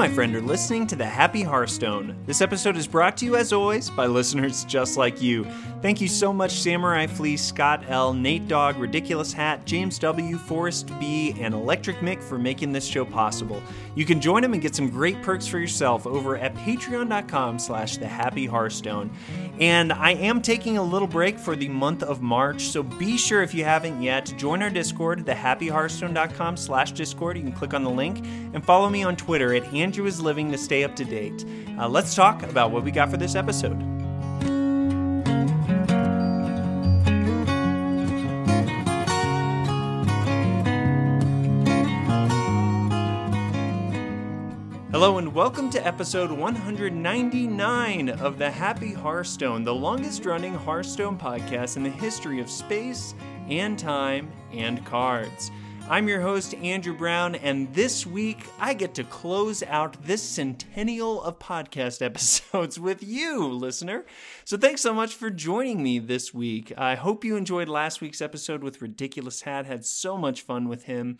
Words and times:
my 0.00 0.08
friend, 0.08 0.34
are 0.34 0.40
listening 0.40 0.86
to 0.86 0.96
the 0.96 1.04
Happy 1.04 1.42
Hearthstone. 1.42 2.16
This 2.24 2.40
episode 2.40 2.74
is 2.78 2.86
brought 2.86 3.18
to 3.18 3.26
you, 3.26 3.36
as 3.36 3.52
always, 3.52 3.90
by 3.90 4.06
listeners 4.06 4.64
just 4.64 4.96
like 4.96 5.20
you. 5.20 5.44
Thank 5.82 6.00
you 6.00 6.08
so 6.08 6.32
much, 6.32 6.52
Samurai 6.52 7.06
Fleece, 7.06 7.44
Scott 7.44 7.84
L., 7.86 8.14
Nate 8.14 8.48
Dog, 8.48 8.78
Ridiculous 8.78 9.34
Hat, 9.34 9.66
James 9.66 9.98
W., 9.98 10.38
Forrest 10.38 10.90
B., 10.98 11.34
and 11.38 11.52
Electric 11.52 11.98
Mick 11.98 12.22
for 12.22 12.38
making 12.38 12.72
this 12.72 12.86
show 12.86 13.04
possible. 13.04 13.62
You 13.94 14.06
can 14.06 14.22
join 14.22 14.40
them 14.40 14.54
and 14.54 14.62
get 14.62 14.74
some 14.74 14.88
great 14.88 15.20
perks 15.20 15.46
for 15.46 15.58
yourself 15.58 16.06
over 16.06 16.38
at 16.38 16.54
patreon.com 16.54 17.58
slash 17.58 17.98
the 17.98 18.08
Happy 18.08 18.46
Hearthstone. 18.46 19.10
And 19.60 19.92
I 19.92 20.12
am 20.12 20.40
taking 20.40 20.78
a 20.78 20.82
little 20.82 21.06
break 21.06 21.38
for 21.38 21.54
the 21.54 21.68
month 21.68 22.02
of 22.02 22.22
March, 22.22 22.62
so 22.68 22.82
be 22.82 23.18
sure 23.18 23.42
if 23.42 23.52
you 23.52 23.62
haven't 23.62 24.00
yet, 24.00 24.32
join 24.38 24.62
our 24.62 24.70
Discord, 24.70 25.26
thehappyhearthstone.com 25.26 26.56
slash 26.56 26.92
Discord. 26.92 27.36
You 27.36 27.42
can 27.42 27.52
click 27.52 27.74
on 27.74 27.84
the 27.84 27.90
link 27.90 28.24
and 28.54 28.64
follow 28.64 28.88
me 28.88 29.02
on 29.02 29.16
Twitter 29.16 29.52
at 29.54 29.64
Andrew 29.74 30.06
is 30.06 30.18
Living 30.18 30.50
to 30.50 30.56
stay 30.56 30.82
up 30.82 30.96
to 30.96 31.04
date. 31.04 31.44
Uh, 31.78 31.88
let's 31.88 32.14
talk 32.14 32.42
about 32.42 32.70
what 32.70 32.84
we 32.84 32.90
got 32.90 33.10
for 33.10 33.18
this 33.18 33.34
episode. 33.34 33.99
Hello 45.00 45.16
and 45.16 45.32
welcome 45.34 45.70
to 45.70 45.86
episode 45.86 46.30
199 46.30 48.10
of 48.10 48.36
the 48.36 48.50
Happy 48.50 48.92
Hearthstone, 48.92 49.64
the 49.64 49.74
longest 49.74 50.26
running 50.26 50.52
Hearthstone 50.52 51.18
podcast 51.18 51.78
in 51.78 51.82
the 51.82 51.88
history 51.88 52.38
of 52.38 52.50
space 52.50 53.14
and 53.48 53.78
time 53.78 54.30
and 54.52 54.84
cards. 54.84 55.50
I'm 55.88 56.06
your 56.06 56.20
host, 56.20 56.54
Andrew 56.56 56.94
Brown, 56.94 57.34
and 57.34 57.72
this 57.72 58.04
week 58.04 58.44
I 58.60 58.74
get 58.74 58.92
to 58.94 59.04
close 59.04 59.62
out 59.62 59.96
this 60.04 60.22
centennial 60.22 61.22
of 61.22 61.38
podcast 61.38 62.02
episodes 62.04 62.78
with 62.78 63.02
you, 63.02 63.48
listener. 63.48 64.04
So 64.44 64.58
thanks 64.58 64.82
so 64.82 64.92
much 64.92 65.14
for 65.14 65.30
joining 65.30 65.82
me 65.82 65.98
this 65.98 66.34
week. 66.34 66.74
I 66.76 66.94
hope 66.94 67.24
you 67.24 67.36
enjoyed 67.36 67.70
last 67.70 68.02
week's 68.02 68.20
episode 68.20 68.62
with 68.62 68.82
Ridiculous 68.82 69.40
Hat, 69.40 69.64
had 69.64 69.86
so 69.86 70.18
much 70.18 70.42
fun 70.42 70.68
with 70.68 70.84
him 70.84 71.16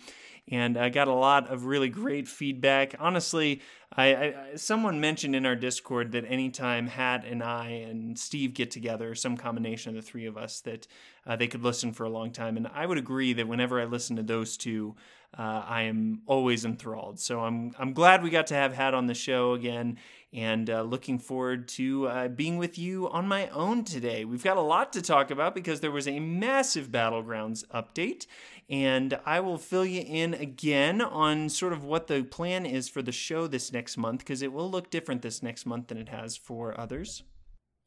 and 0.49 0.77
I 0.77 0.89
got 0.89 1.09
a 1.09 1.13
lot 1.15 1.49
of 1.49 1.65
really 1.65 1.89
great 1.89 2.29
feedback. 2.29 2.95
Honestly, 2.99 3.61
I, 3.97 4.15
I, 4.15 4.35
someone 4.57 5.01
mentioned 5.01 5.35
in 5.35 5.47
our 5.47 5.57
Discord 5.57 6.13
that 6.13 6.25
anytime 6.25 6.87
Hat 6.87 7.25
and 7.25 7.43
I 7.43 7.69
and 7.69 8.19
Steve 8.19 8.55
get 8.55 8.71
together, 8.71 9.15
some 9.15 9.37
combination 9.37 9.91
of 9.91 9.97
the 9.97 10.09
three 10.09 10.27
of 10.27 10.37
us, 10.37 10.61
that 10.61 10.87
uh, 11.27 11.37
they 11.37 11.49
could 11.49 11.63
listen 11.63 11.93
for 11.93 12.05
a 12.05 12.11
long 12.11 12.31
time. 12.31 12.57
And 12.57 12.69
I 12.69 12.87
would 12.87 12.99
agree 12.99 13.33
that 13.33 13.49
whenever 13.49 13.81
I 13.81 13.85
listen 13.85 14.17
to 14.17 14.23
those 14.23 14.57
two, 14.57 14.95
uh, 15.37 15.65
I 15.67 15.83
am 15.83 16.23
always 16.27 16.65
enthralled. 16.65 17.21
So 17.21 17.41
I'm 17.41 17.73
I'm 17.79 17.93
glad 17.93 18.23
we 18.23 18.31
got 18.31 18.49
to 18.49 18.55
have 18.55 18.73
Hat 18.73 18.95
on 18.95 19.07
the 19.07 19.15
show 19.15 19.55
again, 19.55 19.99
and 20.33 20.71
uh, 20.71 20.83
looking 20.83 21.19
forward 21.19 21.67
to 21.67 22.07
uh, 22.07 22.29
being 22.29 22.57
with 22.57 22.79
you 22.79 23.09
on 23.09 23.27
my 23.27 23.49
own 23.49 23.85
today. 23.85 24.25
We've 24.25 24.45
got 24.45 24.57
a 24.57 24.63
lot 24.63 24.93
to 24.93 25.03
talk 25.03 25.31
about 25.31 25.55
because 25.55 25.81
there 25.81 25.91
was 25.91 26.07
a 26.07 26.21
massive 26.21 26.89
Battlegrounds 26.89 27.65
update, 27.69 28.27
and 28.69 29.19
I 29.27 29.41
will 29.41 29.59
fill 29.59 29.85
you 29.85 30.03
in 30.07 30.35
again 30.35 31.01
on 31.01 31.49
sort 31.49 31.73
of 31.73 31.85
what 31.85 32.07
the 32.07 32.23
plan 32.23 32.65
is 32.65 32.89
for 32.89 33.03
the 33.03 33.13
show 33.13 33.47
this 33.47 33.73
next 33.73 33.97
month 33.97 34.21
because 34.21 34.43
it 34.43 34.53
will 34.53 34.71
look 34.71 34.91
different 34.91 35.23
this 35.23 35.43
next 35.43 35.67
month 35.67 35.89
than 35.89 35.99
it 35.99 36.09
has 36.09 36.37
for 36.37 36.79
others. 36.79 37.25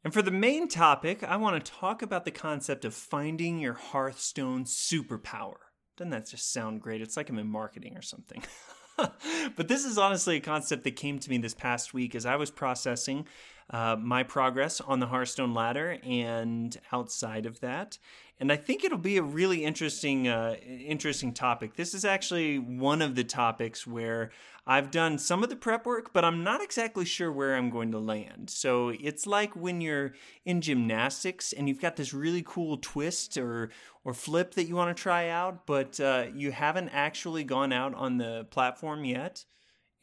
And 0.03 0.14
for 0.14 0.21
the 0.21 0.31
main 0.31 0.67
topic, 0.67 1.23
I 1.23 1.38
want 1.38 1.64
to 1.64 1.71
talk 1.71 2.02
about 2.02 2.25
the 2.25 2.31
concept 2.31 2.83
of 2.83 2.94
finding 2.94 3.59
your 3.59 3.73
Hearthstone 3.73 4.66
superpower. 4.66 5.55
Doesn't 5.95 6.11
that 6.11 6.30
just 6.30 6.52
sound 6.52 6.81
great? 6.81 7.02
It's 7.02 7.16
like 7.16 7.30
I'm 7.30 7.39
in 7.39 7.47
marketing 7.47 7.95
or 7.95 8.02
something. 8.02 8.44
but 9.55 9.67
this 9.67 9.86
is 9.86 9.97
honestly 9.97 10.38
a 10.38 10.41
concept 10.41 10.83
that 10.83 10.95
came 10.95 11.19
to 11.19 11.30
me 11.30 11.38
this 11.38 11.53
past 11.53 11.94
week 11.94 12.16
as 12.16 12.25
I 12.25 12.36
was 12.36 12.52
processing 12.52 13.26
uh, 13.70 13.96
my 14.00 14.24
progress 14.24 14.82
on 14.82 15.00
the 15.00 15.08
Hearthstone 15.08 15.54
ladder 15.54 15.98
and 16.04 16.78
outside 16.92 17.46
of 17.46 17.60
that. 17.62 17.98
And 18.40 18.52
I 18.52 18.56
think 18.58 18.84
it'll 18.84 18.98
be 18.98 19.18
a 19.18 19.24
really 19.24 19.64
interesting, 19.64 20.28
uh, 20.28 20.56
interesting 20.66 21.34
topic. 21.34 21.76
This 21.76 21.94
is 21.94 22.04
actually 22.04 22.58
one 22.60 23.02
of 23.02 23.16
the 23.16 23.24
topics 23.24 23.88
where 23.88 24.32
I've 24.66 24.92
done 24.92 25.18
some 25.18 25.44
of 25.44 25.50
the 25.50 25.56
prep 25.56 25.86
work, 25.86 26.14
but 26.14 26.26
I'm 26.26 26.44
not 26.44 26.62
exactly 26.62 27.06
sure 27.06 27.32
where 27.32 27.56
I'm 27.56 27.70
going 27.70 27.92
to 27.92 28.00
land. 28.00 28.50
So 28.50 28.90
it's 28.90 29.28
like 29.28 29.56
when 29.56 29.82
you're 29.82 30.14
in 30.45 30.62
gymnastics 30.62 31.54
and 31.54 31.70
you've 31.70 31.82
got 31.82 31.95
this 31.95 32.14
really 32.14 32.44
cool 32.45 32.78
twist 32.78 33.38
or 33.38 33.70
or 34.06 34.14
flip 34.14 34.56
that 34.56 34.66
you 34.66 34.76
want 34.76 34.95
to 34.95 35.02
try 35.02 35.30
out, 35.30 35.66
but 35.66 36.00
uh, 36.00 36.26
you 36.34 36.52
haven't 36.52 36.90
actually 36.90 37.45
gone 37.45 37.72
out 37.72 37.94
on 37.94 38.18
the 38.18 38.45
platform 38.50 39.06
yet, 39.06 39.45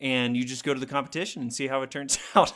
and 0.01 0.37
you 0.37 0.45
just 0.45 0.65
go 0.65 0.75
to 0.75 0.81
the 0.81 0.87
competition 0.87 1.43
and 1.43 1.53
see 1.53 1.69
how 1.69 1.83
it 1.83 1.91
turns 1.91 2.19
out. 2.35 2.53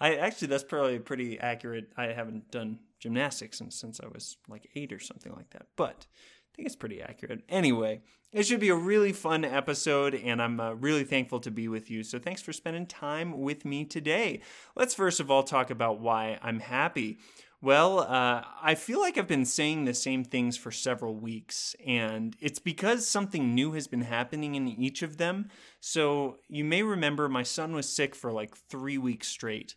I 0.00 0.16
actually 0.16 0.48
that's 0.48 0.64
probably 0.64 0.98
pretty 0.98 1.38
accurate. 1.38 1.92
I 1.96 2.06
haven't 2.06 2.50
done 2.50 2.80
gymnastics 2.98 3.58
since 3.58 3.76
since 3.76 4.00
I 4.00 4.06
was 4.06 4.36
like 4.48 4.68
eight 4.74 4.92
or 4.92 4.98
something 4.98 5.32
like 5.32 5.50
that, 5.50 5.66
but 5.76 6.06
I 6.52 6.56
think 6.56 6.66
it's 6.66 6.76
pretty 6.76 7.00
accurate. 7.00 7.42
Anyway, 7.48 8.02
it 8.32 8.44
should 8.44 8.60
be 8.60 8.68
a 8.68 8.74
really 8.74 9.12
fun 9.12 9.44
episode, 9.44 10.14
and 10.14 10.42
I'm 10.42 10.60
uh, 10.60 10.72
really 10.72 11.04
thankful 11.04 11.40
to 11.40 11.50
be 11.50 11.68
with 11.68 11.90
you. 11.90 12.02
So 12.02 12.18
thanks 12.18 12.42
for 12.42 12.52
spending 12.52 12.86
time 12.86 13.40
with 13.40 13.64
me 13.64 13.84
today. 13.84 14.40
Let's 14.76 14.94
first 14.94 15.20
of 15.20 15.30
all 15.30 15.42
talk 15.42 15.70
about 15.70 16.00
why 16.00 16.38
I'm 16.42 16.60
happy. 16.60 17.18
Well, 17.62 18.00
uh, 18.00 18.42
I 18.60 18.74
feel 18.74 19.00
like 19.00 19.16
I've 19.16 19.28
been 19.28 19.44
saying 19.44 19.84
the 19.84 19.94
same 19.94 20.24
things 20.24 20.56
for 20.56 20.72
several 20.72 21.14
weeks, 21.14 21.76
and 21.86 22.36
it's 22.40 22.58
because 22.58 23.06
something 23.06 23.54
new 23.54 23.70
has 23.72 23.86
been 23.86 24.02
happening 24.02 24.56
in 24.56 24.66
each 24.66 25.00
of 25.02 25.16
them. 25.16 25.48
So, 25.78 26.38
you 26.48 26.64
may 26.64 26.82
remember 26.82 27.28
my 27.28 27.44
son 27.44 27.72
was 27.72 27.88
sick 27.88 28.16
for 28.16 28.32
like 28.32 28.56
three 28.56 28.98
weeks 28.98 29.28
straight. 29.28 29.76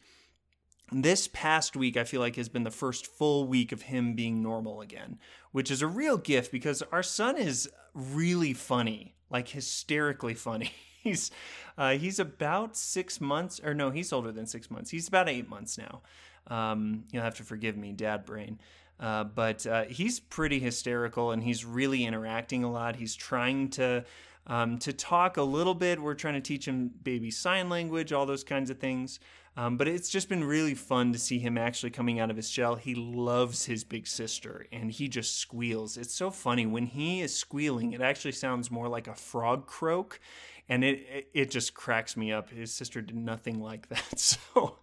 This 0.92 1.28
past 1.28 1.76
week, 1.76 1.96
I 1.96 2.06
feel 2.06 2.22
like, 2.22 2.38
has 2.38 2.50
been 2.50 2.64
the 2.64 2.72
first 2.72 3.06
full 3.06 3.48
week 3.48 3.72
of 3.72 3.84
him 3.84 4.16
being 4.16 4.42
normal 4.42 4.82
again, 4.82 5.20
which 5.52 5.70
is 5.70 5.84
a 5.84 5.88
real 5.88 6.18
gift 6.18 6.52
because 6.52 6.82
our 6.92 7.04
son 7.04 7.38
is 7.38 7.70
really 7.94 8.54
funny, 8.54 9.14
like 9.30 9.50
hysterically 9.50 10.34
funny. 10.34 10.72
he's 11.04 11.30
uh, 11.78 11.92
he's 11.92 12.18
about 12.18 12.76
six 12.76 13.22
months, 13.22 13.62
or 13.64 13.76
no, 13.76 13.92
he's 13.92 14.12
older 14.12 14.32
than 14.32 14.48
six 14.48 14.72
months. 14.72 14.90
He's 14.90 15.08
about 15.08 15.30
eight 15.30 15.48
months 15.48 15.78
now. 15.78 16.02
Um, 16.48 17.04
you'll 17.12 17.24
have 17.24 17.36
to 17.36 17.44
forgive 17.44 17.78
me, 17.78 17.92
dad 17.92 18.26
brain. 18.26 18.60
Uh, 19.00 19.26
but 19.26 19.66
uh, 19.66 19.84
he's 19.86 20.20
pretty 20.20 20.60
hysterical 20.60 21.32
and 21.32 21.44
he's 21.44 21.66
really 21.66 22.06
interacting 22.06 22.64
a 22.64 22.72
lot. 22.72 22.96
He's 22.96 23.16
trying 23.16 23.70
to 23.72 24.06
um, 24.48 24.78
to 24.80 24.94
talk 24.94 25.38
a 25.38 25.44
little 25.44 25.74
bit. 25.74 26.00
We're 26.00 26.14
trying 26.14 26.36
to 26.36 26.42
teach 26.42 26.68
him 26.68 26.92
baby 27.04 27.32
sign 27.32 27.70
language, 27.70 28.14
all 28.14 28.26
those 28.26 28.44
kinds 28.44 28.70
of 28.70 28.80
things. 28.80 29.20
Um, 29.58 29.78
but 29.78 29.88
it's 29.88 30.10
just 30.10 30.28
been 30.28 30.44
really 30.44 30.74
fun 30.74 31.14
to 31.14 31.20
see 31.20 31.40
him 31.40 31.58
actually 31.58 31.90
coming 31.90 32.20
out 32.20 32.30
of 32.30 32.36
his 32.36 32.50
shell. 32.50 32.76
He 32.76 32.94
loves 32.94 33.66
his 33.66 33.86
big 33.86 34.06
sister 34.06 34.66
and 34.72 34.92
he 34.92 35.08
just 35.08 35.40
squeals. 35.40 35.96
It's 35.96 36.14
so 36.14 36.30
funny. 36.30 36.66
When 36.66 36.86
he 36.86 37.22
is 37.22 37.36
squealing, 37.36 37.94
it 37.94 38.02
actually 38.02 38.34
sounds 38.34 38.70
more 38.70 38.90
like 38.90 39.08
a 39.08 39.16
frog 39.16 39.66
croak 39.66 40.20
and 40.68 40.84
it 40.84 41.30
it 41.34 41.52
just 41.52 41.74
cracks 41.74 42.18
me 42.18 42.32
up. 42.32 42.50
His 42.50 42.74
sister 42.74 43.02
did 43.02 43.16
nothing 43.16 43.62
like 43.62 43.88
that, 43.90 44.20
so 44.20 44.80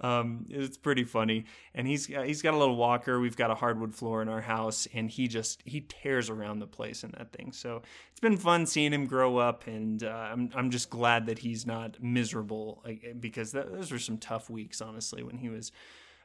um, 0.00 0.46
it's 0.48 0.76
pretty 0.76 1.04
funny. 1.04 1.44
And 1.74 1.86
he's 1.86 2.06
he's 2.06 2.42
got 2.42 2.54
a 2.54 2.56
little 2.56 2.76
walker. 2.76 3.20
We've 3.20 3.36
got 3.36 3.50
a 3.50 3.54
hardwood 3.54 3.94
floor 3.94 4.22
in 4.22 4.28
our 4.28 4.40
house, 4.40 4.88
and 4.92 5.10
he 5.10 5.28
just 5.28 5.62
he 5.64 5.82
tears 5.82 6.30
around 6.30 6.58
the 6.58 6.66
place 6.66 7.04
in 7.04 7.12
that 7.12 7.32
thing. 7.32 7.52
So 7.52 7.82
it's 8.10 8.20
been 8.20 8.36
fun 8.36 8.66
seeing 8.66 8.92
him 8.92 9.06
grow 9.06 9.38
up, 9.38 9.66
and 9.66 10.02
uh, 10.02 10.28
I'm 10.32 10.50
I'm 10.54 10.70
just 10.70 10.90
glad 10.90 11.26
that 11.26 11.38
he's 11.38 11.66
not 11.66 12.02
miserable 12.02 12.84
because 13.20 13.52
that, 13.52 13.72
those 13.72 13.92
were 13.92 13.98
some 13.98 14.18
tough 14.18 14.50
weeks, 14.50 14.80
honestly, 14.80 15.22
when 15.22 15.38
he 15.38 15.48
was 15.48 15.70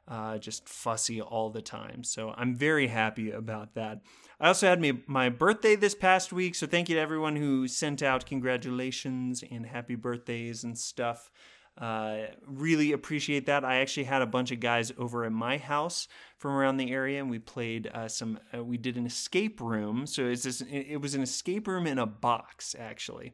uh, 0.08 0.38
just 0.38 0.70
fussy 0.70 1.22
all 1.22 1.50
the 1.50 1.62
time. 1.62 2.04
So 2.04 2.34
I'm 2.38 2.56
very 2.56 2.88
happy 2.88 3.32
about 3.32 3.74
that. 3.76 4.02
I 4.40 4.50
also 4.50 4.68
had 4.68 4.82
me, 4.82 5.04
my 5.08 5.30
birthday 5.30 5.76
this 5.76 5.96
past 5.96 6.34
week, 6.34 6.56
so 6.56 6.68
thank 6.68 6.90
you 6.90 6.96
to 6.96 7.02
everyone 7.02 7.36
who 7.36 7.68
sent 7.68 8.04
out 8.04 8.26
congratulations 8.26 9.44
and 9.50 9.66
happy 9.66 9.96
birthdays 9.96 10.64
and 10.64 10.78
stuff. 10.78 11.32
Uh, 11.78 12.28
really 12.48 12.94
appreciate 12.94 13.46
that. 13.48 13.66
I 13.66 13.78
actually 13.78 14.06
had 14.06 14.22
a 14.22 14.26
bunch 14.26 14.52
of 14.52 14.60
guys 14.60 14.94
over 14.98 15.26
at 15.26 15.32
my 15.32 15.58
house 15.58 16.08
from 16.38 16.52
around 16.52 16.78
the 16.78 16.92
area, 16.92 17.20
and 17.20 17.30
we 17.30 17.40
played 17.40 17.88
uh, 17.88 18.08
some. 18.08 18.40
Uh, 18.56 18.64
we 18.64 18.78
did 18.78 18.96
an 18.96 19.06
escape 19.06 19.60
room. 19.60 20.08
So 20.08 20.26
it's 20.26 20.44
this, 20.44 20.62
it 20.70 21.02
was 21.02 21.16
an 21.16 21.22
escape 21.22 21.68
room 21.68 21.86
in 21.86 22.00
a 22.00 22.06
box, 22.06 22.76
actually. 22.80 23.34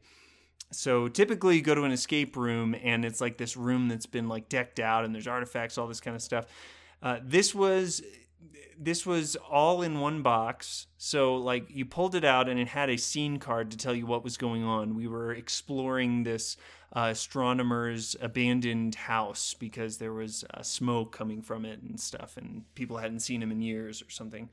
So 0.72 1.08
typically 1.08 1.56
you 1.56 1.62
go 1.62 1.74
to 1.74 1.84
an 1.84 1.92
escape 1.92 2.36
room 2.36 2.74
and 2.82 3.04
it's 3.04 3.20
like 3.20 3.38
this 3.38 3.56
room 3.56 3.88
that's 3.88 4.06
been 4.06 4.28
like 4.28 4.48
decked 4.48 4.80
out 4.80 5.04
and 5.04 5.14
there's 5.14 5.26
artifacts, 5.26 5.78
all 5.78 5.86
this 5.86 6.00
kind 6.00 6.16
of 6.16 6.22
stuff. 6.22 6.46
Uh, 7.02 7.18
this 7.22 7.54
was 7.54 8.02
this 8.78 9.06
was 9.06 9.36
all 9.36 9.82
in 9.82 10.00
one 10.00 10.22
box. 10.22 10.86
So 10.98 11.36
like 11.36 11.66
you 11.68 11.84
pulled 11.84 12.14
it 12.14 12.24
out 12.24 12.48
and 12.48 12.58
it 12.58 12.68
had 12.68 12.90
a 12.90 12.96
scene 12.96 13.38
card 13.38 13.70
to 13.70 13.76
tell 13.76 13.94
you 13.94 14.06
what 14.06 14.24
was 14.24 14.36
going 14.36 14.64
on. 14.64 14.96
We 14.96 15.06
were 15.06 15.32
exploring 15.32 16.24
this 16.24 16.56
uh, 16.94 17.08
astronomer's 17.10 18.16
abandoned 18.20 18.94
house 18.94 19.54
because 19.54 19.98
there 19.98 20.12
was 20.12 20.44
uh, 20.52 20.62
smoke 20.62 21.12
coming 21.12 21.42
from 21.42 21.64
it 21.64 21.80
and 21.80 21.98
stuff, 21.98 22.36
and 22.36 22.64
people 22.74 22.98
hadn't 22.98 23.20
seen 23.20 23.42
him 23.42 23.50
in 23.50 23.62
years 23.62 24.02
or 24.02 24.10
something. 24.10 24.50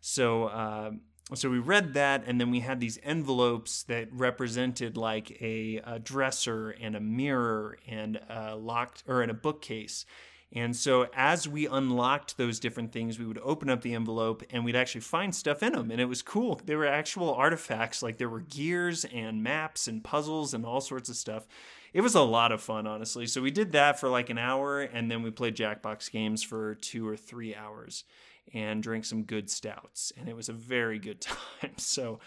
So 0.00 0.44
uh, 0.44 0.92
so 1.34 1.48
we 1.48 1.58
read 1.58 1.94
that, 1.94 2.24
and 2.26 2.40
then 2.40 2.50
we 2.50 2.60
had 2.60 2.80
these 2.80 2.98
envelopes 3.02 3.84
that 3.84 4.08
represented 4.12 4.96
like 4.96 5.40
a, 5.40 5.80
a 5.84 5.98
dresser 5.98 6.70
and 6.70 6.96
a 6.96 7.00
mirror 7.00 7.78
and 7.86 8.20
a 8.28 8.56
locked 8.56 9.04
or 9.06 9.22
in 9.22 9.30
a 9.30 9.34
bookcase. 9.34 10.04
And 10.52 10.74
so 10.74 11.06
as 11.14 11.46
we 11.46 11.68
unlocked 11.68 12.36
those 12.36 12.58
different 12.58 12.92
things, 12.92 13.18
we 13.18 13.26
would 13.26 13.38
open 13.42 13.70
up 13.70 13.82
the 13.82 13.94
envelope 13.94 14.42
and 14.50 14.64
we'd 14.64 14.74
actually 14.74 15.02
find 15.02 15.32
stuff 15.32 15.62
in 15.62 15.74
them. 15.74 15.92
And 15.92 16.00
it 16.00 16.06
was 16.06 16.22
cool. 16.22 16.60
There 16.64 16.78
were 16.78 16.86
actual 16.86 17.32
artifacts, 17.32 18.02
like 18.02 18.18
there 18.18 18.28
were 18.28 18.40
gears 18.40 19.04
and 19.04 19.44
maps 19.44 19.86
and 19.86 20.02
puzzles 20.02 20.52
and 20.52 20.66
all 20.66 20.80
sorts 20.80 21.08
of 21.08 21.14
stuff. 21.14 21.46
It 21.92 22.00
was 22.00 22.16
a 22.16 22.22
lot 22.22 22.50
of 22.50 22.60
fun, 22.60 22.86
honestly. 22.88 23.26
So 23.26 23.40
we 23.40 23.52
did 23.52 23.72
that 23.72 24.00
for 24.00 24.08
like 24.08 24.28
an 24.30 24.38
hour 24.38 24.80
and 24.80 25.08
then 25.08 25.22
we 25.22 25.30
played 25.30 25.54
Jackbox 25.54 26.10
games 26.10 26.42
for 26.42 26.74
two 26.74 27.06
or 27.06 27.16
three 27.16 27.54
hours 27.54 28.02
and 28.52 28.82
drank 28.82 29.04
some 29.04 29.24
good 29.24 29.50
stouts. 29.50 30.12
And 30.16 30.28
it 30.28 30.36
was 30.36 30.48
a 30.48 30.52
very 30.52 30.98
good 30.98 31.20
time. 31.20 31.72
So 31.76 32.20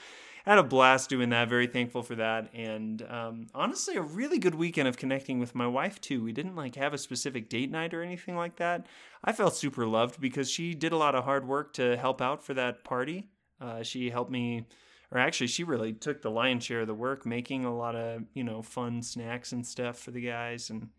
I 0.45 0.51
had 0.51 0.59
a 0.59 0.63
blast 0.63 1.09
doing 1.09 1.29
that. 1.29 1.49
Very 1.49 1.67
thankful 1.67 2.03
for 2.03 2.15
that. 2.15 2.53
And 2.53 3.01
um, 3.09 3.47
honestly, 3.55 3.95
a 3.95 4.01
really 4.01 4.39
good 4.39 4.55
weekend 4.55 4.87
of 4.87 4.97
connecting 4.97 5.39
with 5.39 5.55
my 5.55 5.67
wife, 5.67 6.01
too. 6.01 6.23
We 6.23 6.33
didn't 6.33 6.55
like 6.55 6.75
have 6.75 6.93
a 6.93 6.97
specific 6.97 7.49
date 7.49 7.71
night 7.71 7.93
or 7.93 8.01
anything 8.01 8.35
like 8.35 8.57
that. 8.57 8.87
I 9.23 9.31
felt 9.31 9.55
super 9.55 9.85
loved 9.85 10.19
because 10.19 10.49
she 10.49 10.73
did 10.73 10.91
a 10.91 10.97
lot 10.97 11.15
of 11.15 11.23
hard 11.23 11.47
work 11.47 11.73
to 11.73 11.95
help 11.97 12.21
out 12.21 12.43
for 12.43 12.53
that 12.55 12.83
party. 12.83 13.29
Uh, 13.61 13.83
she 13.83 14.09
helped 14.09 14.31
me 14.31 14.65
or 15.13 15.19
actually 15.19 15.47
she 15.47 15.63
really 15.63 15.93
took 15.93 16.21
the 16.21 16.31
lion's 16.31 16.63
share 16.65 16.81
of 16.81 16.87
the 16.87 16.93
work 16.93 17.25
making 17.25 17.63
a 17.63 17.73
lot 17.73 17.95
of 17.95 18.23
you 18.33 18.43
know 18.43 18.61
fun 18.61 19.01
snacks 19.01 19.51
and 19.51 19.65
stuff 19.65 19.97
for 19.97 20.11
the 20.11 20.19
guys 20.19 20.69
and 20.69 20.89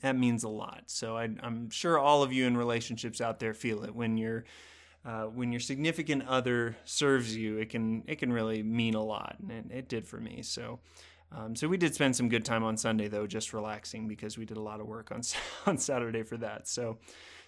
that 0.00 0.16
means 0.16 0.44
a 0.44 0.48
lot. 0.48 0.84
So 0.86 1.16
I, 1.16 1.24
am 1.42 1.70
sure 1.70 1.98
all 1.98 2.22
of 2.22 2.32
you 2.32 2.46
in 2.46 2.56
relationships 2.56 3.20
out 3.20 3.38
there 3.38 3.54
feel 3.54 3.84
it 3.84 3.94
when 3.94 4.16
your 4.16 4.44
uh, 5.04 5.24
when 5.24 5.50
your 5.50 5.60
significant 5.60 6.26
other 6.26 6.76
serves 6.84 7.34
you. 7.36 7.56
It 7.58 7.70
can 7.70 8.04
it 8.06 8.18
can 8.18 8.32
really 8.32 8.62
mean 8.62 8.94
a 8.94 9.02
lot, 9.02 9.36
and 9.40 9.50
it, 9.50 9.64
it 9.70 9.88
did 9.88 10.06
for 10.06 10.18
me. 10.18 10.42
So. 10.42 10.80
Um, 11.32 11.54
so 11.54 11.68
we 11.68 11.76
did 11.76 11.94
spend 11.94 12.16
some 12.16 12.28
good 12.28 12.44
time 12.44 12.64
on 12.64 12.76
Sunday 12.76 13.06
though, 13.06 13.24
just 13.24 13.52
relaxing 13.52 14.08
because 14.08 14.36
we 14.36 14.44
did 14.44 14.56
a 14.56 14.60
lot 14.60 14.80
of 14.80 14.88
work 14.88 15.12
on 15.12 15.22
on 15.66 15.78
Saturday 15.78 16.24
for 16.24 16.36
that. 16.38 16.66
So 16.66 16.98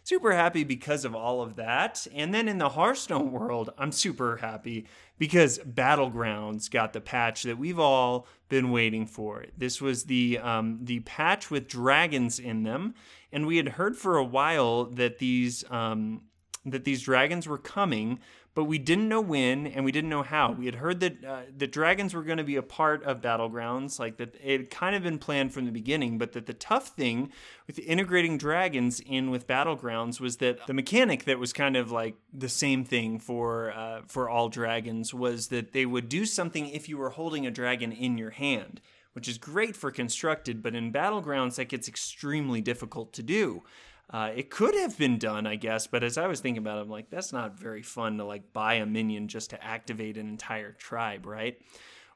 super 0.02 0.32
happy 0.32 0.64
because 0.64 1.04
of 1.04 1.14
all 1.14 1.42
of 1.42 1.56
that. 1.56 2.06
And 2.14 2.34
then 2.34 2.48
in 2.48 2.58
the 2.58 2.70
Hearthstone 2.70 3.32
world, 3.32 3.70
I'm 3.78 3.92
super 3.92 4.36
happy 4.36 4.86
because 5.18 5.58
Battlegrounds 5.58 6.70
got 6.70 6.92
the 6.92 7.00
patch 7.00 7.44
that 7.44 7.58
we've 7.58 7.78
all 7.78 8.26
been 8.48 8.70
waiting 8.70 9.06
for. 9.06 9.46
This 9.56 9.80
was 9.80 10.04
the 10.04 10.38
um, 10.38 10.80
the 10.82 11.00
patch 11.00 11.50
with 11.50 11.68
dragons 11.68 12.38
in 12.38 12.64
them, 12.64 12.94
and 13.32 13.46
we 13.46 13.56
had 13.56 13.68
heard 13.70 13.96
for 13.96 14.16
a 14.16 14.24
while 14.24 14.84
that 14.86 15.18
these 15.18 15.64
um, 15.70 16.22
that 16.64 16.84
these 16.84 17.02
dragons 17.02 17.48
were 17.48 17.58
coming, 17.58 18.20
but 18.54 18.64
we 18.64 18.78
didn't 18.78 19.08
know 19.08 19.20
when 19.20 19.66
and 19.66 19.84
we 19.84 19.92
didn't 19.92 20.10
know 20.10 20.22
how. 20.22 20.52
We 20.52 20.66
had 20.66 20.76
heard 20.76 21.00
that 21.00 21.24
uh, 21.24 21.42
the 21.56 21.66
dragons 21.66 22.14
were 22.14 22.22
going 22.22 22.38
to 22.38 22.44
be 22.44 22.56
a 22.56 22.62
part 22.62 23.02
of 23.04 23.22
Battlegrounds, 23.22 23.98
like 23.98 24.18
that 24.18 24.34
it 24.42 24.60
had 24.60 24.70
kind 24.70 24.94
of 24.94 25.02
been 25.02 25.18
planned 25.18 25.52
from 25.52 25.64
the 25.64 25.72
beginning, 25.72 26.18
but 26.18 26.32
that 26.32 26.46
the 26.46 26.54
tough 26.54 26.88
thing 26.88 27.32
with 27.66 27.78
integrating 27.78 28.36
dragons 28.36 29.00
in 29.00 29.30
with 29.30 29.46
Battlegrounds 29.46 30.20
was 30.20 30.36
that 30.38 30.66
the 30.66 30.74
mechanic 30.74 31.24
that 31.24 31.38
was 31.38 31.52
kind 31.52 31.76
of 31.76 31.90
like 31.90 32.16
the 32.32 32.48
same 32.48 32.84
thing 32.84 33.18
for 33.18 33.72
uh, 33.72 34.02
for 34.06 34.28
all 34.28 34.48
dragons 34.48 35.14
was 35.14 35.48
that 35.48 35.72
they 35.72 35.86
would 35.86 36.08
do 36.08 36.26
something 36.26 36.68
if 36.68 36.88
you 36.88 36.98
were 36.98 37.10
holding 37.10 37.46
a 37.46 37.50
dragon 37.50 37.92
in 37.92 38.18
your 38.18 38.30
hand 38.30 38.80
which 39.12 39.28
is 39.28 39.38
great 39.38 39.76
for 39.76 39.90
constructed, 39.90 40.62
but 40.62 40.74
in 40.74 40.92
battlegrounds 40.92 41.56
that 41.56 41.68
gets 41.68 41.88
extremely 41.88 42.60
difficult 42.60 43.12
to 43.12 43.22
do. 43.22 43.62
Uh, 44.12 44.30
it 44.36 44.50
could 44.50 44.74
have 44.74 44.98
been 44.98 45.16
done, 45.16 45.46
I 45.46 45.56
guess, 45.56 45.86
but 45.86 46.04
as 46.04 46.18
I 46.18 46.26
was 46.26 46.40
thinking 46.40 46.62
about 46.62 46.78
it, 46.78 46.82
I'm 46.82 46.90
like, 46.90 47.08
that's 47.08 47.32
not 47.32 47.58
very 47.58 47.82
fun 47.82 48.18
to 48.18 48.24
like 48.24 48.52
buy 48.52 48.74
a 48.74 48.86
minion 48.86 49.26
just 49.26 49.50
to 49.50 49.64
activate 49.64 50.18
an 50.18 50.28
entire 50.28 50.72
tribe, 50.72 51.24
right? 51.24 51.58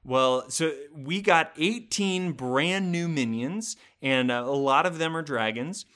Well, 0.05 0.49
so 0.51 0.73
we 0.95 1.23
got 1.23 1.53
18 1.57 2.33
brand 2.33 2.93
new 2.93 3.09
minions, 3.09 3.77
and 4.03 4.31
uh, 4.31 4.45
a 4.47 4.55
lot 4.55 4.85
of 4.85 4.99
them 4.99 5.17
are 5.17 5.23
dragons. 5.23 5.87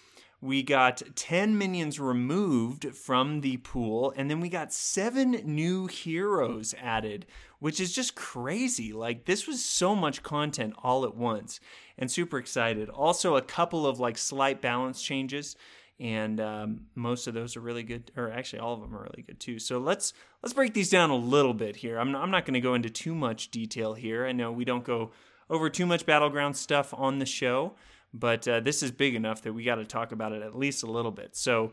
We 0.40 0.62
got 0.62 1.02
10 1.16 1.58
minions 1.58 2.00
removed 2.00 2.96
from 2.96 3.42
the 3.42 3.58
pool, 3.58 4.14
and 4.16 4.30
then 4.30 4.40
we 4.40 4.48
got 4.48 4.72
seven 4.72 5.32
new 5.44 5.86
heroes 5.86 6.74
added, 6.80 7.26
which 7.58 7.78
is 7.78 7.92
just 7.94 8.14
crazy. 8.14 8.94
Like, 8.94 9.26
this 9.26 9.46
was 9.46 9.62
so 9.62 9.94
much 9.94 10.22
content 10.22 10.74
all 10.82 11.04
at 11.04 11.14
once, 11.14 11.60
and 11.98 12.10
super 12.10 12.38
excited. 12.38 12.88
Also, 12.88 13.36
a 13.36 13.42
couple 13.42 13.86
of 13.86 14.00
like 14.00 14.16
slight 14.16 14.62
balance 14.62 15.02
changes 15.02 15.56
and 16.00 16.40
um, 16.40 16.86
most 16.94 17.26
of 17.26 17.34
those 17.34 17.56
are 17.56 17.60
really 17.60 17.82
good 17.82 18.10
or 18.16 18.32
actually 18.32 18.58
all 18.58 18.74
of 18.74 18.80
them 18.80 18.94
are 18.96 19.02
really 19.02 19.22
good 19.22 19.38
too. 19.38 19.58
So 19.58 19.78
let's 19.78 20.12
let's 20.42 20.54
break 20.54 20.74
these 20.74 20.90
down 20.90 21.10
a 21.10 21.16
little 21.16 21.54
bit 21.54 21.76
here. 21.76 21.98
I'm 21.98 22.10
not, 22.10 22.22
I'm 22.22 22.30
not 22.30 22.46
going 22.46 22.54
to 22.54 22.60
go 22.60 22.74
into 22.74 22.90
too 22.90 23.14
much 23.14 23.50
detail 23.50 23.94
here. 23.94 24.26
I 24.26 24.32
know 24.32 24.50
we 24.50 24.64
don't 24.64 24.84
go 24.84 25.10
over 25.48 25.68
too 25.68 25.86
much 25.86 26.06
battleground 26.06 26.56
stuff 26.56 26.94
on 26.96 27.18
the 27.18 27.26
show 27.26 27.74
but 28.12 28.46
uh, 28.48 28.60
this 28.60 28.82
is 28.82 28.90
big 28.90 29.14
enough 29.14 29.42
that 29.42 29.52
we 29.52 29.64
got 29.64 29.76
to 29.76 29.84
talk 29.84 30.12
about 30.12 30.32
it 30.32 30.42
at 30.42 30.56
least 30.56 30.82
a 30.82 30.90
little 30.90 31.10
bit. 31.10 31.36
So 31.36 31.72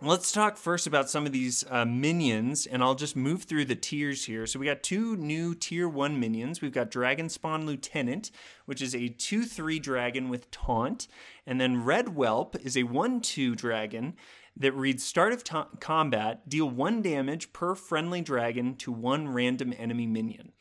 Let's 0.00 0.30
talk 0.30 0.56
first 0.56 0.86
about 0.86 1.10
some 1.10 1.26
of 1.26 1.32
these 1.32 1.64
uh, 1.68 1.84
minions, 1.84 2.66
and 2.66 2.84
I'll 2.84 2.94
just 2.94 3.16
move 3.16 3.42
through 3.42 3.64
the 3.64 3.74
tiers 3.74 4.26
here. 4.26 4.46
So 4.46 4.60
we 4.60 4.66
got 4.66 4.84
two 4.84 5.16
new 5.16 5.56
tier 5.56 5.88
one 5.88 6.20
minions. 6.20 6.60
We've 6.60 6.72
got 6.72 6.92
Dragonspawn 6.92 7.66
Lieutenant, 7.66 8.30
which 8.64 8.80
is 8.80 8.94
a 8.94 9.08
2 9.08 9.44
3 9.44 9.80
dragon 9.80 10.28
with 10.28 10.52
taunt. 10.52 11.08
And 11.44 11.60
then 11.60 11.82
Red 11.82 12.10
Whelp 12.10 12.54
is 12.64 12.76
a 12.76 12.84
1 12.84 13.20
2 13.22 13.56
dragon 13.56 14.14
that 14.56 14.70
reads 14.70 15.02
Start 15.02 15.32
of 15.32 15.42
combat, 15.80 16.48
deal 16.48 16.70
one 16.70 17.02
damage 17.02 17.52
per 17.52 17.74
friendly 17.74 18.20
dragon 18.20 18.76
to 18.76 18.92
one 18.92 19.26
random 19.26 19.74
enemy 19.76 20.06
minion. 20.06 20.52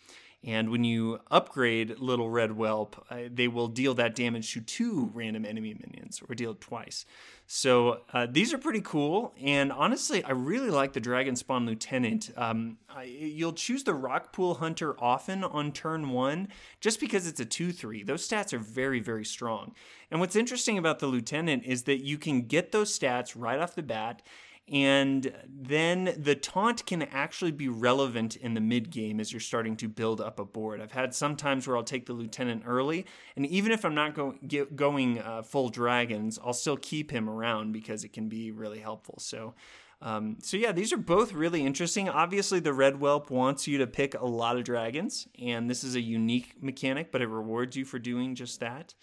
And 0.44 0.70
when 0.70 0.84
you 0.84 1.20
upgrade 1.30 2.00
Little 2.00 2.30
Red 2.30 2.52
Whelp, 2.52 3.06
uh, 3.10 3.24
they 3.32 3.48
will 3.48 3.68
deal 3.68 3.94
that 3.96 4.16
damage 4.16 4.54
to 4.54 4.62
two 4.62 5.12
random 5.14 5.46
enemy 5.46 5.74
minions, 5.74 6.22
or 6.28 6.36
deal 6.36 6.52
it 6.52 6.62
twice. 6.62 7.06
So 7.50 8.02
uh, 8.12 8.28
these 8.30 8.54
are 8.54 8.58
pretty 8.58 8.82
cool. 8.82 9.34
And 9.42 9.72
honestly, 9.72 10.22
I 10.22 10.32
really 10.32 10.70
like 10.70 10.92
the 10.92 11.00
Dragonspawn 11.00 11.66
Lieutenant. 11.66 12.30
Um, 12.36 12.78
I, 12.90 13.04
you'll 13.04 13.54
choose 13.54 13.86
the 13.86 13.94
Rockpool 13.94 14.60
Hunter 14.60 15.02
often 15.02 15.46
on 15.46 15.72
turn 15.72 16.10
one, 16.10 16.50
just 16.82 17.00
because 17.00 17.26
it's 17.26 17.40
a 17.40 17.46
2 17.46 17.72
3. 17.72 18.04
Those 18.04 18.28
stats 18.28 18.52
are 18.52 18.60
very, 18.60 19.00
very 19.00 19.24
strong. 19.24 19.74
And 20.12 20.20
what's 20.20 20.36
interesting 20.36 20.78
about 20.78 21.00
the 21.00 21.08
Lieutenant 21.08 21.64
is 21.64 21.84
that 21.84 22.04
you 22.04 22.18
can 22.18 22.42
get 22.42 22.74
those 22.74 22.98
stats 22.98 23.34
right 23.34 23.60
off 23.60 23.76
the 23.76 23.84
bat 23.84 24.22
and 24.70 25.34
then 25.48 26.14
the 26.18 26.36
taunt 26.36 26.86
can 26.86 27.04
actually 27.04 27.52
be 27.52 27.70
relevant 27.70 28.36
in 28.36 28.54
the 28.54 28.62
mid 28.62 28.90
game 28.90 29.20
as 29.20 29.32
you're 29.32 29.40
starting 29.40 29.78
to 29.78 29.88
build 29.88 30.20
up 30.20 30.40
a 30.40 30.46
board. 30.46 30.82
I've 30.82 30.92
had 30.92 31.16
some 31.16 31.36
times 31.36 31.68
where 31.68 31.78
I'll 31.78 31.84
take 31.84 32.06
the 32.06 32.14
lieutenant 32.14 32.64
early, 32.66 33.06
and 33.36 33.46
even 33.46 33.72
if 33.72 33.86
I'm 33.86 33.96
not 33.96 34.14
go, 34.14 34.36
get, 34.46 34.76
going 34.76 35.20
uh, 35.20 35.44
full 35.44 35.70
dragons, 35.70 36.38
I'll 36.44 36.54
still 36.54 36.78
keep 36.78 37.12
him 37.12 37.30
around 37.30 37.72
because 37.72 38.04
it 38.04 38.12
can 38.14 38.28
be 38.28 38.52
really 38.52 38.80
helpful. 38.80 39.16
So. 39.20 39.54
Um, 40.00 40.38
so 40.44 40.58
yeah, 40.58 40.74
these 40.74 40.94
are 40.94 40.98
both 40.98 41.34
really 41.34 41.66
interesting. 41.66 42.08
Obviously, 42.08 42.60
the 42.60 42.72
Red 42.72 43.00
Whelp 43.00 43.32
wants 43.32 43.68
you 43.68 43.80
to 43.80 43.88
pick 43.88 44.14
a 44.14 44.24
lot 44.24 44.56
of 44.56 44.64
dragons, 44.64 45.28
and 45.42 45.68
this 45.68 45.84
is 45.84 45.96
a 45.96 46.00
unique 46.00 46.62
mechanic, 46.62 47.12
but 47.12 47.24
it 47.24 47.28
rewards 47.28 47.76
you 47.76 47.84
for 47.84 47.98
doing 47.98 48.36
just 48.36 48.60
that. 48.60 48.94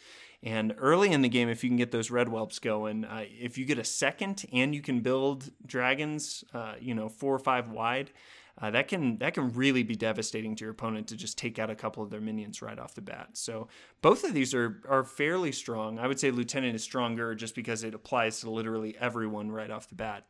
And 0.45 0.75
early 0.79 1.11
in 1.11 1.23
the 1.23 1.31
game, 1.31 1.49
if 1.49 1.65
you 1.65 1.71
can 1.71 1.79
get 1.79 1.91
those 1.91 2.11
red 2.11 2.29
whelps 2.29 2.59
going, 2.59 3.07
uh, 3.07 3.25
if 3.41 3.57
you 3.57 3.65
get 3.65 3.79
a 3.79 3.85
second 3.85 4.45
and 4.53 4.75
you 4.75 4.83
can 4.83 5.01
build 5.01 5.51
dragons, 5.65 6.45
uh, 6.53 6.75
you 6.79 6.95
know, 6.95 7.09
four 7.09 7.35
or 7.35 7.39
five 7.39 7.71
wide, 7.71 8.13
uh, 8.61 8.71
that 8.71 8.87
can 8.87 9.19
that 9.19 9.35
can 9.35 9.53
really 9.55 9.83
be 9.83 9.97
devastating 9.97 10.55
to 10.55 10.65
your 10.65 10.71
opponent 10.73 11.09
to 11.09 11.17
just 11.17 11.39
take 11.39 11.59
out 11.59 11.71
a 11.71 11.75
couple 11.75 12.03
of 12.03 12.11
their 12.11 12.21
minions 12.21 12.61
right 12.61 12.79
off 12.79 12.95
the 12.95 13.01
bat. 13.01 13.31
So 13.33 13.69
both 14.03 14.23
of 14.23 14.35
these 14.35 14.55
are 14.55 14.83
are 14.87 15.03
fairly 15.03 15.51
strong. 15.51 15.99
I 15.99 16.07
would 16.07 16.21
say 16.21 16.31
Lieutenant 16.31 16.77
is 16.77 16.83
stronger 16.83 17.35
just 17.35 17.55
because 17.55 17.83
it 17.83 17.95
applies 17.95 18.41
to 18.41 18.51
literally 18.51 18.97
everyone 19.01 19.51
right 19.51 19.71
off 19.71 19.89
the 19.89 19.97
bat. 19.97 20.27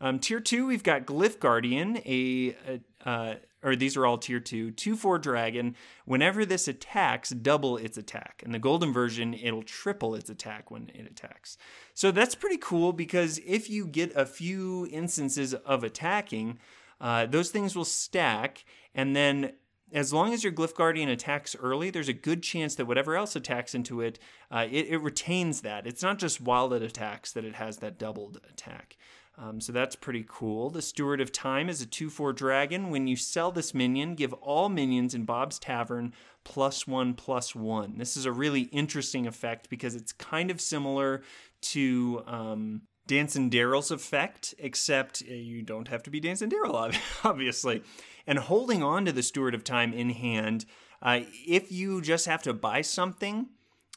Um, 0.00 0.18
tier 0.18 0.40
two, 0.40 0.66
we've 0.66 0.82
got 0.82 1.06
Glyph 1.06 1.38
Guardian, 1.38 1.98
a, 1.98 2.56
a 2.66 2.80
uh, 3.04 3.34
or 3.62 3.76
these 3.76 3.96
are 3.96 4.06
all 4.06 4.18
tier 4.18 4.40
two, 4.40 4.70
2 4.70 4.96
4 4.96 5.18
dragon. 5.18 5.76
Whenever 6.04 6.44
this 6.44 6.68
attacks, 6.68 7.30
double 7.30 7.76
its 7.76 7.96
attack. 7.96 8.42
In 8.44 8.52
the 8.52 8.58
golden 8.58 8.92
version, 8.92 9.34
it'll 9.34 9.62
triple 9.62 10.14
its 10.14 10.30
attack 10.30 10.70
when 10.70 10.90
it 10.94 11.06
attacks. 11.06 11.56
So 11.94 12.10
that's 12.10 12.34
pretty 12.34 12.58
cool 12.58 12.92
because 12.92 13.40
if 13.46 13.70
you 13.70 13.86
get 13.86 14.14
a 14.14 14.26
few 14.26 14.86
instances 14.90 15.54
of 15.54 15.84
attacking, 15.84 16.58
uh, 17.00 17.26
those 17.26 17.50
things 17.50 17.74
will 17.74 17.84
stack, 17.84 18.64
and 18.94 19.14
then 19.14 19.52
as 19.92 20.12
long 20.12 20.32
as 20.32 20.42
your 20.42 20.52
Glyph 20.52 20.74
Guardian 20.74 21.08
attacks 21.08 21.54
early, 21.54 21.88
there's 21.88 22.08
a 22.08 22.12
good 22.12 22.42
chance 22.42 22.74
that 22.74 22.86
whatever 22.86 23.16
else 23.16 23.36
attacks 23.36 23.74
into 23.74 24.00
it, 24.00 24.18
uh, 24.50 24.66
it, 24.70 24.88
it, 24.88 24.98
retains 24.98 25.60
that. 25.60 25.86
It's 25.86 26.02
not 26.02 26.18
just 26.18 26.40
while 26.40 26.72
it 26.72 26.82
attacks 26.82 27.32
that 27.32 27.44
it 27.44 27.54
has 27.54 27.78
that 27.78 27.98
doubled 27.98 28.40
attack. 28.50 28.96
Um, 29.36 29.60
so 29.60 29.72
that's 29.72 29.96
pretty 29.96 30.24
cool. 30.28 30.70
The 30.70 30.82
Steward 30.82 31.20
of 31.20 31.32
Time 31.32 31.68
is 31.68 31.80
a 31.80 31.86
2 31.86 32.08
4 32.08 32.32
dragon. 32.32 32.90
When 32.90 33.06
you 33.06 33.16
sell 33.16 33.50
this 33.50 33.74
minion, 33.74 34.14
give 34.14 34.32
all 34.34 34.68
minions 34.68 35.14
in 35.14 35.24
Bob's 35.24 35.58
Tavern 35.58 36.12
plus 36.44 36.86
one 36.86 37.14
plus 37.14 37.54
one. 37.54 37.98
This 37.98 38.16
is 38.16 38.26
a 38.26 38.32
really 38.32 38.62
interesting 38.62 39.26
effect 39.26 39.68
because 39.68 39.94
it's 39.96 40.12
kind 40.12 40.50
of 40.50 40.60
similar 40.60 41.22
to 41.62 42.22
um, 42.26 42.82
and 43.10 43.50
Deryl's 43.50 43.90
effect, 43.90 44.54
except 44.58 45.22
uh, 45.28 45.34
you 45.34 45.62
don't 45.62 45.88
have 45.88 46.02
to 46.04 46.10
be 46.10 46.20
Dancing 46.20 46.50
Daryl, 46.50 46.94
obviously. 47.24 47.82
And 48.26 48.38
holding 48.38 48.82
on 48.82 49.04
to 49.04 49.12
the 49.12 49.22
Steward 49.22 49.54
of 49.54 49.64
Time 49.64 49.92
in 49.92 50.10
hand, 50.10 50.64
uh, 51.02 51.20
if 51.46 51.70
you 51.70 52.00
just 52.00 52.26
have 52.26 52.42
to 52.44 52.54
buy 52.54 52.80
something, 52.80 53.48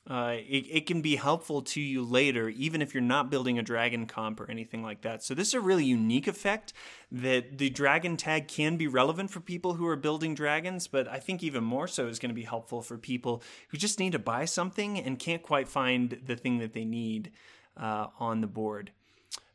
uh, 0.09 0.35
it, 0.47 0.65
it, 0.69 0.85
can 0.85 1.01
be 1.01 1.17
helpful 1.17 1.61
to 1.61 1.81
you 1.81 2.01
later, 2.01 2.47
even 2.47 2.81
if 2.81 2.93
you're 2.93 3.01
not 3.01 3.29
building 3.29 3.59
a 3.59 3.61
dragon 3.61 4.05
comp 4.05 4.39
or 4.39 4.49
anything 4.49 4.81
like 4.81 5.01
that. 5.01 5.21
So, 5.21 5.33
this 5.33 5.49
is 5.49 5.53
a 5.53 5.59
really 5.59 5.83
unique 5.83 6.27
effect 6.27 6.71
that 7.11 7.57
the 7.57 7.69
dragon 7.69 8.15
tag 8.15 8.47
can 8.47 8.77
be 8.77 8.87
relevant 8.87 9.31
for 9.31 9.41
people 9.41 9.73
who 9.73 9.85
are 9.85 9.97
building 9.97 10.33
dragons, 10.33 10.87
but 10.87 11.09
I 11.09 11.19
think 11.19 11.43
even 11.43 11.63
more 11.63 11.89
so 11.89 12.07
is 12.07 12.19
going 12.19 12.29
to 12.29 12.35
be 12.35 12.43
helpful 12.43 12.81
for 12.81 12.97
people 12.97 13.43
who 13.69 13.77
just 13.77 13.99
need 13.99 14.13
to 14.13 14.19
buy 14.19 14.45
something 14.45 14.97
and 14.97 15.19
can't 15.19 15.41
quite 15.41 15.67
find 15.67 16.21
the 16.25 16.37
thing 16.37 16.59
that 16.59 16.73
they 16.73 16.85
need 16.85 17.31
uh, 17.75 18.07
on 18.17 18.39
the 18.39 18.47
board. 18.47 18.91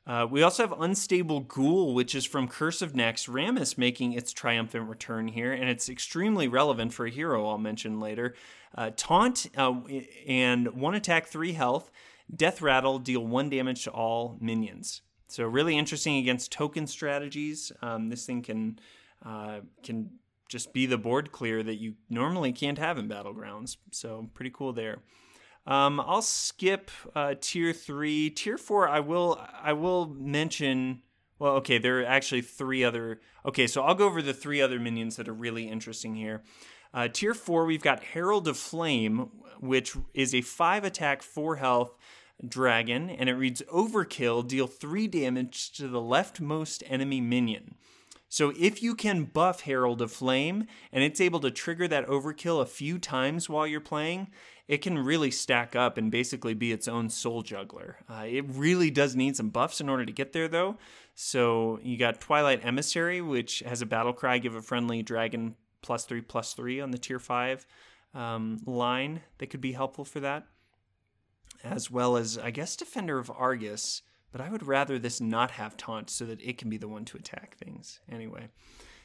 Uh, 0.04 0.26
we 0.28 0.42
also 0.42 0.66
have 0.66 0.80
Unstable 0.80 1.40
Ghoul, 1.40 1.94
which 1.94 2.14
is 2.14 2.24
from 2.24 2.48
Curse 2.48 2.82
of 2.82 2.92
Naxxramas, 2.92 3.78
making 3.78 4.14
its 4.14 4.32
triumphant 4.32 4.88
return 4.88 5.28
here, 5.28 5.52
and 5.52 5.68
it's 5.68 5.88
extremely 5.88 6.48
relevant 6.48 6.92
for 6.92 7.06
a 7.06 7.10
hero 7.10 7.48
I'll 7.48 7.58
mention 7.58 8.00
later. 8.00 8.34
Uh, 8.76 8.90
taunt 8.96 9.46
uh, 9.56 9.80
and 10.26 10.74
one 10.74 10.94
attack, 10.94 11.28
three 11.28 11.52
health. 11.52 11.90
Deathrattle, 12.34 13.02
deal 13.02 13.26
one 13.26 13.50
damage 13.50 13.84
to 13.84 13.90
all 13.90 14.38
minions. 14.40 15.02
So 15.28 15.44
really 15.44 15.76
interesting 15.76 16.16
against 16.16 16.50
token 16.50 16.86
strategies. 16.86 17.72
Um, 17.80 18.08
this 18.08 18.26
thing 18.26 18.42
can 18.42 18.78
uh, 19.24 19.60
can 19.82 20.10
just 20.48 20.72
be 20.72 20.84
the 20.86 20.98
board 20.98 21.32
clear 21.32 21.62
that 21.62 21.76
you 21.76 21.94
normally 22.10 22.52
can't 22.52 22.78
have 22.78 22.98
in 22.98 23.08
battlegrounds. 23.08 23.76
So 23.92 24.28
pretty 24.34 24.50
cool 24.50 24.72
there. 24.72 24.98
Um, 25.66 26.00
I'll 26.00 26.22
skip 26.22 26.90
uh, 27.14 27.34
tier 27.40 27.72
three. 27.72 28.30
Tier 28.30 28.58
four, 28.58 28.88
I 28.88 29.00
will 29.00 29.40
I 29.62 29.72
will 29.72 30.06
mention. 30.06 31.02
Well, 31.38 31.54
okay, 31.56 31.78
there 31.78 32.00
are 32.00 32.06
actually 32.06 32.42
three 32.42 32.84
other. 32.84 33.20
Okay, 33.46 33.66
so 33.66 33.82
I'll 33.82 33.94
go 33.94 34.06
over 34.06 34.22
the 34.22 34.34
three 34.34 34.60
other 34.60 34.78
minions 34.78 35.16
that 35.16 35.28
are 35.28 35.34
really 35.34 35.68
interesting 35.68 36.14
here. 36.14 36.42
Uh, 36.94 37.08
tier 37.08 37.34
four, 37.34 37.64
we've 37.64 37.82
got 37.82 38.02
Herald 38.02 38.46
of 38.46 38.56
Flame, 38.56 39.30
which 39.60 39.96
is 40.14 40.34
a 40.34 40.40
five 40.42 40.84
attack, 40.84 41.22
four 41.22 41.56
health 41.56 41.96
dragon, 42.46 43.08
and 43.08 43.28
it 43.28 43.34
reads 43.34 43.62
Overkill, 43.72 44.46
deal 44.46 44.66
three 44.66 45.06
damage 45.06 45.72
to 45.72 45.88
the 45.88 46.00
leftmost 46.00 46.82
enemy 46.86 47.20
minion. 47.20 47.76
So 48.32 48.50
if 48.58 48.82
you 48.82 48.94
can 48.94 49.24
buff 49.24 49.60
Herald 49.60 50.00
of 50.00 50.10
Flame 50.10 50.66
and 50.90 51.04
it's 51.04 51.20
able 51.20 51.38
to 51.40 51.50
trigger 51.50 51.86
that 51.88 52.06
overkill 52.06 52.62
a 52.62 52.66
few 52.66 52.98
times 52.98 53.50
while 53.50 53.66
you're 53.66 53.78
playing, 53.78 54.28
it 54.66 54.78
can 54.78 54.98
really 54.98 55.30
stack 55.30 55.76
up 55.76 55.98
and 55.98 56.10
basically 56.10 56.54
be 56.54 56.72
its 56.72 56.88
own 56.88 57.10
soul 57.10 57.42
juggler. 57.42 57.98
Uh, 58.08 58.24
it 58.26 58.46
really 58.48 58.90
does 58.90 59.14
need 59.14 59.36
some 59.36 59.50
buffs 59.50 59.82
in 59.82 59.90
order 59.90 60.06
to 60.06 60.12
get 60.12 60.32
there, 60.32 60.48
though. 60.48 60.78
So 61.14 61.78
you 61.82 61.98
got 61.98 62.22
Twilight 62.22 62.64
Emissary, 62.64 63.20
which 63.20 63.58
has 63.66 63.82
a 63.82 63.86
battle 63.86 64.14
cry, 64.14 64.38
give 64.38 64.54
a 64.54 64.62
friendly 64.62 65.02
dragon 65.02 65.54
plus 65.82 66.06
three 66.06 66.22
plus 66.22 66.54
three 66.54 66.80
on 66.80 66.90
the 66.90 66.96
tier 66.96 67.18
five 67.18 67.66
um, 68.14 68.62
line 68.64 69.20
that 69.36 69.48
could 69.50 69.60
be 69.60 69.72
helpful 69.72 70.06
for 70.06 70.20
that, 70.20 70.46
as 71.62 71.90
well 71.90 72.16
as 72.16 72.38
I 72.38 72.50
guess 72.50 72.76
Defender 72.76 73.18
of 73.18 73.30
Argus. 73.30 74.00
But 74.32 74.40
I 74.40 74.48
would 74.48 74.66
rather 74.66 74.98
this 74.98 75.20
not 75.20 75.52
have 75.52 75.76
taunt 75.76 76.10
so 76.10 76.24
that 76.24 76.40
it 76.42 76.58
can 76.58 76.70
be 76.70 76.78
the 76.78 76.88
one 76.88 77.04
to 77.06 77.18
attack 77.18 77.56
things. 77.56 78.00
Anyway. 78.10 78.48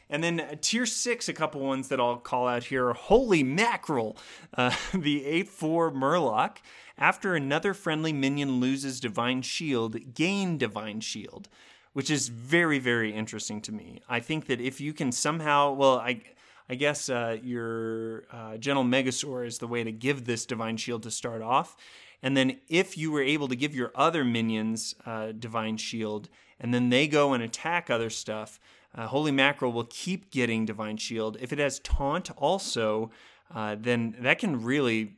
And 0.10 0.24
then 0.24 0.40
uh, 0.40 0.56
tier 0.62 0.86
six, 0.86 1.28
a 1.28 1.34
couple 1.34 1.62
ones 1.62 1.90
that 1.90 2.00
I'll 2.00 2.18
call 2.18 2.48
out 2.48 2.66
here. 2.66 2.94
Holy 2.94 3.44
mackerel! 3.44 4.18
Uh, 4.54 4.74
the 4.94 5.26
8 5.26 5.50
4 5.50 5.92
Murloc. 5.92 6.58
After 6.98 7.36
another 7.36 7.74
friendly 7.74 8.14
minion 8.14 8.60
loses 8.60 9.00
Divine 9.00 9.42
Shield, 9.42 10.14
gain 10.16 10.58
Divine 10.58 11.02
Shield, 11.02 11.48
which 11.94 12.10
is 12.10 12.30
very, 12.30 12.80
very 12.80 13.14
interesting 13.14 13.62
to 13.62 13.72
me. 13.72 14.02
I 14.10 14.20
think 14.20 14.48
that 14.48 14.60
if 14.62 14.82
you 14.82 14.94
can 14.94 15.12
somehow, 15.12 15.74
well, 15.74 15.98
I. 16.00 16.22
I 16.70 16.76
guess 16.76 17.10
uh, 17.10 17.38
your 17.42 18.26
uh, 18.32 18.58
Gentle 18.58 18.84
Megasaur 18.84 19.46
is 19.46 19.60
the 19.60 19.68
way 19.68 19.84
to 19.84 19.92
give 19.92 20.26
this 20.26 20.46
Divine 20.46 20.78
Shield 20.78 21.04
to 21.04 21.12
start 21.12 21.42
off. 21.42 21.76
And 22.22 22.36
then 22.36 22.58
if 22.68 22.98
you 22.98 23.12
were 23.12 23.22
able 23.22 23.48
to 23.48 23.56
give 23.56 23.76
your 23.76 23.92
other 23.96 24.26
minions 24.26 24.96
uh, 25.06 25.32
Divine 25.38 25.78
Shield, 25.78 26.30
and 26.60 26.74
then 26.74 26.90
they 26.90 27.08
go 27.08 27.34
and 27.34 27.44
attack 27.44 27.90
other 27.90 28.10
stuff, 28.10 28.60
uh, 28.96 29.08
Holy 29.08 29.32
Mackerel 29.32 29.72
will 29.72 29.88
keep 29.90 30.32
getting 30.32 30.66
Divine 30.66 30.98
Shield. 30.98 31.38
If 31.40 31.54
it 31.54 31.60
has 31.60 31.80
Taunt 31.80 32.32
also, 32.36 33.12
uh, 33.54 33.76
then 33.80 34.16
that 34.20 34.40
can 34.40 34.64
really 34.64 35.14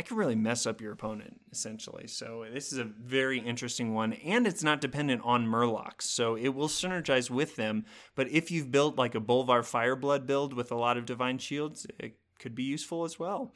that 0.00 0.06
can 0.06 0.16
really 0.16 0.34
mess 0.34 0.64
up 0.64 0.80
your 0.80 0.92
opponent 0.92 1.42
essentially. 1.52 2.06
So 2.06 2.46
this 2.50 2.72
is 2.72 2.78
a 2.78 2.84
very 2.84 3.38
interesting 3.38 3.92
one, 3.92 4.14
and 4.14 4.46
it's 4.46 4.62
not 4.62 4.80
dependent 4.80 5.20
on 5.26 5.46
Murlocs, 5.46 6.04
so 6.04 6.36
it 6.36 6.48
will 6.54 6.68
synergize 6.68 7.28
with 7.28 7.56
them. 7.56 7.84
But 8.14 8.30
if 8.30 8.50
you've 8.50 8.72
built 8.72 8.96
like 8.96 9.14
a 9.14 9.20
Bolvar 9.20 9.60
Fireblood 9.60 10.26
build 10.26 10.54
with 10.54 10.72
a 10.72 10.74
lot 10.74 10.96
of 10.96 11.04
Divine 11.04 11.36
Shields, 11.36 11.86
it 11.98 12.14
could 12.38 12.54
be 12.54 12.62
useful 12.62 13.04
as 13.04 13.18
well. 13.18 13.52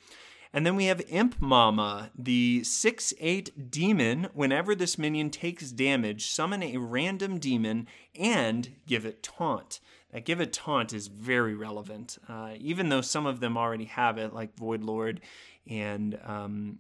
And 0.53 0.67
then 0.67 0.77
we 0.77 0.85
have 0.85 1.01
Imp 1.09 1.41
Mama, 1.41 2.11
the 2.15 2.63
6 2.63 3.15
8 3.19 3.71
demon. 3.71 4.29
Whenever 4.35 4.75
this 4.75 4.99
minion 4.99 5.31
takes 5.31 5.71
damage, 5.71 6.27
summon 6.27 6.63
a 6.63 6.77
random 6.77 7.39
demon 7.39 7.89
and 8.15 8.75
give 8.87 9.07
it 9.07 9.23
taunt. 9.23 9.81
That 10.13 10.25
give 10.25 10.41
it 10.41 10.53
taunt 10.53 10.93
is 10.93 11.09
very 11.09 11.57
relevant, 11.57 12.19
uh, 12.29 12.53
even 12.57 12.89
though 12.89 13.01
some 13.01 13.27
of 13.27 13.41
them 13.41 13.59
already 13.59 13.87
have 13.87 14.17
it, 14.17 14.33
like 14.33 14.55
Voidlord 14.55 15.19
and 15.69 16.19
um, 16.25 16.79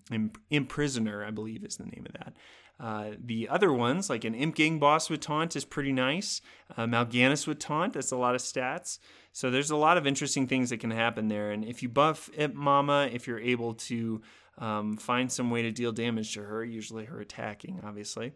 Imprisoner, 0.50 1.24
I 1.24 1.30
believe 1.30 1.64
is 1.64 1.76
the 1.76 1.84
name 1.84 2.06
of 2.06 2.12
that. 2.12 2.34
Uh, 2.80 3.16
the 3.24 3.48
other 3.48 3.72
ones, 3.72 4.10
like 4.10 4.24
an 4.24 4.34
Imp 4.34 4.56
Gang 4.56 4.78
boss 4.78 5.08
with 5.08 5.20
taunt, 5.20 5.54
is 5.54 5.64
pretty 5.64 5.92
nice. 5.92 6.40
Uh, 6.76 6.86
Mal'Ganis 6.86 7.46
with 7.46 7.60
taunt, 7.60 7.92
that's 7.92 8.10
a 8.10 8.16
lot 8.16 8.34
of 8.34 8.40
stats. 8.40 8.98
So 9.32 9.50
there's 9.50 9.70
a 9.70 9.76
lot 9.76 9.96
of 9.96 10.06
interesting 10.06 10.46
things 10.46 10.70
that 10.70 10.80
can 10.80 10.90
happen 10.90 11.28
there. 11.28 11.52
And 11.52 11.64
if 11.64 11.82
you 11.82 11.88
buff 11.88 12.28
Imp 12.36 12.54
Mama, 12.54 13.08
if 13.12 13.26
you're 13.26 13.40
able 13.40 13.74
to 13.74 14.22
um, 14.58 14.96
find 14.96 15.30
some 15.30 15.50
way 15.50 15.62
to 15.62 15.70
deal 15.70 15.92
damage 15.92 16.34
to 16.34 16.42
her, 16.42 16.64
usually 16.64 17.04
her 17.04 17.20
attacking, 17.20 17.80
obviously, 17.84 18.32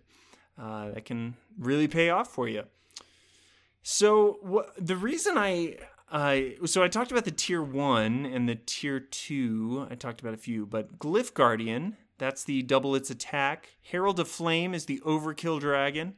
uh, 0.57 0.91
that 0.91 1.05
can 1.05 1.37
really 1.59 1.89
pay 1.89 2.11
off 2.11 2.33
for 2.33 2.49
you. 2.49 2.65
So 3.83 4.39
wh- 4.45 4.71
the 4.81 4.97
reason 4.97 5.37
I 5.37 5.79
uh, 6.11 6.67
so 6.67 6.83
I 6.83 6.89
talked 6.89 7.11
about 7.11 7.25
the 7.25 7.31
tier 7.31 7.63
one 7.63 8.25
and 8.27 8.49
the 8.49 8.59
tier 8.67 9.01
two. 9.01 9.87
I 9.91 9.95
talked 9.95 10.21
about 10.21 10.35
a 10.35 10.39
few, 10.39 10.67
but 10.67 10.99
Glyph 10.99 11.35
Guardian, 11.35 11.97
that's 12.19 12.45
the 12.45 12.63
double 12.63 12.95
its 12.95 13.11
attack. 13.11 13.77
Herald 13.83 14.19
of 14.19 14.29
Flame 14.29 14.75
is 14.75 14.87
the 14.87 15.01
overkill 15.05 15.61
dragon. 15.61 16.15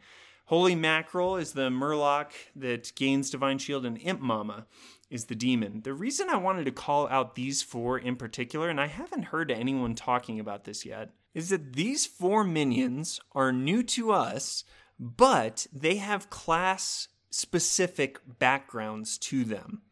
Holy 0.47 0.75
Mackerel 0.75 1.37
is 1.37 1.53
the 1.53 1.71
Murloc 1.71 2.33
that 2.57 2.93
gains 2.97 3.31
Divine 3.31 3.59
Shield, 3.59 3.87
and 3.87 3.99
Imp 3.99 4.21
Mama 4.21 4.67
is 5.09 5.27
the 5.27 5.37
demon. 5.37 5.83
The 5.83 5.95
reason 5.95 6.29
I 6.29 6.39
wanted 6.39 6.65
to 6.65 6.73
call 6.73 7.09
out 7.09 7.37
these 7.37 7.63
four 7.63 7.99
in 7.99 8.17
particular, 8.17 8.69
and 8.69 8.81
I 8.81 8.89
haven't 8.89 9.27
heard 9.27 9.51
anyone 9.51 9.95
talking 9.95 10.41
about 10.41 10.65
this 10.65 10.85
yet, 10.85 11.11
is 11.35 11.51
that 11.51 11.75
these 11.75 12.05
four 12.05 12.43
minions 12.43 13.21
are 13.33 13.53
new 13.53 13.85
to 13.85 14.11
us, 14.11 14.65
but 14.99 15.69
they 15.73 15.97
have 15.97 16.31
class 16.31 17.07
specific 17.31 18.19
backgrounds 18.39 19.19
to 19.19 19.45
them. 19.45 19.83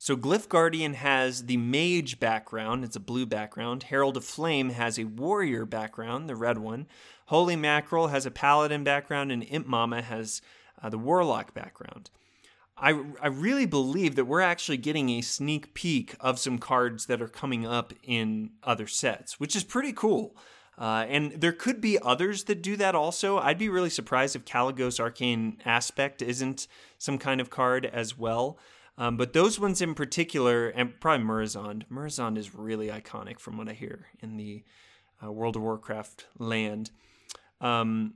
So 0.00 0.16
Glyph 0.16 0.48
Guardian 0.48 0.94
has 0.94 1.46
the 1.46 1.56
mage 1.56 2.20
background, 2.20 2.84
it's 2.84 2.96
a 2.96 3.00
blue 3.00 3.26
background. 3.26 3.84
Herald 3.84 4.16
of 4.16 4.24
Flame 4.24 4.70
has 4.70 4.98
a 4.98 5.04
warrior 5.04 5.64
background, 5.64 6.28
the 6.28 6.36
red 6.36 6.58
one. 6.58 6.86
Holy 7.26 7.56
Mackerel 7.56 8.08
has 8.08 8.24
a 8.24 8.30
paladin 8.30 8.84
background, 8.84 9.32
and 9.32 9.42
Imp 9.42 9.66
Mama 9.66 10.00
has 10.02 10.40
uh, 10.80 10.88
the 10.88 10.98
warlock 10.98 11.52
background. 11.52 12.10
I, 12.76 12.90
I 13.20 13.26
really 13.26 13.66
believe 13.66 14.14
that 14.14 14.26
we're 14.26 14.40
actually 14.40 14.76
getting 14.76 15.10
a 15.10 15.20
sneak 15.20 15.74
peek 15.74 16.14
of 16.20 16.38
some 16.38 16.58
cards 16.58 17.06
that 17.06 17.20
are 17.20 17.28
coming 17.28 17.66
up 17.66 17.92
in 18.04 18.50
other 18.62 18.86
sets, 18.86 19.40
which 19.40 19.56
is 19.56 19.64
pretty 19.64 19.92
cool. 19.92 20.36
Uh, 20.78 21.04
and 21.08 21.32
there 21.32 21.52
could 21.52 21.80
be 21.80 21.98
others 22.00 22.44
that 22.44 22.62
do 22.62 22.76
that 22.76 22.94
also. 22.94 23.38
I'd 23.38 23.58
be 23.58 23.68
really 23.68 23.90
surprised 23.90 24.36
if 24.36 24.44
Kalecgos 24.44 25.00
Arcane 25.00 25.58
Aspect 25.64 26.22
isn't 26.22 26.68
some 26.98 27.18
kind 27.18 27.40
of 27.40 27.50
card 27.50 27.84
as 27.84 28.16
well. 28.16 28.58
Um, 28.96 29.16
but 29.16 29.32
those 29.32 29.58
ones 29.58 29.82
in 29.82 29.94
particular, 29.94 30.68
and 30.68 30.98
probably 31.00 31.26
Murozond. 31.26 31.84
Murozond 31.88 32.36
is 32.36 32.54
really 32.54 32.88
iconic 32.88 33.38
from 33.40 33.56
what 33.56 33.68
I 33.68 33.72
hear 33.72 34.06
in 34.20 34.36
the 34.36 34.64
uh, 35.24 35.32
World 35.32 35.56
of 35.56 35.62
Warcraft 35.62 36.26
land 36.38 36.90
um, 37.60 38.14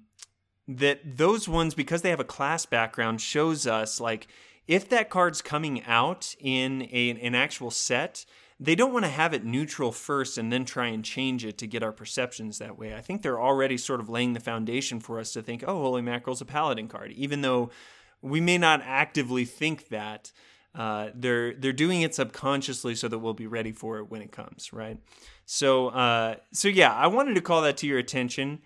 that 0.68 1.00
those 1.04 1.48
ones 1.48 1.74
because 1.74 2.02
they 2.02 2.10
have 2.10 2.20
a 2.20 2.24
class 2.24 2.66
background 2.66 3.20
shows 3.20 3.66
us 3.66 4.00
like 4.00 4.28
if 4.68 4.88
that 4.88 5.10
card's 5.10 5.42
coming 5.42 5.82
out 5.84 6.34
in 6.38 6.88
a, 6.92 7.10
an 7.10 7.34
actual 7.34 7.70
set 7.70 8.24
they 8.62 8.76
don't 8.76 8.92
want 8.92 9.04
to 9.04 9.10
have 9.10 9.34
it 9.34 9.44
neutral 9.44 9.90
first 9.90 10.38
and 10.38 10.52
then 10.52 10.64
try 10.64 10.86
and 10.86 11.04
change 11.04 11.44
it 11.44 11.58
to 11.58 11.66
get 11.66 11.82
our 11.82 11.90
perceptions 11.90 12.58
that 12.58 12.78
way. 12.78 12.94
I 12.94 13.00
think 13.00 13.22
they're 13.22 13.40
already 13.40 13.76
sort 13.76 13.98
of 13.98 14.08
laying 14.08 14.34
the 14.34 14.40
foundation 14.40 15.00
for 15.00 15.18
us 15.18 15.32
to 15.32 15.42
think, 15.42 15.64
oh, 15.66 15.82
Holy 15.82 16.02
Mackerel's 16.02 16.40
a 16.40 16.44
Paladin 16.44 16.86
card, 16.86 17.10
even 17.12 17.42
though 17.42 17.70
we 18.20 18.40
may 18.40 18.58
not 18.58 18.80
actively 18.84 19.44
think 19.44 19.88
that. 19.88 20.32
Uh, 20.74 21.10
they're 21.14 21.52
they're 21.52 21.70
doing 21.70 22.00
it 22.00 22.14
subconsciously 22.14 22.94
so 22.94 23.06
that 23.06 23.18
we'll 23.18 23.34
be 23.34 23.46
ready 23.46 23.72
for 23.72 23.98
it 23.98 24.10
when 24.10 24.22
it 24.22 24.32
comes, 24.32 24.72
right? 24.72 24.96
So 25.44 25.88
uh, 25.88 26.36
so 26.54 26.68
yeah, 26.68 26.94
I 26.94 27.08
wanted 27.08 27.34
to 27.34 27.42
call 27.42 27.60
that 27.60 27.76
to 27.78 27.86
your 27.86 27.98
attention. 27.98 28.62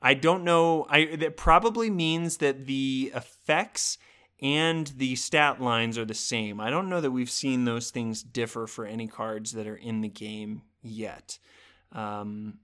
I 0.00 0.14
don't 0.14 0.44
know. 0.44 0.86
I 0.88 1.16
that 1.16 1.36
probably 1.36 1.90
means 1.90 2.36
that 2.36 2.66
the 2.66 3.10
effects 3.12 3.98
and 4.40 4.86
the 4.96 5.16
stat 5.16 5.60
lines 5.60 5.98
are 5.98 6.04
the 6.04 6.14
same. 6.14 6.60
I 6.60 6.70
don't 6.70 6.88
know 6.88 7.00
that 7.00 7.10
we've 7.10 7.30
seen 7.30 7.64
those 7.64 7.90
things 7.90 8.22
differ 8.22 8.66
for 8.66 8.86
any 8.86 9.06
cards 9.06 9.52
that 9.52 9.66
are 9.66 9.76
in 9.76 10.00
the 10.00 10.08
game 10.08 10.62
yet. 10.82 11.38
Um, 11.92 12.58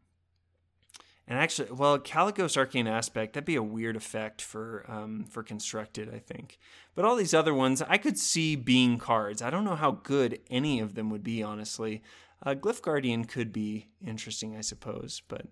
and 1.27 1.39
actually, 1.39 1.73
well, 1.73 1.99
Kalecgos 1.99 2.57
Arcane 2.57 2.87
Aspect, 2.87 3.33
that'd 3.33 3.47
be 3.47 3.57
a 3.57 3.63
weird 3.63 3.97
effect 3.97 4.43
for 4.43 4.85
um, 4.89 5.25
for 5.25 5.43
constructed, 5.43 6.13
I 6.15 6.19
think. 6.19 6.59
But 6.95 7.07
all 7.07 7.17
these 7.17 7.33
other 7.33 7.55
ones, 7.55 7.83
I 7.83 7.97
could 7.97 8.19
see 8.19 8.57
being 8.57 8.99
cards. 8.99 9.41
I 9.41 9.49
don't 9.51 9.65
know 9.65 9.75
how 9.75 9.93
good 9.93 10.39
any 10.51 10.81
of 10.81 10.95
them 10.95 11.11
would 11.11 11.25
be, 11.25 11.43
honestly. 11.43 12.03
Uh, 12.45 12.55
Glyph 12.55 12.83
Guardian 12.83 13.25
could 13.25 13.53
be 13.53 13.89
interesting, 14.07 14.55
I 14.55 14.61
suppose, 14.61 15.23
but 15.27 15.47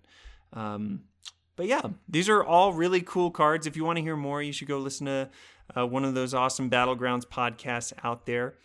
um, 0.53 1.05
but 1.55 1.65
yeah, 1.65 1.81
these 2.07 2.29
are 2.29 2.43
all 2.43 2.73
really 2.73 3.01
cool 3.01 3.31
cards. 3.31 3.65
If 3.65 3.75
you 3.75 3.83
want 3.83 3.97
to 3.97 4.03
hear 4.03 4.15
more, 4.15 4.41
you 4.41 4.53
should 4.53 4.67
go 4.67 4.77
listen 4.77 5.07
to 5.07 5.29
uh, 5.75 5.85
one 5.85 6.05
of 6.05 6.13
those 6.13 6.33
awesome 6.33 6.69
Battlegrounds 6.69 7.25
podcasts 7.25 7.93
out 8.03 8.25
there. 8.25 8.55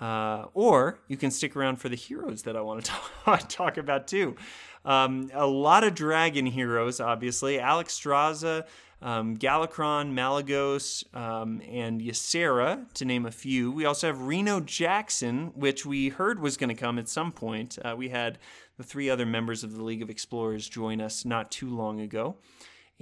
Uh, 0.00 0.46
or 0.54 0.98
you 1.06 1.16
can 1.16 1.30
stick 1.30 1.54
around 1.54 1.76
for 1.76 1.88
the 1.88 1.96
heroes 1.96 2.42
that 2.42 2.56
I 2.56 2.60
want 2.60 2.84
to 2.84 2.90
talk, 3.24 3.48
talk 3.48 3.76
about 3.76 4.08
too. 4.08 4.36
Um, 4.84 5.30
a 5.32 5.46
lot 5.46 5.84
of 5.84 5.94
dragon 5.94 6.46
heroes, 6.46 6.98
obviously. 6.98 7.58
Alexstrasza, 7.58 8.66
um, 9.00 9.36
Galakrond, 9.36 10.12
Malygos, 10.12 11.04
um, 11.14 11.60
and 11.68 12.00
Ysera, 12.00 12.92
to 12.94 13.04
name 13.04 13.26
a 13.26 13.30
few. 13.30 13.70
We 13.70 13.84
also 13.84 14.08
have 14.08 14.22
Reno 14.22 14.60
Jackson, 14.60 15.52
which 15.54 15.84
we 15.84 16.08
heard 16.08 16.40
was 16.40 16.56
going 16.56 16.68
to 16.68 16.74
come 16.74 16.98
at 16.98 17.08
some 17.08 17.30
point. 17.30 17.78
Uh, 17.84 17.94
we 17.96 18.08
had 18.08 18.38
the 18.78 18.84
three 18.84 19.10
other 19.10 19.26
members 19.26 19.62
of 19.62 19.74
the 19.74 19.82
League 19.82 20.02
of 20.02 20.10
Explorers 20.10 20.68
join 20.68 21.00
us 21.00 21.24
not 21.24 21.50
too 21.50 21.68
long 21.68 22.00
ago. 22.00 22.36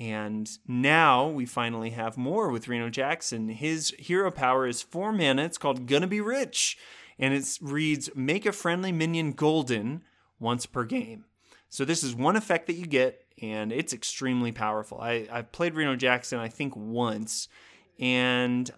And 0.00 0.50
now 0.66 1.28
we 1.28 1.45
finally 1.45 1.90
have 1.90 2.16
more 2.16 2.49
with 2.49 2.69
Reno 2.69 2.88
Jackson. 2.88 3.50
His 3.50 3.95
hero 3.99 4.30
power 4.30 4.66
is 4.66 4.80
four 4.80 5.12
mana. 5.12 5.45
It's 5.45 5.59
called 5.59 5.87
Gonna 5.87 6.07
Be 6.07 6.23
Rich. 6.23 6.78
And 7.19 7.35
it 7.35 7.59
reads 7.61 8.09
Make 8.14 8.47
a 8.47 8.52
friendly 8.52 8.92
minion 8.92 9.33
golden 9.33 10.02
once 10.38 10.64
per 10.64 10.85
game. 10.85 11.26
So 11.69 11.85
this 11.85 12.02
is 12.02 12.14
one 12.14 12.35
effect 12.35 12.66
that 12.66 12.76
you 12.76 12.87
get, 12.87 13.26
and 13.42 13.71
it's 13.71 13.92
extremely 13.92 14.52
powerful. 14.52 14.99
I, 14.99 15.28
I've 15.30 15.52
played 15.52 15.75
Reno 15.75 15.97
Jackson, 15.97 16.38
I 16.38 16.49
think, 16.49 16.75
once, 16.75 17.47
and 17.99 18.69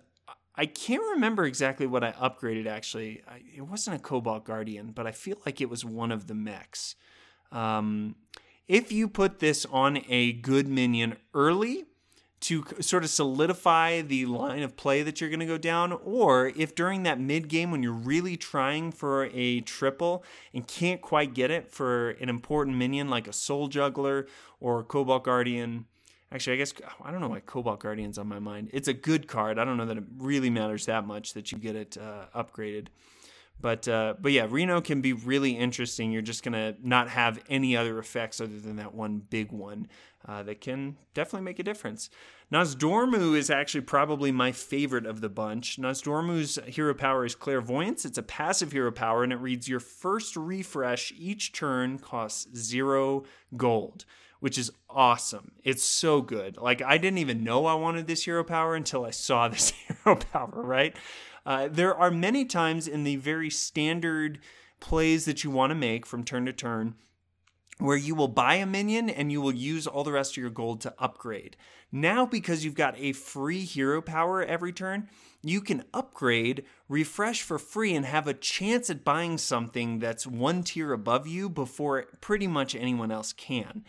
I 0.57 0.67
can't 0.67 1.02
remember 1.14 1.45
exactly 1.45 1.87
what 1.87 2.02
I 2.02 2.12
upgraded 2.12 2.67
actually. 2.67 3.23
I, 3.29 3.43
it 3.57 3.62
wasn't 3.62 3.97
a 3.97 4.00
Cobalt 4.00 4.45
Guardian, 4.45 4.91
but 4.91 5.07
I 5.07 5.12
feel 5.12 5.38
like 5.47 5.61
it 5.61 5.71
was 5.71 5.85
one 5.85 6.11
of 6.11 6.26
the 6.26 6.35
mechs. 6.35 6.97
Um, 7.52 8.17
if 8.73 8.91
you 8.91 9.07
put 9.07 9.38
this 9.38 9.67
on 9.67 9.99
a 10.09 10.33
good 10.33 10.67
minion 10.67 11.19
early 11.35 11.85
to 12.41 12.64
sort 12.81 13.05
of 13.05 13.11
solidify 13.11 14.00
the 14.00 14.25
line 14.25 14.62
of 14.62 14.79
play 14.79 15.02
that 15.02 15.21
you're 15.21 15.29
going 15.29 15.41
to 15.41 15.47
go 15.47 15.59
down, 15.59 15.93
or 16.02 16.50
if 16.57 16.75
during 16.75 17.02
that 17.02 17.21
mid 17.21 17.49
game 17.49 17.71
when 17.71 17.83
you're 17.83 17.93
really 17.93 18.35
trying 18.35 18.91
for 18.91 19.26
a 19.35 19.61
triple 19.61 20.25
and 20.55 20.67
can't 20.67 21.02
quite 21.02 21.35
get 21.35 21.50
it 21.50 21.71
for 21.71 22.12
an 22.12 22.31
important 22.31 22.79
minion 22.79 23.11
like 23.11 23.29
a 23.29 23.33
Soul 23.33 23.69
Juggler 23.69 24.26
or 24.59 24.83
Cobalt 24.83 25.25
Guardian. 25.25 25.85
Actually, 26.33 26.55
I 26.55 26.57
guess 26.57 26.73
I 27.05 27.11
don't 27.11 27.21
know 27.21 27.29
why 27.29 27.41
Cobalt 27.41 27.79
Guardian's 27.79 28.17
on 28.17 28.26
my 28.26 28.38
mind. 28.38 28.71
It's 28.73 28.88
a 28.88 28.95
good 28.95 29.29
card. 29.29 29.59
I 29.59 29.67
don't 29.67 29.76
know 29.76 29.85
that 29.85 29.99
it 29.99 30.05
really 30.17 30.49
matters 30.49 30.87
that 30.87 31.07
much 31.07 31.35
that 31.35 31.52
you 31.52 31.59
get 31.59 31.76
it 31.76 31.99
uh, 31.99 32.25
upgraded. 32.35 32.87
But 33.61 33.87
uh, 33.87 34.14
but 34.21 34.32
yeah, 34.32 34.47
Reno 34.50 34.80
can 34.80 35.00
be 35.00 35.12
really 35.12 35.52
interesting. 35.52 36.11
You're 36.11 36.23
just 36.23 36.42
gonna 36.42 36.75
not 36.82 37.09
have 37.09 37.40
any 37.49 37.76
other 37.76 37.99
effects 37.99 38.40
other 38.40 38.59
than 38.59 38.76
that 38.76 38.94
one 38.94 39.18
big 39.18 39.52
one 39.52 39.87
uh, 40.26 40.42
that 40.42 40.61
can 40.61 40.97
definitely 41.14 41.44
make 41.44 41.61
a 41.61 41.62
difference. 41.62 42.11
Nozdormu 42.52 43.37
is 43.37 43.50
actually 43.50 43.82
probably 43.82 44.32
my 44.32 44.52
favorite 44.52 45.06
of 45.06 45.21
the 45.21 45.28
bunch. 45.28 45.78
Nozdormu's 45.78 46.59
hero 46.66 46.92
power 46.92 47.25
is 47.25 47.35
Clairvoyance. 47.35 48.04
It's 48.04 48.18
a 48.18 48.23
passive 48.23 48.73
hero 48.73 48.90
power, 48.90 49.23
and 49.23 49.32
it 49.32 49.37
reads 49.37 49.68
your 49.68 49.80
first 49.80 50.37
refresh 50.37 51.12
each 51.16 51.52
turn 51.52 51.99
costs 51.99 52.49
zero 52.56 53.25
gold 53.56 54.04
which 54.43 54.58
is 54.58 54.73
awesome. 54.91 55.52
It's 55.62 55.84
so 55.84 56.21
good. 56.21 56.56
Like 56.56 56.82
I 56.82 56.99
didn't 56.99 57.19
even 57.19 57.45
know 57.45 57.65
I 57.67 57.75
wanted 57.75 58.08
this 58.08 58.25
hero 58.25 58.43
power 58.43 58.75
until 58.75 59.04
I 59.04 59.10
saw 59.10 59.47
this 59.47 59.71
hero 60.04 60.17
power, 60.17 60.50
right? 60.52 60.97
Uh, 61.45 61.69
there 61.71 61.95
are 61.95 62.11
many 62.11 62.45
times 62.45 62.87
in 62.87 63.05
the 63.05 63.17
very 63.17 63.50
standard 63.50 64.39
plays 64.81 65.25
that 65.25 65.45
you 65.45 65.50
want 65.50 65.71
to 65.71 65.75
make 65.75 66.07
from 66.07 66.25
turn 66.25 66.47
to 66.47 66.52
turn 66.52 66.95
where 67.78 67.97
you 67.97 68.15
will 68.15 68.28
buy 68.28 68.55
a 68.55 68.67
minion 68.67 69.11
and 69.11 69.33
you 69.33 69.41
will 69.41 69.55
use 69.55 69.87
all 69.87 70.05
the 70.05 70.13
rest 70.13 70.33
of 70.33 70.37
your 70.37 70.50
gold 70.50 70.81
to 70.81 70.95
upgrade. 70.99 71.57
Now, 71.91 72.25
because 72.25 72.65
you've 72.65 72.75
got 72.75 72.95
a 72.97 73.13
free 73.13 73.65
hero 73.65 74.00
power 74.00 74.43
every 74.43 74.73
turn, 74.73 75.09
you 75.43 75.61
can 75.61 75.85
upgrade, 75.93 76.65
refresh 76.89 77.43
for 77.43 77.59
free, 77.59 77.95
and 77.95 78.07
have 78.07 78.26
a 78.26 78.35
chance 78.35 78.89
at 78.89 79.05
buying 79.05 79.37
something 79.37 79.99
that's 79.99 80.26
one 80.26 80.63
tier 80.63 80.93
above 80.93 81.26
you 81.26 81.49
before 81.49 82.07
pretty 82.21 82.47
much 82.47 82.75
anyone 82.75 83.11
else 83.11 83.33
can. 83.33 83.85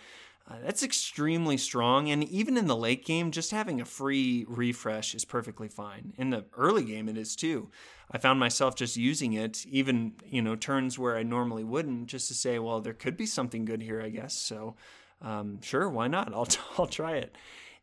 Uh, 0.49 0.55
that's 0.61 0.83
extremely 0.83 1.55
strong, 1.55 2.09
and 2.09 2.21
even 2.25 2.57
in 2.57 2.67
the 2.67 2.75
late 2.75 3.05
game, 3.05 3.31
just 3.31 3.51
having 3.51 3.79
a 3.79 3.85
free 3.85 4.45
refresh 4.49 5.15
is 5.15 5.23
perfectly 5.23 5.69
fine. 5.69 6.13
In 6.17 6.31
the 6.31 6.43
early 6.57 6.83
game, 6.83 7.07
it 7.07 7.17
is 7.17 7.35
too. 7.37 7.69
I 8.11 8.17
found 8.17 8.41
myself 8.41 8.75
just 8.75 8.97
using 8.97 9.33
it, 9.33 9.65
even 9.65 10.13
you 10.25 10.41
know 10.41 10.57
turns 10.57 10.99
where 10.99 11.15
I 11.15 11.23
normally 11.23 11.63
wouldn't, 11.63 12.07
just 12.07 12.27
to 12.27 12.33
say, 12.33 12.59
well, 12.59 12.81
there 12.81 12.93
could 12.93 13.15
be 13.15 13.25
something 13.25 13.63
good 13.63 13.81
here, 13.81 14.01
I 14.01 14.09
guess. 14.09 14.33
So, 14.33 14.75
um, 15.21 15.61
sure, 15.61 15.89
why 15.89 16.09
not? 16.09 16.33
I'll 16.33 16.47
I'll 16.77 16.87
try 16.87 17.13
it. 17.13 17.35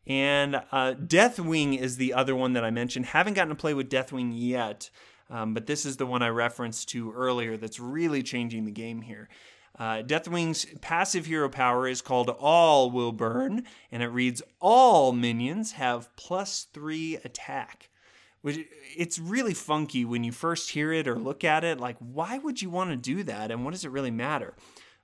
And 0.07 0.57
uh, 0.57 0.94
Deathwing 0.94 1.79
is 1.79 1.96
the 1.96 2.12
other 2.12 2.37
one 2.37 2.53
that 2.55 2.64
I 2.64 2.70
mentioned. 2.70 3.07
Haven't 3.07 3.35
gotten 3.35 3.51
to 3.51 3.55
play 3.55 3.73
with 3.73 3.88
Deathwing 3.90 4.33
yet, 4.35 4.90
um, 5.31 5.55
but 5.55 5.66
this 5.66 5.87
is 5.87 5.96
the 5.96 6.07
one 6.07 6.23
I 6.23 6.29
referenced 6.29 6.90
to 6.90 7.11
earlier. 7.12 7.57
That's 7.57 7.81
really 7.81 8.23
changing 8.23 8.66
the 8.66 8.70
game 8.70 9.01
here. 9.01 9.31
Uh, 9.81 10.03
Deathwing's 10.03 10.66
passive 10.83 11.25
hero 11.25 11.49
power 11.49 11.88
is 11.88 12.03
called 12.03 12.29
All 12.29 12.90
Will 12.90 13.12
Burn, 13.12 13.64
and 13.90 14.03
it 14.03 14.09
reads 14.09 14.43
All 14.61 15.12
minions 15.12 15.73
have 15.73 16.14
plus 16.16 16.66
three 16.75 17.16
attack. 17.25 17.88
Which 18.43 18.59
it's 18.97 19.19
really 19.19 19.55
funky 19.55 20.05
when 20.05 20.23
you 20.23 20.33
first 20.33 20.71
hear 20.71 20.93
it 20.93 21.09
or 21.09 21.19
look 21.19 21.45
at 21.45 21.64
it. 21.64 21.81
Like, 21.81 21.97
why 21.99 22.37
would 22.37 22.61
you 22.61 22.69
want 22.69 22.90
to 22.90 22.97
do 22.97 23.23
that, 23.23 23.51
and 23.51 23.64
what 23.64 23.71
does 23.71 23.87
it 23.87 23.90
really 23.90 24.11
matter? 24.11 24.55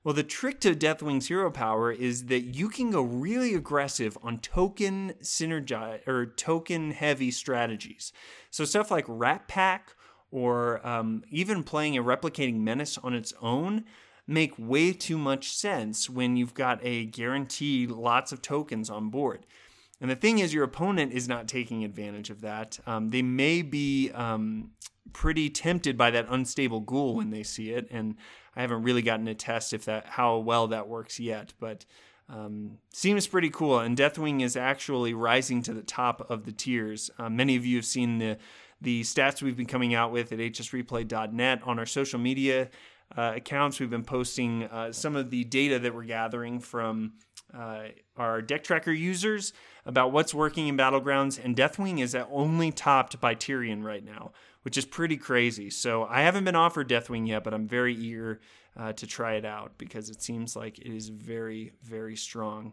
Well, 0.05 0.15
the 0.15 0.23
trick 0.23 0.61
to 0.61 0.75
Deathwing's 0.75 1.29
hero 1.29 1.51
power 1.51 1.91
is 1.91 2.27
that 2.27 2.43
you 2.43 2.69
can 2.69 2.91
go 2.91 3.01
really 3.01 3.55
aggressive 3.55 4.19
on 4.23 4.39
token 4.39 5.15
synergy 5.23 6.07
or 6.07 6.27
token 6.27 6.91
heavy 6.91 7.31
strategies. 7.31 8.12
So 8.51 8.67
stuff 8.67 8.91
like 8.91 9.07
Rat 9.09 9.49
Pack 9.49 9.95
or 10.31 10.87
um, 10.87 11.25
even 11.31 11.62
playing 11.62 11.97
a 11.97 12.05
replicating 12.05 12.61
menace 12.61 12.99
on 12.99 13.15
its 13.15 13.33
own 13.41 13.85
make 14.27 14.53
way 14.59 14.93
too 14.93 15.19
much 15.19 15.51
sense 15.51 16.11
when 16.11 16.37
you've 16.37 16.55
got 16.55 16.81
a 16.83 17.07
guaranteed 17.07 17.91
lots 17.91 18.33
of 18.33 18.43
tokens 18.43 18.91
on 18.91 19.09
board. 19.09 19.47
And 20.01 20.11
the 20.11 20.17
thing 20.17 20.39
is, 20.39 20.53
your 20.53 20.65
opponent 20.65 21.12
is 21.12 21.29
not 21.29 21.49
taking 21.49 21.85
advantage 21.85 22.29
of 22.29 22.43
that. 22.43 22.79
Um, 22.87 23.11
they 23.11 23.23
may 23.23 23.62
be 23.62 24.11
um, 24.12 24.73
pretty 25.12 25.49
tempted 25.49 25.97
by 25.97 26.11
that 26.11 26.27
unstable 26.29 26.81
ghoul 26.81 27.15
when 27.15 27.31
they 27.31 27.43
see 27.43 27.71
it, 27.71 27.89
and 27.91 28.17
I 28.55 28.61
haven't 28.61 28.83
really 28.83 29.03
gotten 29.03 29.29
a 29.29 29.35
test 29.35 29.73
if 29.73 29.85
that 29.87 30.07
how 30.07 30.39
well 30.39 30.69
that 30.69 30.89
works 30.89 31.19
yet. 31.19 31.55
But 31.59 31.87
um, 32.29 32.79
seems 32.93 33.27
pretty 33.27 33.51
cool. 33.51 33.79
And 33.79 33.97
Deathwing 33.97 34.43
is 34.43 34.57
actually 34.57 35.15
rising 35.15 35.62
to 35.62 35.73
the 35.73 35.83
top 35.83 36.29
of 36.31 36.45
the 36.45 36.53
tiers. 36.53 37.11
Uh, 37.19 37.31
many 37.31 37.57
of 37.57 37.65
you 37.65 37.77
have 37.77 37.87
seen 37.87 38.19
the 38.19 38.37
the 38.79 39.01
stats 39.03 39.41
we've 39.41 39.57
been 39.57 39.65
coming 39.65 39.95
out 39.95 40.12
with 40.12 40.33
at 40.33 40.39
hsreplay.net 40.39 41.62
on 41.65 41.79
our 41.79 41.87
social 41.87 42.19
media 42.19 42.69
uh, 43.14 43.33
accounts. 43.37 43.79
We've 43.79 43.90
been 43.90 44.05
posting 44.05 44.64
uh, 44.64 44.92
some 44.92 45.16
of 45.16 45.31
the 45.31 45.45
data 45.45 45.79
that 45.79 45.95
we're 45.95 46.05
gathering 46.05 46.61
from 46.61 47.12
uh, 47.55 47.88
our 48.16 48.42
deck 48.42 48.64
tracker 48.64 48.92
users 48.92 49.53
about 49.85 50.12
what's 50.12 50.35
working 50.35 50.69
in 50.69 50.77
Battlegrounds, 50.77 51.42
and 51.42 51.55
Deathwing 51.57 52.01
is 52.01 52.14
only 52.14 52.73
topped 52.73 53.21
by 53.21 53.35
Tirion 53.35 53.85
right 53.85 54.05
now, 54.05 54.33
which 54.62 54.77
is 54.77 54.85
pretty 54.85 55.16
crazy. 55.16 55.71
So 55.71 56.05
I 56.05 56.23
haven't 56.23 56.45
been 56.45 56.57
offered 56.57 56.88
Deathwing 56.88 57.29
yet, 57.29 57.45
but 57.45 57.55
I'm 57.55 57.69
very 57.69 57.95
eager 57.95 58.40
uh, 58.77 58.92
to 58.95 59.07
try 59.07 59.35
it 59.35 59.45
out 59.45 59.79
because 59.79 60.11
it 60.11 60.23
seems 60.23 60.57
like 60.57 60.79
it 60.79 60.92
is 60.92 61.09
very, 61.09 61.73
very 61.83 62.16
strong. 62.16 62.73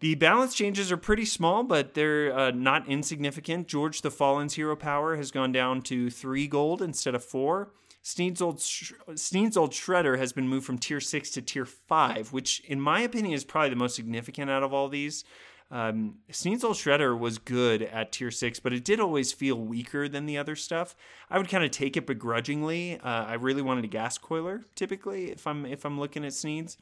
The 0.00 0.14
balance 0.14 0.54
changes 0.54 0.90
are 0.90 0.96
pretty 0.96 1.26
small, 1.26 1.62
but 1.62 1.92
they're 1.92 2.36
uh, 2.36 2.50
not 2.52 2.88
insignificant. 2.88 3.68
George 3.68 4.00
the 4.00 4.10
Fallen's 4.10 4.54
hero 4.54 4.74
power 4.74 5.16
has 5.16 5.30
gone 5.30 5.52
down 5.52 5.82
to 5.82 6.10
three 6.10 6.46
gold 6.46 6.80
instead 6.80 7.14
of 7.14 7.22
four. 7.22 7.72
Sneed's 8.02 8.40
old, 8.40 8.60
Sneed's 8.60 9.56
old 9.56 9.72
Shredder 9.72 10.18
has 10.18 10.32
been 10.32 10.48
moved 10.48 10.66
from 10.66 10.78
tier 10.78 11.00
6 11.00 11.30
to 11.32 11.42
tier 11.42 11.66
5, 11.66 12.32
which, 12.32 12.60
in 12.60 12.80
my 12.80 13.00
opinion, 13.00 13.34
is 13.34 13.44
probably 13.44 13.70
the 13.70 13.76
most 13.76 13.94
significant 13.94 14.50
out 14.50 14.62
of 14.62 14.72
all 14.72 14.88
these. 14.88 15.22
Um, 15.70 16.16
Sneed's 16.30 16.64
old 16.64 16.76
Shredder 16.76 17.16
was 17.16 17.38
good 17.38 17.82
at 17.82 18.10
tier 18.10 18.30
6, 18.30 18.58
but 18.60 18.72
it 18.72 18.84
did 18.84 19.00
always 19.00 19.32
feel 19.32 19.56
weaker 19.56 20.08
than 20.08 20.26
the 20.26 20.38
other 20.38 20.56
stuff. 20.56 20.96
I 21.28 21.38
would 21.38 21.48
kind 21.48 21.62
of 21.62 21.70
take 21.70 21.96
it 21.96 22.06
begrudgingly. 22.06 22.98
Uh, 22.98 23.24
I 23.26 23.34
really 23.34 23.62
wanted 23.62 23.84
a 23.84 23.88
Ghastcoiler, 23.88 24.64
typically, 24.74 25.30
if 25.30 25.46
I'm, 25.46 25.66
if 25.66 25.84
I'm 25.84 26.00
looking 26.00 26.24
at 26.24 26.32
Sneed's. 26.32 26.76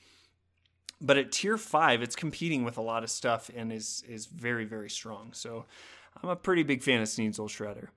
but 1.00 1.16
at 1.16 1.32
tier 1.32 1.56
five, 1.58 2.02
it's 2.02 2.16
competing 2.16 2.64
with 2.64 2.76
a 2.78 2.82
lot 2.82 3.04
of 3.04 3.10
stuff 3.10 3.50
and 3.54 3.72
is 3.72 4.02
is 4.08 4.26
very 4.26 4.64
very 4.64 4.90
strong. 4.90 5.32
So 5.32 5.66
I'm 6.22 6.28
a 6.30 6.36
pretty 6.36 6.62
big 6.64 6.82
fan 6.82 7.00
of 7.00 7.08
Sneed's 7.08 7.38
old 7.38 7.50
Shredder. 7.50 7.88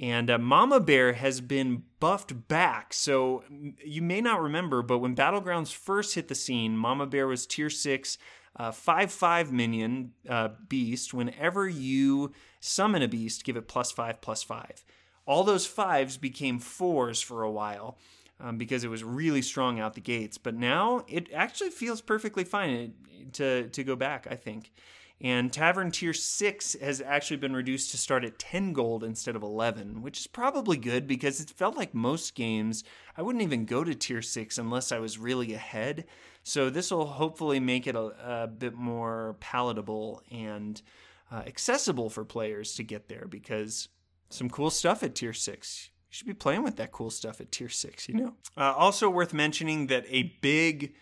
And 0.00 0.30
uh, 0.30 0.38
Mama 0.38 0.80
Bear 0.80 1.12
has 1.12 1.40
been 1.40 1.84
buffed 2.00 2.48
back. 2.48 2.92
So 2.92 3.44
you 3.84 4.02
may 4.02 4.20
not 4.20 4.40
remember, 4.40 4.82
but 4.82 4.98
when 4.98 5.14
Battlegrounds 5.14 5.72
first 5.72 6.14
hit 6.14 6.28
the 6.28 6.34
scene, 6.34 6.76
Mama 6.76 7.06
Bear 7.06 7.26
was 7.26 7.46
tier 7.46 7.70
6, 7.70 8.18
5 8.56 9.04
uh, 9.04 9.06
5 9.06 9.52
minion 9.52 10.12
uh, 10.28 10.48
beast. 10.68 11.14
Whenever 11.14 11.68
you 11.68 12.32
summon 12.60 13.02
a 13.02 13.08
beast, 13.08 13.44
give 13.44 13.56
it 13.56 13.68
plus 13.68 13.92
5 13.92 14.20
plus 14.20 14.42
5. 14.42 14.84
All 15.24 15.44
those 15.44 15.66
fives 15.66 16.16
became 16.16 16.58
fours 16.58 17.22
for 17.22 17.44
a 17.44 17.50
while 17.50 17.98
um, 18.40 18.58
because 18.58 18.82
it 18.82 18.90
was 18.90 19.04
really 19.04 19.42
strong 19.42 19.78
out 19.78 19.94
the 19.94 20.00
gates. 20.00 20.36
But 20.36 20.56
now 20.56 21.04
it 21.06 21.28
actually 21.32 21.70
feels 21.70 22.00
perfectly 22.00 22.44
fine 22.44 22.94
to, 23.34 23.68
to 23.68 23.84
go 23.84 23.94
back, 23.94 24.26
I 24.28 24.34
think. 24.34 24.72
And 25.22 25.52
Tavern 25.52 25.92
Tier 25.92 26.12
6 26.12 26.76
has 26.82 27.00
actually 27.00 27.36
been 27.36 27.54
reduced 27.54 27.92
to 27.92 27.96
start 27.96 28.24
at 28.24 28.40
10 28.40 28.72
gold 28.72 29.04
instead 29.04 29.36
of 29.36 29.44
11, 29.44 30.02
which 30.02 30.18
is 30.18 30.26
probably 30.26 30.76
good 30.76 31.06
because 31.06 31.40
it 31.40 31.50
felt 31.50 31.76
like 31.76 31.94
most 31.94 32.34
games 32.34 32.82
I 33.16 33.22
wouldn't 33.22 33.44
even 33.44 33.64
go 33.64 33.84
to 33.84 33.94
Tier 33.94 34.20
6 34.20 34.58
unless 34.58 34.90
I 34.90 34.98
was 34.98 35.18
really 35.18 35.54
ahead. 35.54 36.06
So 36.42 36.70
this 36.70 36.90
will 36.90 37.06
hopefully 37.06 37.60
make 37.60 37.86
it 37.86 37.94
a, 37.94 38.42
a 38.42 38.46
bit 38.48 38.74
more 38.74 39.36
palatable 39.38 40.22
and 40.32 40.82
uh, 41.30 41.42
accessible 41.46 42.10
for 42.10 42.24
players 42.24 42.74
to 42.74 42.82
get 42.82 43.08
there 43.08 43.26
because 43.28 43.88
some 44.28 44.50
cool 44.50 44.70
stuff 44.70 45.04
at 45.04 45.14
Tier 45.14 45.32
6 45.32 45.90
you 46.12 46.16
should 46.16 46.26
be 46.26 46.34
playing 46.34 46.62
with 46.62 46.76
that 46.76 46.92
cool 46.92 47.08
stuff 47.08 47.40
at 47.40 47.50
tier 47.50 47.70
six, 47.70 48.06
you 48.06 48.14
know? 48.14 48.34
Uh, 48.54 48.74
also 48.76 49.08
worth 49.08 49.32
mentioning 49.32 49.86
that 49.86 50.04
a 50.10 50.34
big 50.42 50.92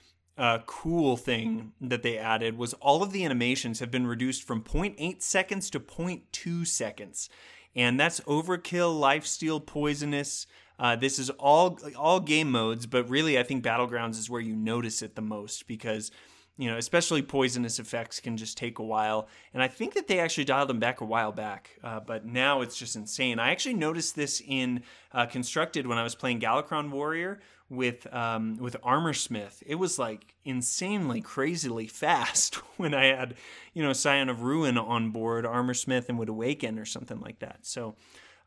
uh, 0.40 0.58
cool 0.64 1.18
thing 1.18 1.72
that 1.82 2.02
they 2.02 2.16
added 2.16 2.56
was 2.56 2.72
all 2.74 3.02
of 3.02 3.12
the 3.12 3.26
animations 3.26 3.78
have 3.78 3.90
been 3.90 4.06
reduced 4.06 4.42
from 4.42 4.62
0.8 4.62 5.20
seconds 5.20 5.68
to 5.68 5.78
0.2 5.78 6.66
seconds. 6.66 7.28
And 7.76 8.00
that's 8.00 8.20
overkill, 8.20 8.98
lifesteal, 8.98 9.64
poisonous. 9.64 10.46
Uh, 10.78 10.96
this 10.96 11.18
is 11.18 11.28
all 11.28 11.78
all 11.94 12.20
game 12.20 12.50
modes, 12.50 12.86
but 12.86 13.08
really, 13.10 13.38
I 13.38 13.42
think 13.42 13.62
battlegrounds 13.62 14.18
is 14.18 14.30
where 14.30 14.40
you 14.40 14.56
notice 14.56 15.02
it 15.02 15.14
the 15.14 15.20
most 15.20 15.68
because 15.68 16.10
you 16.56 16.70
know, 16.70 16.76
especially 16.76 17.22
poisonous 17.22 17.78
effects 17.78 18.20
can 18.20 18.36
just 18.36 18.58
take 18.58 18.78
a 18.78 18.82
while. 18.82 19.28
And 19.54 19.62
I 19.62 19.68
think 19.68 19.94
that 19.94 20.08
they 20.08 20.18
actually 20.18 20.44
dialed 20.44 20.68
them 20.68 20.78
back 20.78 21.00
a 21.00 21.06
while 21.06 21.32
back, 21.32 21.70
uh, 21.82 22.00
but 22.00 22.26
now 22.26 22.60
it's 22.60 22.76
just 22.76 22.96
insane. 22.96 23.38
I 23.38 23.50
actually 23.50 23.76
noticed 23.76 24.14
this 24.14 24.42
in 24.46 24.82
uh, 25.12 25.24
Constructed 25.24 25.86
when 25.86 25.96
I 25.96 26.02
was 26.02 26.14
playing 26.14 26.40
Galakrond 26.40 26.90
Warrior 26.90 27.40
with 27.70 28.12
um, 28.12 28.56
with 28.58 28.76
Armorsmith. 28.82 29.62
It 29.64 29.76
was 29.76 29.98
like 29.98 30.34
insanely, 30.44 31.22
crazily 31.22 31.86
fast 31.86 32.56
when 32.76 32.92
I 32.92 33.06
had, 33.06 33.34
you 33.72 33.82
know, 33.82 33.94
Scion 33.94 34.28
of 34.28 34.42
Ruin 34.42 34.76
on 34.76 35.10
board, 35.10 35.46
Armorsmith, 35.46 36.08
and 36.08 36.18
would 36.18 36.28
awaken 36.28 36.78
or 36.78 36.84
something 36.84 37.20
like 37.20 37.38
that. 37.38 37.60
So. 37.62 37.94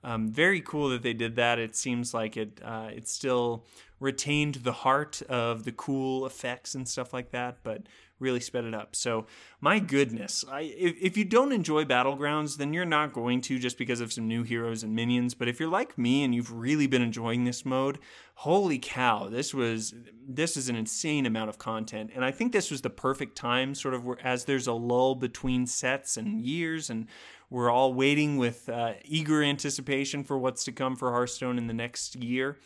Um, 0.05 0.27
very 0.27 0.59
cool 0.59 0.89
that 0.89 1.01
they 1.01 1.13
did 1.13 1.38
that. 1.38 1.59
It 1.59 1.77
seems 1.77 2.13
like 2.13 2.36
it 2.36 2.59
uh, 2.62 2.89
it 2.93 3.07
still 3.07 3.63
retained 4.01 4.55
the 4.55 4.73
heart 4.73 5.21
of 5.29 5.63
the 5.63 5.71
cool 5.71 6.25
effects 6.25 6.75
and 6.75 6.86
stuff 6.86 7.13
like 7.13 7.31
that, 7.31 7.59
but 7.63 7.83
really 8.19 8.39
sped 8.39 8.65
it 8.65 8.73
up. 8.73 8.95
So, 8.95 9.27
my 9.62 9.79
goodness, 9.79 10.43
I, 10.49 10.62
if, 10.62 10.95
if 10.99 11.17
you 11.17 11.25
don't 11.25 11.51
enjoy 11.51 11.86
Battlegrounds, 11.86 12.57
then 12.57 12.73
you're 12.73 12.86
not 12.86 13.13
going 13.13 13.41
to 13.41 13.59
just 13.59 13.77
because 13.77 14.01
of 14.01 14.12
some 14.12 14.27
new 14.27 14.43
heroes 14.43 14.83
and 14.83 14.95
minions. 14.95 15.33
But 15.33 15.47
if 15.47 15.59
you're 15.59 15.69
like 15.69 15.97
me 15.97 16.23
and 16.23 16.33
you've 16.33 16.51
really 16.51 16.88
been 16.88 17.01
enjoying 17.01 17.43
this 17.43 17.65
mode, 17.65 17.99
holy 18.35 18.79
cow, 18.79 19.29
this 19.29 19.53
was 19.53 19.93
this 20.25 20.55
is 20.55 20.69
an 20.69 20.75
insane 20.75 21.25
amount 21.25 21.49
of 21.49 21.57
content. 21.57 22.11
And 22.15 22.23
I 22.23 22.31
think 22.31 22.53
this 22.53 22.71
was 22.71 22.81
the 22.81 22.89
perfect 22.89 23.35
time, 23.35 23.75
sort 23.75 23.93
of 23.93 24.07
as 24.23 24.45
there's 24.45 24.67
a 24.67 24.73
lull 24.73 25.15
between 25.15 25.67
sets 25.67 26.17
and 26.17 26.41
years, 26.41 26.89
and 26.89 27.07
we're 27.49 27.69
all 27.69 27.93
waiting 27.93 28.37
with 28.37 28.69
uh, 28.69 28.93
eager 29.03 29.43
anticipation 29.43 30.23
for 30.23 30.37
what's 30.37 30.63
to 30.65 30.71
come 30.71 30.95
for 30.95 31.11
Hearthstone 31.11 31.57
in 31.57 31.67
the 31.67 31.73
next 31.73 32.15
year 32.15 32.57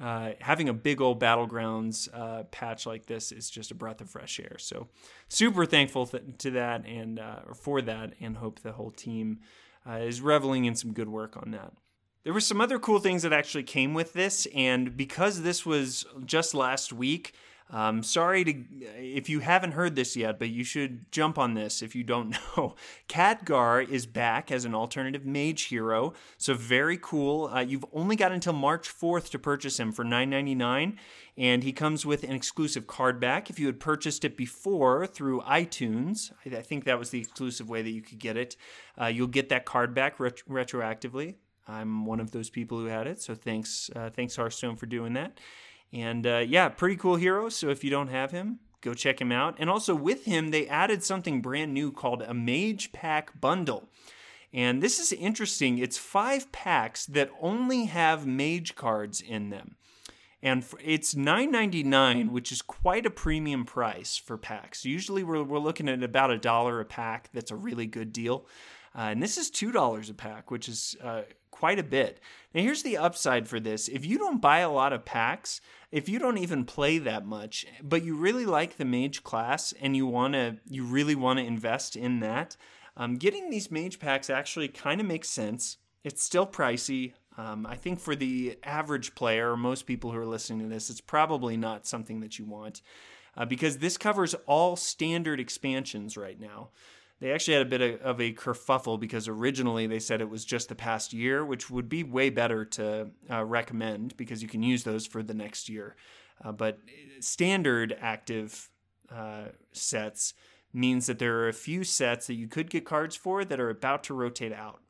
uh, 0.00 0.30
having 0.40 0.68
a 0.68 0.72
big 0.72 1.00
old 1.00 1.20
battlegrounds 1.20 2.08
uh, 2.12 2.44
patch 2.44 2.86
like 2.86 3.06
this 3.06 3.30
is 3.30 3.48
just 3.48 3.70
a 3.70 3.74
breath 3.74 4.00
of 4.00 4.10
fresh 4.10 4.40
air. 4.40 4.56
So 4.58 4.88
super 5.28 5.66
thankful 5.66 6.06
th- 6.06 6.22
to 6.38 6.50
that 6.52 6.84
and 6.86 7.18
uh, 7.18 7.40
for 7.54 7.80
that, 7.82 8.14
and 8.20 8.36
hope 8.36 8.60
the 8.60 8.72
whole 8.72 8.90
team 8.90 9.40
uh, 9.88 9.98
is 9.98 10.20
reveling 10.20 10.64
in 10.64 10.74
some 10.74 10.92
good 10.92 11.08
work 11.08 11.36
on 11.36 11.52
that. 11.52 11.72
There 12.24 12.32
were 12.32 12.40
some 12.40 12.60
other 12.62 12.78
cool 12.78 13.00
things 13.00 13.22
that 13.22 13.34
actually 13.34 13.64
came 13.64 13.92
with 13.92 14.14
this, 14.14 14.46
and 14.54 14.96
because 14.96 15.42
this 15.42 15.66
was 15.66 16.06
just 16.24 16.54
last 16.54 16.90
week, 16.90 17.34
um, 17.70 18.02
sorry 18.02 18.44
to 18.44 18.64
if 18.96 19.28
you 19.28 19.40
haven't 19.40 19.72
heard 19.72 19.94
this 19.94 20.16
yet, 20.16 20.38
but 20.38 20.48
you 20.48 20.64
should 20.64 21.10
jump 21.12 21.38
on 21.38 21.52
this 21.52 21.82
if 21.82 21.94
you 21.94 22.02
don't 22.02 22.30
know. 22.56 22.76
Khadgar 23.08 23.86
is 23.86 24.06
back 24.06 24.50
as 24.50 24.64
an 24.64 24.74
alternative 24.74 25.26
mage 25.26 25.64
hero, 25.64 26.14
so 26.38 26.54
very 26.54 26.96
cool. 26.96 27.48
Uh, 27.48 27.60
you've 27.60 27.84
only 27.92 28.16
got 28.16 28.32
until 28.32 28.54
March 28.54 28.88
4th 28.88 29.28
to 29.30 29.38
purchase 29.38 29.78
him 29.78 29.92
for 29.92 30.04
$9.99, 30.04 30.96
and 31.36 31.62
he 31.62 31.72
comes 31.72 32.06
with 32.06 32.22
an 32.22 32.32
exclusive 32.32 32.86
card 32.86 33.20
back. 33.20 33.50
If 33.50 33.58
you 33.58 33.66
had 33.66 33.80
purchased 33.80 34.24
it 34.24 34.36
before 34.36 35.06
through 35.06 35.40
iTunes, 35.42 36.32
I, 36.46 36.62
think 36.62 36.84
that 36.84 36.98
was 36.98 37.10
the 37.10 37.20
exclusive 37.20 37.68
way 37.68 37.82
that 37.82 37.90
you 37.90 38.02
could 38.02 38.18
get 38.18 38.38
it. 38.38 38.56
Uh, 38.98 39.06
you'll 39.06 39.26
get 39.26 39.50
that 39.50 39.66
card 39.66 39.94
back 39.94 40.18
ret- 40.20 40.46
retroactively. 40.48 41.34
I'm 41.66 42.04
one 42.04 42.20
of 42.20 42.30
those 42.30 42.50
people 42.50 42.78
who 42.78 42.86
had 42.86 43.06
it, 43.06 43.20
so 43.20 43.34
thanks, 43.34 43.90
uh, 43.96 44.10
thanks 44.10 44.36
Hearthstone 44.36 44.76
for 44.76 44.86
doing 44.86 45.14
that. 45.14 45.38
And 45.92 46.26
uh, 46.26 46.38
yeah, 46.46 46.68
pretty 46.68 46.96
cool 46.96 47.16
hero. 47.16 47.48
So 47.48 47.68
if 47.70 47.84
you 47.84 47.90
don't 47.90 48.08
have 48.08 48.32
him, 48.32 48.58
go 48.80 48.94
check 48.94 49.20
him 49.20 49.32
out. 49.32 49.54
And 49.58 49.70
also 49.70 49.94
with 49.94 50.24
him, 50.24 50.50
they 50.50 50.66
added 50.66 51.04
something 51.04 51.40
brand 51.40 51.72
new 51.72 51.92
called 51.92 52.22
a 52.22 52.34
Mage 52.34 52.92
Pack 52.92 53.40
Bundle. 53.40 53.88
And 54.52 54.82
this 54.82 54.98
is 54.98 55.12
interesting. 55.12 55.78
It's 55.78 55.98
five 55.98 56.52
packs 56.52 57.06
that 57.06 57.30
only 57.40 57.86
have 57.86 58.26
mage 58.26 58.74
cards 58.74 59.20
in 59.20 59.50
them. 59.50 59.76
And 60.42 60.64
it's 60.82 61.14
$9.99, 61.14 62.30
which 62.30 62.52
is 62.52 62.60
quite 62.60 63.06
a 63.06 63.10
premium 63.10 63.64
price 63.64 64.16
for 64.16 64.36
packs. 64.36 64.84
Usually 64.84 65.24
we're, 65.24 65.42
we're 65.42 65.58
looking 65.58 65.88
at 65.88 66.02
about 66.02 66.30
a 66.30 66.38
dollar 66.38 66.80
a 66.80 66.84
pack. 66.84 67.30
That's 67.32 67.50
a 67.50 67.56
really 67.56 67.86
good 67.86 68.12
deal. 68.12 68.46
Uh, 68.96 69.08
and 69.10 69.22
this 69.22 69.38
is 69.38 69.50
$2 69.50 70.10
a 70.10 70.14
pack, 70.14 70.50
which 70.50 70.68
is 70.68 70.96
uh, 71.02 71.22
quite 71.54 71.78
a 71.78 71.84
bit. 71.84 72.18
Now, 72.52 72.62
here's 72.62 72.82
the 72.82 72.96
upside 72.96 73.46
for 73.46 73.60
this 73.60 73.86
if 73.86 74.04
you 74.04 74.18
don't 74.18 74.40
buy 74.40 74.58
a 74.58 74.70
lot 74.70 74.92
of 74.92 75.04
packs, 75.04 75.60
if 75.92 76.08
you 76.08 76.18
don't 76.18 76.38
even 76.38 76.64
play 76.64 76.98
that 76.98 77.24
much, 77.24 77.64
but 77.80 78.04
you 78.04 78.16
really 78.16 78.44
like 78.44 78.76
the 78.76 78.84
mage 78.84 79.22
class 79.22 79.72
and 79.80 79.96
you 79.96 80.04
want 80.04 80.34
to, 80.34 80.56
you 80.68 80.84
really 80.84 81.14
want 81.14 81.38
to 81.38 81.44
invest 81.44 81.94
in 81.94 82.18
that, 82.20 82.56
um, 82.96 83.14
getting 83.14 83.50
these 83.50 83.70
mage 83.70 84.00
packs 84.00 84.28
actually 84.28 84.66
kind 84.66 85.00
of 85.00 85.06
makes 85.06 85.30
sense. 85.30 85.76
It's 86.02 86.24
still 86.24 86.46
pricey. 86.46 87.12
Um, 87.38 87.66
I 87.66 87.76
think 87.76 88.00
for 88.00 88.16
the 88.16 88.58
average 88.64 89.14
player, 89.14 89.52
or 89.52 89.56
most 89.56 89.86
people 89.86 90.10
who 90.10 90.18
are 90.18 90.26
listening 90.26 90.60
to 90.60 90.74
this, 90.74 90.90
it's 90.90 91.00
probably 91.00 91.56
not 91.56 91.86
something 91.86 92.18
that 92.20 92.36
you 92.38 92.44
want 92.44 92.82
uh, 93.36 93.44
because 93.44 93.78
this 93.78 93.96
covers 93.96 94.34
all 94.46 94.74
standard 94.74 95.38
expansions 95.38 96.16
right 96.16 96.40
now. 96.40 96.70
They 97.20 97.32
actually 97.32 97.54
had 97.54 97.66
a 97.66 97.70
bit 97.78 98.00
of 98.02 98.20
a 98.20 98.32
kerfuffle 98.32 98.98
because 98.98 99.28
originally 99.28 99.86
they 99.86 100.00
said 100.00 100.20
it 100.20 100.28
was 100.28 100.44
just 100.44 100.68
the 100.68 100.74
past 100.74 101.12
year, 101.12 101.44
which 101.44 101.70
would 101.70 101.88
be 101.88 102.02
way 102.02 102.28
better 102.28 102.64
to 102.64 103.10
uh, 103.30 103.44
recommend 103.44 104.16
because 104.16 104.42
you 104.42 104.48
can 104.48 104.62
use 104.62 104.84
those 104.84 105.06
for 105.06 105.22
the 105.22 105.34
next 105.34 105.68
year. 105.68 105.96
Uh, 106.44 106.52
but 106.52 106.80
standard 107.20 107.96
active 108.00 108.68
uh, 109.10 109.46
sets 109.72 110.34
means 110.72 111.06
that 111.06 111.20
there 111.20 111.38
are 111.38 111.48
a 111.48 111.52
few 111.52 111.84
sets 111.84 112.26
that 112.26 112.34
you 112.34 112.48
could 112.48 112.68
get 112.68 112.84
cards 112.84 113.14
for 113.14 113.44
that 113.44 113.60
are 113.60 113.70
about 113.70 114.02
to 114.04 114.14
rotate 114.14 114.52
out. 114.52 114.80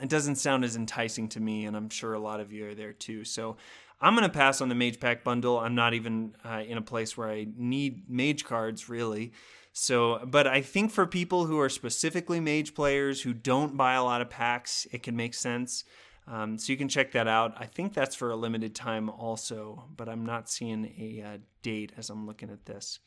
It 0.00 0.08
doesn't 0.08 0.36
sound 0.36 0.64
as 0.64 0.76
enticing 0.76 1.28
to 1.30 1.40
me, 1.40 1.64
and 1.64 1.76
I'm 1.76 1.88
sure 1.88 2.12
a 2.12 2.18
lot 2.20 2.40
of 2.40 2.52
you 2.52 2.68
are 2.68 2.74
there 2.74 2.92
too. 2.92 3.24
So 3.24 3.56
I'm 4.00 4.14
going 4.14 4.28
to 4.28 4.32
pass 4.32 4.60
on 4.60 4.68
the 4.68 4.74
Mage 4.74 5.00
Pack 5.00 5.24
bundle. 5.24 5.58
I'm 5.58 5.74
not 5.74 5.94
even 5.94 6.34
uh, 6.44 6.62
in 6.66 6.78
a 6.78 6.82
place 6.82 7.16
where 7.16 7.28
I 7.28 7.46
need 7.56 8.08
Mage 8.08 8.44
cards, 8.44 8.88
really. 8.88 9.32
So, 9.72 10.20
but 10.26 10.46
I 10.46 10.62
think 10.62 10.90
for 10.90 11.06
people 11.06 11.46
who 11.46 11.58
are 11.60 11.68
specifically 11.68 12.40
mage 12.40 12.74
players 12.74 13.22
who 13.22 13.32
don't 13.32 13.76
buy 13.76 13.94
a 13.94 14.02
lot 14.02 14.20
of 14.20 14.28
packs, 14.28 14.86
it 14.92 15.02
can 15.02 15.16
make 15.16 15.34
sense. 15.34 15.84
Um, 16.26 16.58
so 16.58 16.72
you 16.72 16.76
can 16.76 16.88
check 16.88 17.12
that 17.12 17.26
out. 17.26 17.54
I 17.58 17.66
think 17.66 17.94
that's 17.94 18.14
for 18.14 18.30
a 18.30 18.36
limited 18.36 18.74
time 18.74 19.08
also, 19.08 19.84
but 19.96 20.08
I'm 20.08 20.24
not 20.24 20.48
seeing 20.48 20.84
a 20.98 21.22
uh, 21.26 21.38
date 21.62 21.92
as 21.96 22.10
I'm 22.10 22.26
looking 22.26 22.50
at 22.50 22.66
this. 22.66 23.00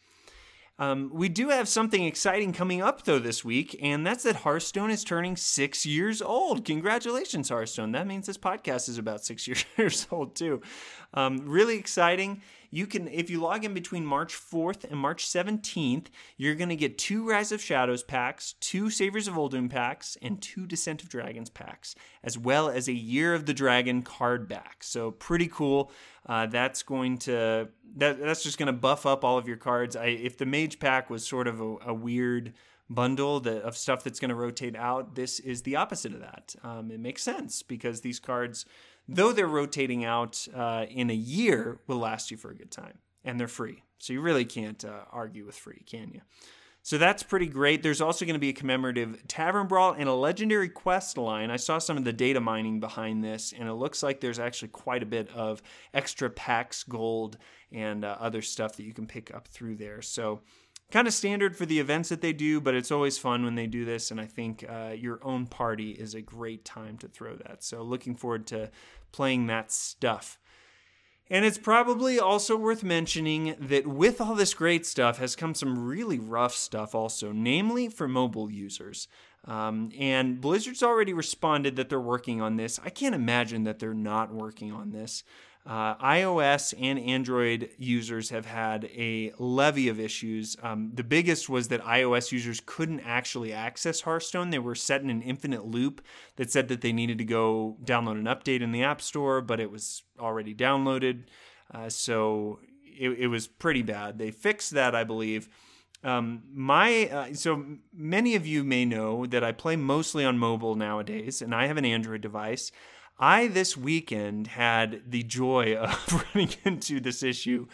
Um, 0.80 1.12
we 1.14 1.30
do 1.30 1.50
have 1.50 1.68
something 1.68 2.04
exciting 2.04 2.52
coming 2.52 2.82
up 2.82 3.04
though 3.04 3.20
this 3.20 3.46
week, 3.46 3.78
and 3.82 4.06
that's 4.06 4.24
that 4.24 4.38
Hearthstone 4.38 4.90
is 4.90 5.04
turning 5.04 5.38
six 5.38 5.86
years 5.86 6.20
old. 6.20 6.66
Congratulations, 6.66 7.50
Hearthstone! 7.50 7.92
That 7.92 8.08
means 8.08 8.26
this 8.26 8.40
podcast 8.40 8.90
is 8.90 8.98
about 8.98 9.24
six 9.24 9.48
years 9.78 10.08
old 10.10 10.36
too. 10.36 10.62
Um, 11.14 11.38
really 11.46 11.78
exciting 11.78 12.42
you 12.74 12.88
can 12.88 13.08
if 13.08 13.30
you 13.30 13.40
log 13.40 13.64
in 13.64 13.76
between 13.76 14.04
March 14.04 14.34
4th 14.34 14.84
and 14.84 15.00
March 15.00 15.28
17th, 15.28 16.08
you're 16.38 16.56
going 16.56 16.70
to 16.70 16.76
get 16.76 16.98
two 16.98 17.30
Rise 17.30 17.52
of 17.52 17.62
Shadows 17.62 18.02
packs, 18.02 18.54
two 18.60 18.90
Saviors 18.90 19.28
of 19.28 19.36
Uldum 19.36 19.70
packs, 19.70 20.18
and 20.24 20.42
two 20.42 20.66
Descent 20.66 21.04
of 21.04 21.10
Dragons 21.10 21.52
packs, 21.52 21.94
as 22.24 22.36
well 22.36 22.70
as 22.70 22.88
a 22.88 22.94
Year 22.94 23.36
of 23.36 23.46
the 23.46 23.54
Dragon 23.54 24.02
card 24.02 24.48
back. 24.48 24.84
So 24.84 25.12
pretty 25.12 25.48
cool. 25.48 25.92
Uh, 26.26 26.48
that's 26.48 26.82
going 26.82 27.20
to 27.20 27.68
that 27.98 28.20
that's 28.20 28.42
just 28.42 28.58
going 28.58 28.68
to 28.68 28.74
buff 28.74 29.06
up 29.06 29.24
all 29.24 29.38
of 29.38 29.48
your 29.48 29.58
cards. 29.58 29.96
I, 29.96 30.06
if 30.06 30.40
the 30.40 30.48
mage 30.48 30.80
pack 30.80 31.12
was 31.12 31.28
sort 31.28 31.48
of 31.48 31.62
a, 31.62 31.76
a 31.86 31.94
weird 31.94 32.54
bundle 32.90 33.40
that, 33.42 33.62
of 33.62 33.78
stuff 33.78 34.04
that's 34.04 34.20
going 34.20 34.30
to 34.30 34.36
rotate 34.36 34.76
out, 34.76 35.14
this 35.16 35.40
is 35.40 35.62
the 35.62 35.76
opposite 35.76 36.14
of 36.14 36.22
that. 36.22 36.56
Um, 36.64 36.90
it 36.90 37.00
makes 37.00 37.22
sense 37.22 37.62
because 37.62 38.02
these 38.02 38.20
cards, 38.20 38.66
though 39.08 39.32
they're 39.32 39.48
rotating 39.48 40.06
out 40.06 40.48
uh, 40.56 40.86
in 40.90 41.10
a 41.10 41.16
year, 41.16 41.80
will 41.88 41.98
last 41.98 42.32
you 42.32 42.38
for 42.38 42.52
a 42.52 42.56
good 42.56 42.72
time, 42.72 43.00
and 43.24 43.40
they're 43.40 43.48
free. 43.48 43.84
So 44.00 44.14
you 44.14 44.22
really 44.22 44.46
can't 44.46 44.84
uh, 44.84 45.06
argue 45.12 45.46
with 45.46 45.56
free, 45.56 45.84
can 45.86 46.12
you? 46.14 46.22
So 46.86 46.98
that's 46.98 47.24
pretty 47.24 47.48
great. 47.48 47.82
There's 47.82 48.02
also 48.02 48.26
going 48.26 48.34
to 48.34 48.40
be 48.40 48.50
a 48.50 48.54
commemorative 48.54 49.26
Tavern 49.30 49.68
Brawl 49.68 49.94
and 49.94 50.10
a 50.10 50.14
legendary 50.14 50.68
quest 50.68 51.18
line. 51.18 51.50
I 51.50 51.56
saw 51.56 51.78
some 51.78 51.96
of 51.96 52.04
the 52.04 52.12
data 52.12 52.42
mining 52.42 52.82
behind 52.82 53.24
this, 53.24 53.54
and 53.58 53.70
it 53.70 53.74
looks 53.76 54.04
like 54.04 54.20
there's 54.20 54.40
actually 54.40 54.68
quite 54.68 55.02
a 55.02 55.06
bit 55.06 55.30
of 55.30 55.64
extra 55.94 56.30
packs, 56.30 56.84
gold, 56.84 57.38
and 57.72 58.04
uh, 58.04 58.18
other 58.20 58.42
stuff 58.42 58.76
that 58.76 58.84
you 58.84 58.94
can 58.94 59.08
pick 59.08 59.34
up 59.34 59.48
through 59.48 59.78
there. 59.78 60.02
So 60.02 60.42
kind 60.92 61.08
of 61.08 61.14
standard 61.14 61.56
for 61.56 61.66
the 61.66 61.80
events 61.80 62.10
that 62.10 62.22
they 62.22 62.34
do, 62.34 62.62
but 62.62 62.76
it's 62.76 62.92
always 62.92 63.18
fun 63.18 63.44
when 63.44 63.56
they 63.56 63.68
do 63.68 63.84
this. 63.86 64.12
And 64.12 64.22
I 64.22 64.26
think 64.26 64.64
uh, 64.70 64.94
your 64.96 65.20
own 65.24 65.48
party 65.48 65.92
is 65.92 66.14
a 66.14 66.22
great 66.22 66.66
time 66.66 66.98
to 67.00 67.08
throw 67.08 67.36
that. 67.36 67.64
So 67.64 67.82
looking 67.82 68.16
forward 68.16 68.46
to 68.48 68.70
playing 69.12 69.48
that 69.48 69.72
stuff. 69.72 70.38
And 71.30 71.46
it's 71.46 71.58
probably 71.58 72.20
also 72.20 72.56
worth 72.56 72.84
mentioning 72.84 73.56
that 73.60 73.88
with 73.88 74.20
all 74.22 74.36
this 74.36 74.54
great 74.54 74.86
stuff 74.86 75.18
has 75.18 75.36
come 75.36 75.56
some 75.56 75.84
really 75.84 76.20
rough 76.20 76.54
stuff 76.54 76.94
also, 76.94 77.32
namely 77.32 77.88
for 77.88 78.08
mobile 78.08 78.52
users. 78.52 79.08
Um, 79.46 79.92
and 79.98 80.40
Blizzard's 80.40 80.84
already 80.84 81.14
responded 81.14 81.76
that 81.78 81.90
they're 81.90 82.00
working 82.00 82.42
on 82.42 82.58
this. 82.58 82.80
I 82.84 82.90
can't 82.90 83.16
imagine 83.16 83.64
that 83.64 83.80
they're 83.80 83.94
not 83.94 84.34
working 84.34 84.72
on 84.72 84.92
this. 84.92 85.24
Uh, 85.66 85.96
iOS 85.96 86.74
and 86.78 87.00
Android 87.00 87.70
users 87.78 88.32
have 88.32 88.46
had 88.46 88.84
a 88.86 89.32
levy 89.38 89.88
of 89.88 89.98
issues. 89.98 90.58
Um, 90.62 90.92
the 90.94 91.06
biggest 91.06 91.48
was 91.48 91.70
that 91.70 91.82
iOS 91.84 92.34
users 92.34 92.62
couldn't 92.66 93.00
actually 93.00 93.54
access 93.54 94.02
Hearthstone. 94.02 94.50
They 94.50 94.60
were 94.60 94.76
set 94.76 95.02
in 95.02 95.10
an 95.10 95.22
infinite 95.22 95.66
loop 95.66 96.02
that 96.36 96.52
said 96.52 96.68
that 96.68 96.82
they 96.82 96.92
needed 96.92 97.18
to 97.20 97.24
go 97.24 97.78
download 97.82 98.20
an 98.20 98.26
update 98.26 98.62
in 98.62 98.74
the 98.74 98.84
App 98.84 99.02
Store, 99.02 99.40
but 99.40 99.62
it 99.62 99.72
was 99.72 100.04
already 100.20 100.54
downloaded. 100.54 101.24
Uh, 101.74 101.88
so 101.88 102.60
it, 102.84 103.12
it, 103.12 103.28
was 103.28 103.48
pretty 103.48 103.82
bad. 103.82 104.18
They 104.18 104.32
fixed 104.32 104.72
that, 104.72 104.94
I 104.94 105.06
believe. 105.06 105.48
Um, 106.04 106.44
my 106.54 107.08
uh, 107.08 107.34
so 107.34 107.64
many 107.94 108.36
of 108.36 108.46
you 108.46 108.66
may 108.66 108.84
know 108.84 109.26
that 109.26 109.46
I 109.46 109.54
play 109.54 109.78
mostly 109.78 110.26
on 110.26 110.38
mobile 110.38 110.76
nowadays, 110.76 111.42
and 111.42 111.56
I 111.56 111.68
have 111.68 111.78
an 111.78 111.86
Android 111.86 112.20
device. 112.20 112.74
I 113.20 113.48
this 113.48 113.78
weekend 113.78 114.48
had 114.48 115.04
the 115.08 115.24
joy 115.24 115.76
of 115.76 116.26
running 116.36 116.56
into 116.66 117.00
this 117.00 117.24
issue 117.24 117.68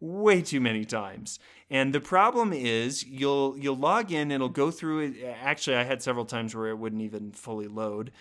way 0.00 0.42
too 0.42 0.60
many 0.60 0.84
times. 0.84 1.38
And 1.70 1.94
the 1.94 2.00
problem 2.00 2.52
is 2.52 3.04
you'll 3.04 3.56
you'll 3.58 3.76
log 3.76 4.12
in, 4.12 4.30
it'll 4.30 4.48
go 4.48 4.70
through 4.70 5.00
it. 5.00 5.36
Actually, 5.42 5.76
I 5.76 5.84
had 5.84 6.02
several 6.02 6.24
times 6.24 6.54
where 6.54 6.68
it 6.68 6.78
wouldn't 6.78 7.02
even 7.02 7.32
fully 7.32 7.68
load, 7.68 8.12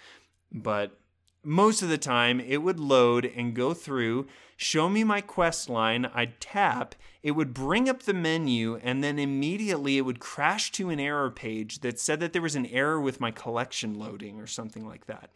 but 0.51 0.97
most 1.43 1.83
of 1.83 1.89
the 1.89 1.97
time 1.97 2.39
it 2.39 2.57
would 2.57 2.79
load 2.79 3.23
and 3.23 3.53
go 3.53 3.73
through, 3.73 4.25
show 4.57 4.89
me 4.89 5.03
my 5.03 5.21
quest 5.21 5.69
line, 5.69 6.09
I'd 6.13 6.41
tap, 6.41 6.95
it 7.21 7.31
would 7.31 7.53
bring 7.53 7.87
up 7.87 8.03
the 8.03 8.15
menu, 8.15 8.79
and 8.81 9.03
then 9.03 9.19
immediately 9.19 9.97
it 9.97 10.01
would 10.01 10.19
crash 10.19 10.71
to 10.71 10.89
an 10.89 10.99
error 10.99 11.29
page 11.29 11.81
that 11.81 11.99
said 11.99 12.19
that 12.21 12.33
there 12.33 12.41
was 12.41 12.55
an 12.55 12.65
error 12.65 12.99
with 12.99 13.21
my 13.21 13.29
collection 13.29 13.93
loading 13.93 14.39
or 14.39 14.47
something 14.47 14.87
like 14.87 15.05
that. 15.05 15.29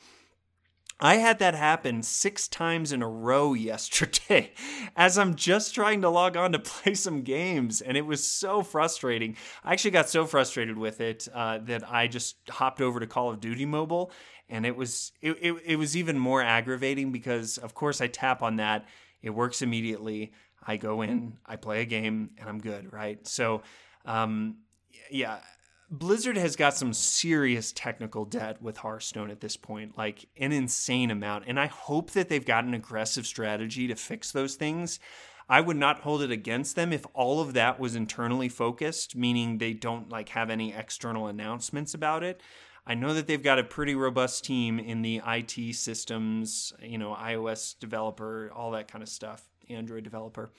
I 0.99 1.15
had 1.15 1.39
that 1.39 1.55
happen 1.55 2.03
six 2.03 2.47
times 2.47 2.91
in 2.91 3.01
a 3.01 3.07
row 3.07 3.53
yesterday 3.53 4.51
as 4.95 5.17
I'm 5.17 5.35
just 5.35 5.73
trying 5.73 6.01
to 6.01 6.09
log 6.09 6.35
on 6.35 6.51
to 6.51 6.59
play 6.59 6.93
some 6.93 7.21
games, 7.21 7.81
and 7.81 7.95
it 7.95 8.05
was 8.05 8.23
so 8.23 8.61
frustrating. 8.63 9.37
I 9.63 9.73
actually 9.73 9.91
got 9.91 10.09
so 10.09 10.25
frustrated 10.25 10.77
with 10.77 11.01
it 11.01 11.27
uh, 11.33 11.59
that 11.63 11.89
I 11.89 12.07
just 12.07 12.37
hopped 12.49 12.81
over 12.81 12.99
to 12.99 13.07
Call 13.07 13.29
of 13.29 13.39
Duty 13.39 13.65
Mobile, 13.65 14.11
and 14.49 14.65
it 14.65 14.75
was 14.75 15.11
it, 15.21 15.37
it, 15.41 15.55
it 15.65 15.75
was 15.77 15.95
even 15.95 16.19
more 16.19 16.41
aggravating 16.41 17.11
because, 17.11 17.57
of 17.57 17.73
course, 17.73 18.01
I 18.01 18.07
tap 18.07 18.41
on 18.41 18.57
that, 18.57 18.85
it 19.21 19.29
works 19.29 19.61
immediately. 19.61 20.33
I 20.65 20.75
go 20.77 21.01
in, 21.01 21.37
I 21.45 21.55
play 21.55 21.81
a 21.81 21.85
game, 21.85 22.31
and 22.37 22.49
I'm 22.49 22.59
good, 22.59 22.91
right? 22.91 23.25
So, 23.25 23.61
um, 24.05 24.57
yeah 25.09 25.39
Blizzard 25.91 26.37
has 26.37 26.55
got 26.55 26.75
some 26.75 26.93
serious 26.93 27.71
technical 27.71 28.23
debt 28.23 28.61
with 28.61 28.77
Hearthstone 28.77 29.31
at 29.31 29.41
this 29.41 29.57
point, 29.57 29.97
like 29.97 30.27
an 30.37 30.51
insane 30.51 31.09
amount. 31.09 31.45
And 31.47 31.59
I 31.59 31.65
hope 31.65 32.11
that 32.11 32.29
they've 32.29 32.45
got 32.45 32.63
an 32.63 32.75
aggressive 32.75 33.25
strategy 33.25 33.87
to 33.87 33.95
fix 33.95 34.31
those 34.31 34.55
things. 34.55 34.99
I 35.49 35.61
would 35.61 35.77
not 35.77 36.01
hold 36.01 36.21
it 36.21 36.29
against 36.29 36.75
them 36.75 36.93
if 36.93 37.07
all 37.15 37.41
of 37.41 37.53
that 37.53 37.79
was 37.79 37.95
internally 37.95 38.49
focused, 38.49 39.15
meaning 39.15 39.57
they 39.57 39.73
don't 39.73 40.09
like 40.09 40.29
have 40.29 40.51
any 40.51 40.73
external 40.73 41.25
announcements 41.25 41.95
about 41.95 42.23
it. 42.23 42.39
I 42.85 42.93
know 42.93 43.15
that 43.15 43.25
they've 43.25 43.41
got 43.41 43.57
a 43.57 43.63
pretty 43.63 43.95
robust 43.95 44.45
team 44.45 44.77
in 44.79 45.01
the 45.01 45.21
IT 45.25 45.75
systems, 45.75 46.71
you 46.81 46.99
know, 46.99 47.15
iOS 47.15 47.77
developer, 47.79 48.51
all 48.55 48.71
that 48.71 48.91
kind 48.91 49.01
of 49.01 49.09
stuff, 49.09 49.43
Android 49.69 50.03
developer. 50.03 50.51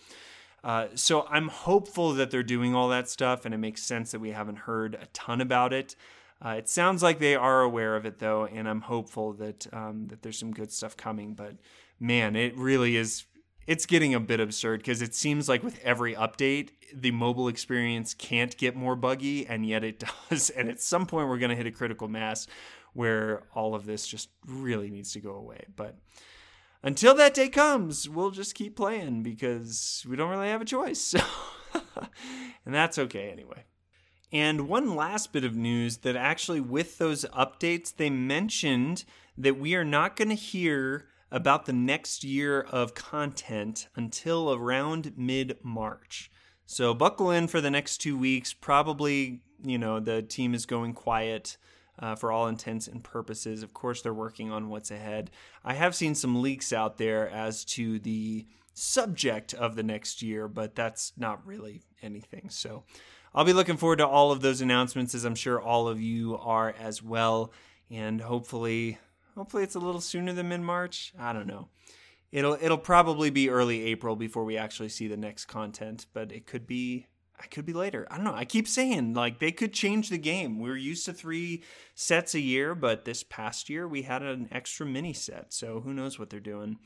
Uh, 0.62 0.88
so 0.94 1.26
I'm 1.28 1.48
hopeful 1.48 2.12
that 2.14 2.30
they're 2.30 2.42
doing 2.42 2.74
all 2.74 2.88
that 2.88 3.08
stuff, 3.08 3.44
and 3.44 3.54
it 3.54 3.58
makes 3.58 3.82
sense 3.82 4.10
that 4.12 4.20
we 4.20 4.30
haven't 4.30 4.58
heard 4.58 4.94
a 4.94 5.06
ton 5.12 5.40
about 5.40 5.72
it. 5.72 5.96
Uh, 6.44 6.50
it 6.50 6.68
sounds 6.68 7.02
like 7.02 7.18
they 7.18 7.34
are 7.34 7.62
aware 7.62 7.96
of 7.96 8.06
it 8.06 8.18
though, 8.18 8.46
and 8.46 8.68
I'm 8.68 8.80
hopeful 8.80 9.34
that 9.34 9.66
um, 9.72 10.06
that 10.08 10.22
there's 10.22 10.38
some 10.38 10.52
good 10.52 10.72
stuff 10.72 10.96
coming. 10.96 11.34
But 11.34 11.56
man, 11.98 12.36
it 12.36 12.56
really 12.56 12.96
is. 12.96 13.24
It's 13.66 13.86
getting 13.86 14.14
a 14.14 14.20
bit 14.20 14.40
absurd 14.40 14.80
because 14.80 15.02
it 15.02 15.14
seems 15.14 15.48
like 15.48 15.62
with 15.62 15.78
every 15.80 16.14
update, 16.14 16.70
the 16.94 17.10
mobile 17.10 17.46
experience 17.48 18.14
can't 18.14 18.56
get 18.56 18.74
more 18.74 18.96
buggy, 18.96 19.46
and 19.46 19.66
yet 19.66 19.84
it 19.84 20.02
does. 20.30 20.50
And 20.50 20.68
at 20.68 20.80
some 20.80 21.06
point, 21.06 21.28
we're 21.28 21.38
going 21.38 21.50
to 21.50 21.56
hit 21.56 21.66
a 21.66 21.70
critical 21.70 22.08
mass 22.08 22.46
where 22.94 23.42
all 23.54 23.74
of 23.74 23.84
this 23.84 24.06
just 24.06 24.30
really 24.46 24.90
needs 24.90 25.12
to 25.12 25.20
go 25.20 25.34
away. 25.34 25.64
But 25.76 25.98
until 26.82 27.14
that 27.14 27.34
day 27.34 27.48
comes, 27.48 28.08
we'll 28.08 28.30
just 28.30 28.54
keep 28.54 28.76
playing 28.76 29.22
because 29.22 30.04
we 30.08 30.16
don't 30.16 30.30
really 30.30 30.48
have 30.48 30.62
a 30.62 30.66
choice. 30.66 31.14
and 32.64 32.74
that's 32.74 32.98
okay 32.98 33.30
anyway. 33.30 33.64
And 34.32 34.68
one 34.68 34.94
last 34.94 35.32
bit 35.32 35.44
of 35.44 35.56
news 35.56 35.98
that 35.98 36.16
actually, 36.16 36.60
with 36.60 36.98
those 36.98 37.24
updates, 37.36 37.94
they 37.94 38.10
mentioned 38.10 39.04
that 39.36 39.58
we 39.58 39.74
are 39.74 39.84
not 39.84 40.16
going 40.16 40.28
to 40.28 40.34
hear 40.34 41.06
about 41.32 41.66
the 41.66 41.72
next 41.72 42.24
year 42.24 42.60
of 42.60 42.94
content 42.94 43.88
until 43.96 44.52
around 44.52 45.12
mid 45.16 45.58
March. 45.62 46.30
So, 46.64 46.94
buckle 46.94 47.30
in 47.30 47.48
for 47.48 47.60
the 47.60 47.70
next 47.70 47.98
two 47.98 48.16
weeks. 48.16 48.52
Probably, 48.52 49.42
you 49.64 49.78
know, 49.78 49.98
the 49.98 50.22
team 50.22 50.54
is 50.54 50.66
going 50.66 50.94
quiet 50.94 51.56
uh, 52.00 52.14
for 52.14 52.32
all 52.32 52.48
intents 52.48 52.88
and 52.88 53.04
purposes. 53.04 53.62
Of 53.62 53.74
course, 53.74 54.02
they're 54.02 54.14
working 54.14 54.50
on 54.50 54.68
what's 54.68 54.90
ahead. 54.90 55.30
I 55.64 55.74
have 55.74 55.94
seen 55.94 56.14
some 56.14 56.42
leaks 56.42 56.72
out 56.72 56.96
there 56.96 57.28
as 57.28 57.64
to 57.66 57.98
the 57.98 58.46
subject 58.74 59.52
of 59.54 59.76
the 59.76 59.82
next 59.82 60.22
year, 60.22 60.48
but 60.48 60.74
that's 60.74 61.12
not 61.16 61.46
really 61.46 61.82
anything. 62.02 62.48
So 62.48 62.84
I'll 63.34 63.44
be 63.44 63.52
looking 63.52 63.76
forward 63.76 63.98
to 63.98 64.06
all 64.06 64.32
of 64.32 64.40
those 64.40 64.60
announcements, 64.60 65.14
as 65.14 65.24
I'm 65.24 65.34
sure 65.34 65.60
all 65.60 65.88
of 65.88 66.00
you 66.00 66.36
are 66.38 66.74
as 66.78 67.02
well. 67.02 67.52
And 67.90 68.20
hopefully, 68.20 68.98
hopefully 69.36 69.62
it's 69.62 69.74
a 69.74 69.80
little 69.80 70.00
sooner 70.00 70.32
than 70.32 70.48
mid 70.48 70.60
March. 70.60 71.12
I 71.18 71.32
don't 71.32 71.46
know. 71.46 71.68
It'll 72.32 72.56
it'll 72.60 72.78
probably 72.78 73.30
be 73.30 73.50
early 73.50 73.82
April 73.86 74.14
before 74.14 74.44
we 74.44 74.56
actually 74.56 74.88
see 74.88 75.08
the 75.08 75.16
next 75.16 75.46
content, 75.46 76.06
but 76.12 76.30
it 76.30 76.46
could 76.46 76.66
be 76.66 77.06
I 77.40 77.46
could 77.46 77.64
be 77.64 77.72
later. 77.72 78.06
I 78.10 78.16
don't 78.16 78.24
know. 78.24 78.34
I 78.34 78.44
keep 78.44 78.68
saying 78.68 79.14
like 79.14 79.38
they 79.38 79.50
could 79.50 79.72
change 79.72 80.10
the 80.10 80.18
game. 80.18 80.58
We 80.58 80.68
are 80.70 80.76
used 80.76 81.06
to 81.06 81.12
three 81.12 81.62
sets 81.94 82.34
a 82.34 82.40
year, 82.40 82.74
but 82.74 83.04
this 83.06 83.22
past 83.22 83.70
year 83.70 83.88
we 83.88 84.02
had 84.02 84.22
an 84.22 84.48
extra 84.52 84.84
mini 84.84 85.14
set. 85.14 85.52
So 85.52 85.80
who 85.80 85.94
knows 85.94 86.18
what 86.18 86.28
they're 86.28 86.38
doing, 86.38 86.78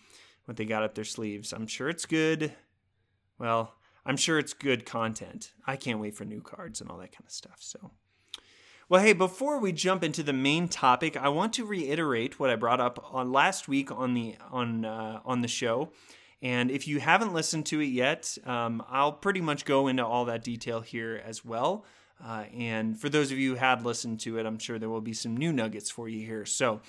what 0.44 0.56
they 0.56 0.64
got 0.64 0.84
up 0.84 0.94
their 0.94 1.04
sleeves. 1.04 1.52
I'm 1.52 1.66
sure 1.66 1.88
it's 1.88 2.06
good. 2.06 2.52
Well, 3.36 3.74
I'm 4.06 4.16
sure 4.16 4.38
it's 4.38 4.52
good 4.52 4.86
content. 4.86 5.52
I 5.66 5.74
can't 5.76 5.98
wait 5.98 6.14
for 6.14 6.24
new 6.24 6.40
cards 6.40 6.80
and 6.80 6.88
all 6.88 6.98
that 6.98 7.12
kind 7.12 7.26
of 7.26 7.32
stuff. 7.32 7.56
So 7.58 7.90
well, 8.88 9.02
hey, 9.02 9.14
before 9.14 9.58
we 9.58 9.72
jump 9.72 10.04
into 10.04 10.22
the 10.22 10.34
main 10.34 10.68
topic, 10.68 11.16
I 11.16 11.30
want 11.30 11.54
to 11.54 11.64
reiterate 11.64 12.38
what 12.38 12.50
I 12.50 12.56
brought 12.56 12.80
up 12.80 13.02
on 13.12 13.32
last 13.32 13.66
week 13.66 13.90
on 13.90 14.14
the 14.14 14.36
on 14.52 14.84
uh, 14.84 15.20
on 15.24 15.40
the 15.40 15.48
show 15.48 15.90
and 16.44 16.70
if 16.70 16.86
you 16.86 17.00
haven't 17.00 17.32
listened 17.32 17.64
to 17.66 17.80
it 17.80 17.86
yet, 17.86 18.36
um, 18.44 18.84
I'll 18.90 19.12
pretty 19.12 19.40
much 19.40 19.64
go 19.64 19.88
into 19.88 20.04
all 20.04 20.26
that 20.26 20.44
detail 20.44 20.82
here 20.82 21.22
as 21.24 21.42
well. 21.42 21.86
Uh, 22.22 22.44
and 22.54 23.00
for 23.00 23.08
those 23.08 23.32
of 23.32 23.38
you 23.38 23.52
who 23.52 23.56
had 23.56 23.82
listened 23.82 24.20
to 24.20 24.38
it, 24.38 24.44
I'm 24.44 24.58
sure 24.58 24.78
there 24.78 24.90
will 24.90 25.00
be 25.00 25.14
some 25.14 25.34
new 25.34 25.54
nuggets 25.54 25.90
for 25.90 26.06
you 26.06 26.24
here. 26.24 26.44
So, 26.44 26.82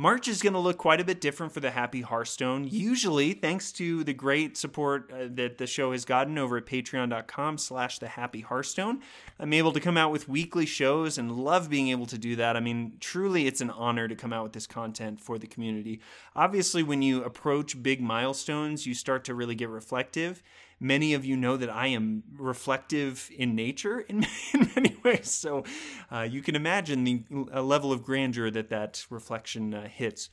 March 0.00 0.28
is 0.28 0.40
going 0.40 0.54
to 0.54 0.58
look 0.58 0.78
quite 0.78 0.98
a 0.98 1.04
bit 1.04 1.20
different 1.20 1.52
for 1.52 1.60
the 1.60 1.72
Happy 1.72 2.00
Hearthstone. 2.00 2.66
Usually, 2.66 3.34
thanks 3.34 3.70
to 3.72 4.02
the 4.02 4.14
great 4.14 4.56
support 4.56 5.12
uh, 5.12 5.26
that 5.32 5.58
the 5.58 5.66
show 5.66 5.92
has 5.92 6.06
gotten 6.06 6.38
over 6.38 6.56
at 6.56 6.64
patreon.com 6.64 7.58
slash 7.58 7.98
the 7.98 8.08
Happy 8.08 8.40
Hearthstone, 8.40 9.02
I'm 9.38 9.52
able 9.52 9.72
to 9.72 9.78
come 9.80 9.98
out 9.98 10.10
with 10.10 10.26
weekly 10.26 10.64
shows 10.64 11.18
and 11.18 11.30
love 11.30 11.68
being 11.68 11.88
able 11.88 12.06
to 12.06 12.16
do 12.16 12.34
that. 12.36 12.56
I 12.56 12.60
mean, 12.60 12.94
truly, 12.98 13.46
it's 13.46 13.60
an 13.60 13.68
honor 13.68 14.08
to 14.08 14.16
come 14.16 14.32
out 14.32 14.44
with 14.44 14.54
this 14.54 14.66
content 14.66 15.20
for 15.20 15.36
the 15.36 15.46
community. 15.46 16.00
Obviously, 16.34 16.82
when 16.82 17.02
you 17.02 17.22
approach 17.22 17.82
big 17.82 18.00
milestones, 18.00 18.86
you 18.86 18.94
start 18.94 19.24
to 19.24 19.34
really 19.34 19.54
get 19.54 19.68
reflective 19.68 20.42
many 20.80 21.12
of 21.12 21.24
you 21.24 21.36
know 21.36 21.56
that 21.58 21.70
I 21.70 21.88
am 21.88 22.24
reflective 22.36 23.30
in 23.36 23.54
nature 23.54 24.00
in, 24.00 24.26
in 24.54 24.70
many 24.74 24.96
ways. 25.04 25.30
So 25.30 25.64
uh, 26.10 26.22
you 26.22 26.42
can 26.42 26.56
imagine 26.56 27.04
the 27.04 27.22
level 27.62 27.92
of 27.92 28.02
grandeur 28.02 28.50
that 28.50 28.70
that 28.70 29.06
reflection 29.10 29.74
uh, 29.74 29.88
hits. 29.88 30.30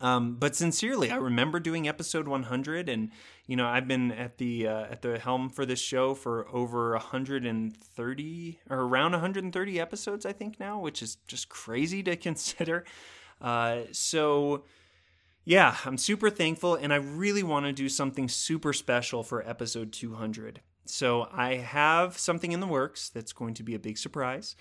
Um, 0.00 0.36
but 0.36 0.56
sincerely, 0.56 1.10
I 1.10 1.16
remember 1.16 1.60
doing 1.60 1.86
episode 1.86 2.26
100, 2.26 2.88
and 2.88 3.10
you 3.46 3.56
know 3.56 3.66
I've 3.66 3.86
been 3.86 4.10
at 4.10 4.38
the 4.38 4.66
uh, 4.66 4.84
at 4.90 5.02
the 5.02 5.18
helm 5.18 5.48
for 5.48 5.64
this 5.64 5.78
show 5.78 6.14
for 6.14 6.48
over 6.52 6.90
130 6.92 8.58
or 8.68 8.76
around 8.80 9.12
130 9.12 9.80
episodes, 9.80 10.26
I 10.26 10.32
think 10.32 10.58
now, 10.58 10.80
which 10.80 11.00
is 11.00 11.16
just 11.28 11.48
crazy 11.48 12.02
to 12.02 12.16
consider. 12.28 12.84
Uh, 13.40 13.82
so 13.92 14.64
yeah, 15.44 15.76
I'm 15.84 15.98
super 15.98 16.30
thankful, 16.30 16.74
and 16.74 16.92
I 16.92 16.96
really 16.96 17.42
want 17.42 17.66
to 17.66 17.72
do 17.72 17.88
something 17.88 18.28
super 18.28 18.72
special 18.72 19.22
for 19.22 19.46
episode 19.48 19.92
200. 19.92 20.60
So 20.86 21.28
I 21.32 21.56
have 21.56 22.18
something 22.18 22.52
in 22.52 22.60
the 22.60 22.66
works 22.66 23.08
that's 23.08 23.32
going 23.32 23.54
to 23.54 23.62
be 23.62 23.74
a 23.74 23.78
big 23.78 23.96
surprise 23.98 24.56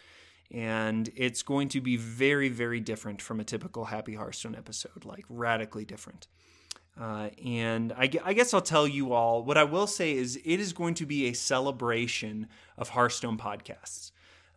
and 0.53 1.09
it's 1.15 1.41
going 1.41 1.67
to 1.69 1.81
be 1.81 1.97
very, 1.97 2.49
very 2.49 2.79
different 2.79 3.21
from 3.21 3.39
a 3.39 3.43
typical 3.43 3.85
Happy 3.85 4.13
Hearthstone 4.13 4.55
episode, 4.55 5.03
like 5.03 5.25
radically 5.27 5.83
different. 5.83 6.27
Uh, 6.99 7.29
and 7.43 7.91
I, 7.93 8.07
I, 8.23 8.33
guess 8.33 8.53
I'll 8.53 8.61
tell 8.61 8.87
you 8.87 9.13
all 9.13 9.43
what 9.43 9.57
I 9.57 9.63
will 9.63 9.87
say 9.87 10.13
is 10.13 10.39
it 10.45 10.59
is 10.59 10.73
going 10.73 10.93
to 10.95 11.07
be 11.07 11.25
a 11.25 11.33
celebration 11.33 12.47
of 12.77 12.89
Hearthstone 12.89 13.35
podcasts. 13.35 14.11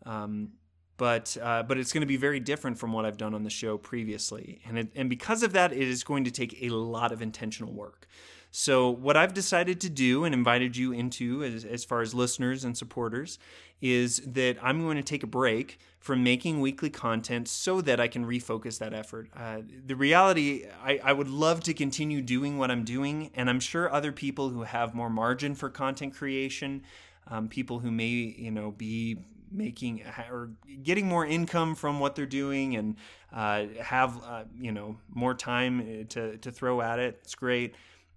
Um, 0.04 0.50
but 0.96 1.36
uh, 1.42 1.62
but 1.62 1.78
it's 1.78 1.92
going 1.92 2.02
to 2.02 2.06
be 2.06 2.16
very 2.16 2.40
different 2.40 2.78
from 2.78 2.92
what 2.92 3.04
I've 3.04 3.16
done 3.16 3.34
on 3.34 3.42
the 3.42 3.50
show 3.50 3.76
previously, 3.78 4.60
and 4.66 4.78
it, 4.78 4.88
and 4.94 5.10
because 5.10 5.42
of 5.42 5.52
that, 5.52 5.72
it 5.72 5.82
is 5.82 6.04
going 6.04 6.24
to 6.24 6.30
take 6.30 6.62
a 6.62 6.70
lot 6.70 7.12
of 7.12 7.22
intentional 7.22 7.72
work. 7.72 8.06
So, 8.50 8.88
what 8.88 9.18
I've 9.18 9.34
decided 9.34 9.82
to 9.82 9.90
do 9.90 10.24
and 10.24 10.34
invited 10.34 10.78
you 10.78 10.92
into, 10.92 11.44
as, 11.44 11.64
as 11.64 11.84
far 11.84 12.00
as 12.00 12.14
listeners 12.14 12.64
and 12.64 12.74
supporters, 12.74 13.38
is 13.82 14.22
that 14.26 14.56
I'm 14.62 14.80
going 14.80 14.96
to 14.96 15.02
take 15.02 15.22
a 15.22 15.26
break 15.26 15.78
from 15.98 16.22
making 16.22 16.60
weekly 16.60 16.88
content 16.88 17.48
so 17.48 17.82
that 17.82 18.00
I 18.00 18.08
can 18.08 18.24
refocus 18.24 18.78
that 18.78 18.94
effort. 18.94 19.28
Uh, 19.36 19.58
the 19.84 19.94
reality, 19.94 20.64
I, 20.82 21.00
I 21.04 21.12
would 21.12 21.28
love 21.28 21.62
to 21.64 21.74
continue 21.74 22.22
doing 22.22 22.56
what 22.56 22.70
I'm 22.70 22.84
doing, 22.84 23.30
and 23.34 23.50
I'm 23.50 23.60
sure 23.60 23.92
other 23.92 24.12
people 24.12 24.48
who 24.48 24.62
have 24.62 24.94
more 24.94 25.10
margin 25.10 25.54
for 25.54 25.68
content 25.68 26.14
creation, 26.14 26.82
um, 27.26 27.48
people 27.48 27.80
who 27.80 27.90
may, 27.90 28.06
you 28.06 28.52
know, 28.52 28.70
be 28.70 29.18
making 29.50 30.02
or 30.30 30.50
getting 30.82 31.06
more 31.06 31.26
income 31.26 31.74
from 31.74 32.00
what 32.00 32.14
they're 32.14 32.26
doing 32.26 32.76
and 32.76 32.96
uh, 33.32 33.64
have 33.80 34.22
uh, 34.24 34.44
you 34.58 34.72
know 34.72 34.96
more 35.12 35.34
time 35.34 35.80
uh, 35.80 36.04
to 36.08 36.36
to 36.38 36.50
throw 36.50 36.80
at 36.80 36.98
it. 36.98 37.20
It's 37.22 37.34
great. 37.34 37.74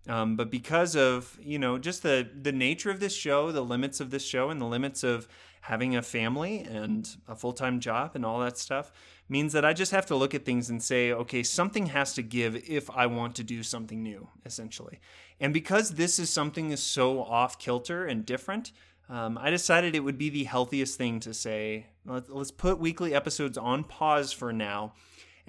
Um, 0.08 0.36
but 0.36 0.50
because 0.50 0.96
of 0.96 1.38
you 1.42 1.60
know 1.60 1.78
just 1.78 2.04
the 2.04 2.28
the 2.42 2.52
nature 2.52 2.90
of 2.90 3.00
this 3.00 3.16
show, 3.16 3.52
the 3.52 3.64
limits 3.64 4.00
of 4.00 4.12
this 4.12 4.26
show, 4.26 4.50
and 4.50 4.60
the 4.60 4.66
limits 4.66 5.04
of 5.04 5.28
having 5.62 5.96
a 5.96 6.02
family 6.02 6.60
and 6.60 7.18
a 7.28 7.36
full 7.36 7.54
time 7.54 7.80
job 7.80 8.12
and 8.16 8.26
all 8.26 8.40
that 8.40 8.58
stuff, 8.58 8.92
means 9.28 9.54
that 9.54 9.66
I 9.66 9.74
just 9.74 9.92
have 9.92 10.06
to 10.08 10.16
look 10.16 10.34
at 10.34 10.46
things 10.46 10.70
and 10.70 10.82
say, 10.82 11.12
okay, 11.12 11.44
something 11.44 11.88
has 11.88 12.14
to 12.16 12.24
give 12.24 12.56
if 12.56 12.90
I 12.90 13.06
want 13.06 13.36
to 13.36 13.44
do 13.44 13.62
something 13.62 14.02
new, 14.02 14.30
essentially. 14.46 15.00
And 15.40 15.54
because 15.54 15.92
this 15.92 16.18
is 16.18 16.30
something 16.30 16.72
is 16.72 16.82
so 16.82 17.22
off 17.24 17.60
kilter 17.60 18.06
and 18.06 18.26
different, 18.26 18.72
um, 19.10 19.38
I 19.38 19.50
decided 19.50 19.96
it 19.96 20.02
would 20.02 20.18
be 20.18 20.30
the 20.30 20.44
healthiest 20.44 20.98
thing 20.98 21.20
to 21.22 21.34
say, 21.34 21.88
let's 22.06 22.52
put 22.52 22.80
weekly 22.80 23.14
episodes 23.14 23.58
on 23.58 23.84
pause 23.84 24.32
for 24.32 24.54
now 24.54 24.94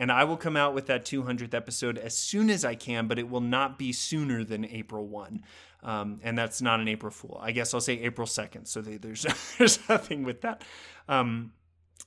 and 0.00 0.10
I 0.10 0.24
will 0.24 0.38
come 0.38 0.56
out 0.56 0.74
with 0.74 0.86
that 0.86 1.04
200th 1.04 1.52
episode 1.52 1.98
as 1.98 2.16
soon 2.16 2.48
as 2.48 2.64
I 2.64 2.74
can, 2.74 3.06
but 3.06 3.18
it 3.18 3.28
will 3.28 3.42
not 3.42 3.78
be 3.78 3.92
sooner 3.92 4.42
than 4.44 4.64
April 4.64 5.06
1. 5.06 5.44
Um, 5.82 6.20
and 6.22 6.38
that's 6.38 6.62
not 6.62 6.80
an 6.80 6.88
April 6.88 7.12
Fool. 7.12 7.38
I 7.40 7.52
guess 7.52 7.74
I'll 7.74 7.82
say 7.82 8.00
April 8.00 8.26
2nd. 8.26 8.66
So 8.66 8.80
there's, 8.80 9.26
there's 9.58 9.88
nothing 9.90 10.24
with 10.24 10.40
that. 10.40 10.64
Um, 11.06 11.52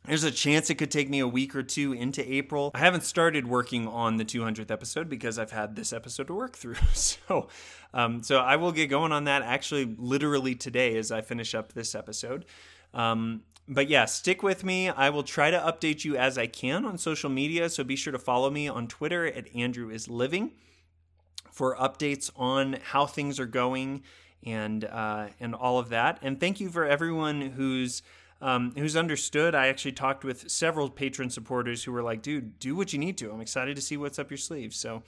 there's 0.06 0.24
a 0.24 0.32
chance 0.32 0.70
it 0.70 0.76
could 0.76 0.92
take 0.92 1.10
me 1.10 1.20
a 1.20 1.28
week 1.28 1.56
or 1.56 1.64
two 1.64 1.94
into 1.94 2.22
April. 2.32 2.72
I 2.74 2.80
haven't 2.80 3.04
started 3.04 3.48
working 3.48 3.88
on 3.88 4.18
the 4.18 4.26
200th 4.26 4.70
episode 4.70 5.10
because 5.10 5.40
I've 5.40 5.52
had 5.52 5.76
this 5.76 5.94
episode 5.94 6.28
to 6.28 6.34
work 6.34 6.56
through. 6.56 6.76
So, 6.94 7.48
um, 7.94 8.24
so 8.24 8.40
I 8.40 8.56
will 8.56 8.72
get 8.72 8.90
going 8.90 9.12
on 9.12 9.26
that 9.26 9.42
actually 9.44 9.86
literally 9.98 10.56
today 10.56 10.98
as 10.98 11.12
I 11.12 11.22
finish 11.22 11.56
up 11.56 11.74
this 11.74 11.96
episode. 11.96 12.46
Um, 12.94 13.44
but 13.68 13.88
yeah, 13.88 14.06
stick 14.06 14.44
with 14.44 14.64
me. 14.64 14.90
I 14.90 15.10
will 15.10 15.24
try 15.24 15.52
to 15.52 15.58
update 15.58 16.04
you 16.04 16.18
as 16.18 16.38
I 16.38 16.48
can 16.48 16.86
on 16.86 16.98
social 16.98 17.30
media. 17.30 17.70
So 17.70 17.84
be 17.84 17.96
sure 17.96 18.12
to 18.12 18.20
follow 18.20 18.50
me 18.50 18.68
on 18.68 18.88
Twitter 18.88 19.26
at 19.26 19.54
Andrew 19.56 19.90
is 19.90 20.08
Living 20.10 20.52
for 21.52 21.76
updates 21.78 22.30
on 22.36 22.78
how 22.84 23.06
things 23.06 23.40
are 23.40 23.46
going 23.46 24.04
and 24.46 24.84
uh, 24.86 25.28
and 25.40 25.56
all 25.56 25.80
of 25.80 25.90
that. 25.90 26.20
And 26.22 26.40
thank 26.40 26.60
you 26.60 26.70
for 26.70 26.86
everyone 26.86 27.42
who's 27.42 28.02
um, 28.44 28.74
who's 28.78 28.98
understood. 28.98 29.56
I 29.56 29.68
actually 29.68 29.94
talked 29.94 30.24
with 30.24 30.52
several 30.52 30.90
patron 30.90 31.30
supporters 31.30 31.84
who 31.84 31.92
were 31.92 32.04
like, 32.04 32.22
"Dude, 32.22 32.60
do 32.60 32.76
what 32.76 32.92
you 32.94 33.00
need 33.00 33.18
to. 33.20 33.32
I'm 33.32 33.42
excited 33.42 33.76
to 33.78 33.82
see 33.82 33.98
what's 33.98 34.20
up 34.20 34.30
your 34.30 34.38
sleeve." 34.38 34.76
So, 34.76 35.02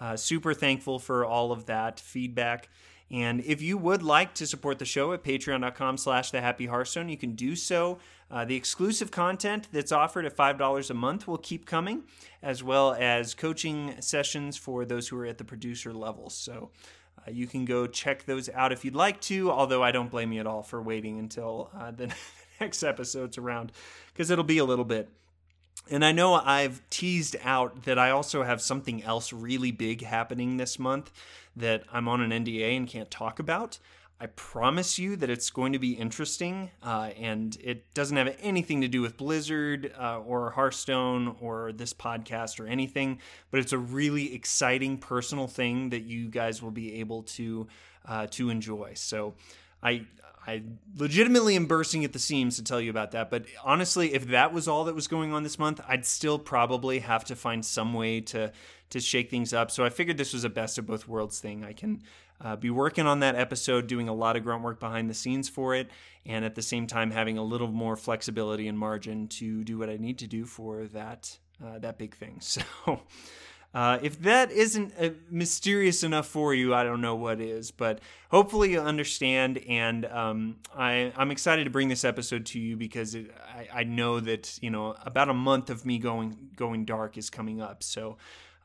uh, 0.00 0.16
super 0.16 0.54
thankful 0.54 0.98
for 0.98 1.24
all 1.24 1.50
of 1.52 1.66
that 1.66 1.98
feedback. 1.98 2.68
And 3.10 3.40
if 3.44 3.62
you 3.62 3.78
would 3.78 4.02
like 4.02 4.34
to 4.34 4.46
support 4.46 4.78
the 4.78 4.84
show 4.84 5.12
at 5.12 5.22
patreon.com 5.22 5.96
slash 5.96 6.30
the 6.30 6.40
happy 6.40 6.66
hearthstone, 6.66 7.08
you 7.08 7.16
can 7.16 7.32
do 7.34 7.54
so. 7.54 7.98
Uh, 8.30 8.44
the 8.44 8.56
exclusive 8.56 9.12
content 9.12 9.68
that's 9.70 9.92
offered 9.92 10.24
at 10.24 10.36
$5 10.36 10.90
a 10.90 10.94
month 10.94 11.28
will 11.28 11.38
keep 11.38 11.66
coming, 11.66 12.02
as 12.42 12.64
well 12.64 12.94
as 12.98 13.34
coaching 13.34 13.94
sessions 14.00 14.56
for 14.56 14.84
those 14.84 15.06
who 15.06 15.18
are 15.18 15.26
at 15.26 15.38
the 15.38 15.44
producer 15.44 15.92
level. 15.92 16.28
So 16.30 16.70
uh, 17.18 17.30
you 17.30 17.46
can 17.46 17.64
go 17.64 17.86
check 17.86 18.24
those 18.24 18.48
out 18.50 18.72
if 18.72 18.84
you'd 18.84 18.96
like 18.96 19.20
to, 19.22 19.52
although 19.52 19.84
I 19.84 19.92
don't 19.92 20.10
blame 20.10 20.32
you 20.32 20.40
at 20.40 20.46
all 20.48 20.64
for 20.64 20.82
waiting 20.82 21.20
until 21.20 21.70
uh, 21.78 21.92
the 21.92 22.12
next 22.60 22.82
episode's 22.82 23.38
around, 23.38 23.72
because 24.12 24.30
it'll 24.30 24.44
be 24.44 24.58
a 24.58 24.64
little 24.64 24.84
bit. 24.84 25.08
And 25.88 26.04
I 26.04 26.12
know 26.12 26.34
I've 26.34 26.82
teased 26.90 27.36
out 27.44 27.84
that 27.84 27.98
I 27.98 28.10
also 28.10 28.42
have 28.42 28.60
something 28.60 29.04
else 29.04 29.32
really 29.32 29.70
big 29.70 30.02
happening 30.02 30.56
this 30.56 30.78
month 30.78 31.12
that 31.54 31.84
I'm 31.92 32.08
on 32.08 32.20
an 32.20 32.44
NDA 32.44 32.76
and 32.76 32.88
can't 32.88 33.10
talk 33.10 33.38
about. 33.38 33.78
I 34.18 34.26
promise 34.26 34.98
you 34.98 35.14
that 35.16 35.28
it's 35.28 35.50
going 35.50 35.74
to 35.74 35.78
be 35.78 35.92
interesting, 35.92 36.70
uh, 36.82 37.10
and 37.18 37.56
it 37.62 37.92
doesn't 37.92 38.16
have 38.16 38.34
anything 38.40 38.80
to 38.80 38.88
do 38.88 39.02
with 39.02 39.18
Blizzard 39.18 39.92
uh, 39.98 40.20
or 40.20 40.50
Hearthstone 40.52 41.36
or 41.38 41.70
this 41.72 41.92
podcast 41.92 42.58
or 42.58 42.66
anything, 42.66 43.20
but 43.50 43.60
it's 43.60 43.74
a 43.74 43.78
really 43.78 44.34
exciting 44.34 44.96
personal 44.96 45.46
thing 45.46 45.90
that 45.90 46.04
you 46.04 46.28
guys 46.28 46.62
will 46.62 46.70
be 46.70 46.94
able 46.94 47.24
to 47.24 47.66
uh, 48.06 48.26
to 48.28 48.48
enjoy. 48.48 48.92
So, 48.94 49.34
I 49.82 50.06
I 50.46 50.62
legitimately 50.96 51.56
am 51.56 51.66
bursting 51.66 52.04
at 52.04 52.12
the 52.12 52.18
seams 52.18 52.56
to 52.56 52.64
tell 52.64 52.80
you 52.80 52.90
about 52.90 53.10
that. 53.10 53.30
But 53.30 53.46
honestly, 53.64 54.14
if 54.14 54.28
that 54.28 54.52
was 54.52 54.68
all 54.68 54.84
that 54.84 54.94
was 54.94 55.08
going 55.08 55.32
on 55.32 55.42
this 55.42 55.58
month, 55.58 55.80
I'd 55.88 56.06
still 56.06 56.38
probably 56.38 57.00
have 57.00 57.24
to 57.24 57.36
find 57.36 57.64
some 57.64 57.92
way 57.94 58.20
to 58.22 58.52
to 58.90 59.00
shake 59.00 59.30
things 59.30 59.52
up. 59.52 59.72
So 59.72 59.84
I 59.84 59.88
figured 59.88 60.16
this 60.16 60.32
was 60.32 60.44
a 60.44 60.48
best 60.48 60.78
of 60.78 60.86
both 60.86 61.08
worlds 61.08 61.40
thing. 61.40 61.64
I 61.64 61.72
can 61.72 62.02
uh, 62.40 62.54
be 62.54 62.70
working 62.70 63.04
on 63.06 63.18
that 63.20 63.34
episode, 63.34 63.88
doing 63.88 64.08
a 64.08 64.14
lot 64.14 64.36
of 64.36 64.44
grunt 64.44 64.62
work 64.62 64.78
behind 64.78 65.10
the 65.10 65.14
scenes 65.14 65.48
for 65.48 65.74
it, 65.74 65.90
and 66.24 66.44
at 66.44 66.54
the 66.54 66.62
same 66.62 66.86
time 66.86 67.10
having 67.10 67.36
a 67.36 67.42
little 67.42 67.66
more 67.66 67.96
flexibility 67.96 68.68
and 68.68 68.78
margin 68.78 69.26
to 69.26 69.64
do 69.64 69.78
what 69.78 69.90
I 69.90 69.96
need 69.96 70.18
to 70.18 70.28
do 70.28 70.44
for 70.44 70.86
that 70.88 71.36
uh, 71.64 71.78
that 71.80 71.98
big 71.98 72.14
thing. 72.14 72.40
So. 72.40 73.00
Uh, 73.76 73.98
if 74.00 74.18
that 74.22 74.50
isn't 74.50 74.90
uh, 74.98 75.10
mysterious 75.30 76.02
enough 76.02 76.26
for 76.26 76.54
you, 76.54 76.74
I 76.74 76.82
don't 76.82 77.02
know 77.02 77.14
what 77.14 77.42
is, 77.42 77.70
but 77.70 78.00
hopefully 78.30 78.72
you 78.72 78.80
understand. 78.80 79.58
And 79.68 80.06
um, 80.06 80.56
I, 80.74 81.12
am 81.14 81.30
excited 81.30 81.64
to 81.64 81.70
bring 81.70 81.88
this 81.88 82.02
episode 82.02 82.46
to 82.46 82.58
you 82.58 82.78
because 82.78 83.14
it, 83.14 83.30
I, 83.46 83.80
I, 83.80 83.84
know 83.84 84.18
that 84.18 84.58
you 84.62 84.70
know 84.70 84.96
about 85.04 85.28
a 85.28 85.34
month 85.34 85.68
of 85.68 85.84
me 85.84 85.98
going 85.98 86.52
going 86.56 86.86
dark 86.86 87.18
is 87.18 87.28
coming 87.28 87.60
up. 87.60 87.82
So 87.82 88.16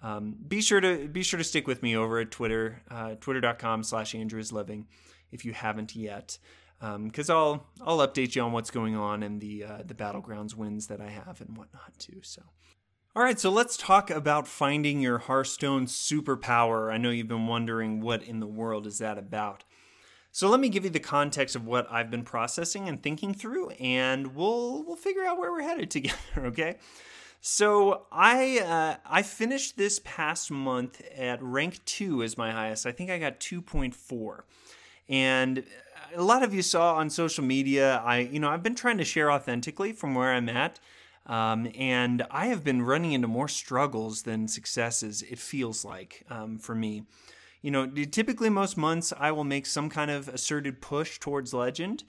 um, 0.02 0.38
be 0.48 0.62
sure 0.62 0.80
to 0.80 1.10
be 1.10 1.24
sure 1.24 1.40
to 1.40 1.44
stick 1.44 1.68
with 1.68 1.84
me 1.84 1.94
over 1.94 2.20
at 2.20 2.32
Twitter, 2.32 2.82
uh, 2.90 3.16
twitter.com 3.16 3.84
slash 3.84 4.16
Andrews 4.16 4.54
Living, 4.54 4.88
if 5.30 5.44
you 5.44 5.52
haven't 5.52 5.94
yet, 5.94 6.38
because 6.80 7.30
um, 7.30 7.36
I'll 7.36 7.68
I'll 7.86 8.08
update 8.08 8.38
you 8.38 8.44
on 8.44 8.54
what's 8.54 8.72
going 8.72 8.96
on 8.96 9.24
and 9.24 9.42
the 9.42 9.66
uh, 9.66 9.78
the 9.86 9.94
battlegrounds 9.94 10.56
wins 10.56 10.88
that 10.88 11.02
I 11.02 11.10
have 11.10 11.42
and 11.42 11.58
whatnot 11.58 12.00
too. 12.00 12.22
So. 12.22 12.44
All 13.14 13.22
right, 13.22 13.38
so 13.38 13.50
let's 13.50 13.76
talk 13.76 14.10
about 14.10 14.48
finding 14.48 15.02
your 15.02 15.18
Hearthstone 15.18 15.86
superpower. 15.86 16.90
I 16.90 16.96
know 16.96 17.10
you've 17.10 17.28
been 17.28 17.46
wondering 17.46 18.00
what 18.00 18.24
in 18.24 18.40
the 18.40 18.48
world 18.48 18.88
is 18.88 19.00
that 19.00 19.18
about. 19.18 19.66
So 20.32 20.48
let 20.48 20.62
me 20.62 20.70
give 20.70 20.86
you 20.86 20.90
the 20.90 21.02
context 21.02 21.58
of 21.58 21.66
what 21.66 21.92
I've 21.92 22.10
been 22.10 22.24
processing 22.24 22.88
and 22.88 23.04
thinking 23.04 23.34
through, 23.34 23.72
and 23.72 24.34
we'll 24.34 24.86
we'll 24.86 24.96
figure 24.96 25.26
out 25.26 25.38
where 25.38 25.52
we're 25.52 25.62
headed 25.62 25.92
together. 25.92 26.16
Okay. 26.38 26.78
So 27.42 28.04
I 28.14 28.60
uh, 28.60 28.96
I 29.06 29.24
finished 29.24 29.76
this 29.76 30.00
past 30.06 30.50
month 30.50 31.02
at 31.14 31.44
rank 31.44 31.84
two 31.84 32.24
as 32.24 32.38
my 32.38 32.54
highest. 32.54 32.86
I 32.86 32.94
think 32.94 33.10
I 33.10 33.20
got 33.20 33.42
two 33.42 33.62
point 33.62 33.94
four, 33.94 34.46
and 35.10 35.66
a 36.16 36.24
lot 36.24 36.44
of 36.44 36.54
you 36.54 36.62
saw 36.62 36.96
on 36.96 37.10
social 37.10 37.44
media. 37.44 37.98
I 38.06 38.20
you 38.20 38.40
know 38.40 38.50
I've 38.50 38.64
been 38.64 38.74
trying 38.74 39.00
to 39.00 39.04
share 39.04 39.30
authentically 39.30 39.92
from 39.92 40.16
where 40.16 40.32
I'm 40.32 40.48
at, 40.48 40.80
um, 41.32 41.70
and 41.78 42.24
I 42.30 42.48
have 42.48 42.62
been 42.62 42.82
running 42.82 43.14
into 43.14 43.28
more 43.30 43.48
struggles 43.48 44.24
than 44.24 44.50
successes. 44.50 45.22
It 45.22 45.40
feels 45.40 45.86
like 45.86 46.26
um, 46.30 46.60
for 46.60 46.76
me. 46.76 47.04
you 47.62 47.72
know, 47.72 47.88
typically 47.88 48.50
most 48.50 48.76
months 48.76 49.14
I 49.18 49.32
will 49.32 49.46
make 49.46 49.66
some 49.66 49.90
kind 49.90 50.12
of 50.12 50.28
asserted 50.28 50.82
push 50.82 51.20
towards 51.20 51.54
legend 51.54 52.04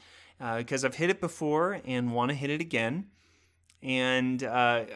because 0.57 0.83
uh, 0.83 0.89
I've 0.89 0.97
hit 0.97 1.09
it 1.09 1.21
before 1.21 1.81
and 1.85 2.13
want 2.13 2.31
to 2.31 2.35
hit 2.35 2.51
it 2.51 2.61
again. 2.61 3.07
And 3.81 4.43
uh, 4.43 4.87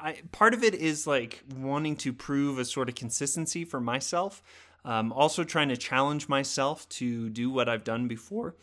I, 0.00 0.16
part 0.32 0.54
of 0.54 0.62
it 0.62 0.74
is 0.74 1.06
like 1.06 1.42
wanting 1.54 1.96
to 1.96 2.12
prove 2.12 2.58
a 2.58 2.64
sort 2.64 2.88
of 2.88 2.94
consistency 2.94 3.64
for 3.66 3.80
myself. 3.80 4.42
Um, 4.86 5.12
also, 5.12 5.44
trying 5.44 5.70
to 5.70 5.78
challenge 5.78 6.28
myself 6.28 6.86
to 6.90 7.30
do 7.30 7.50
what 7.50 7.70
I've 7.70 7.84
done 7.84 8.06
before 8.06 8.54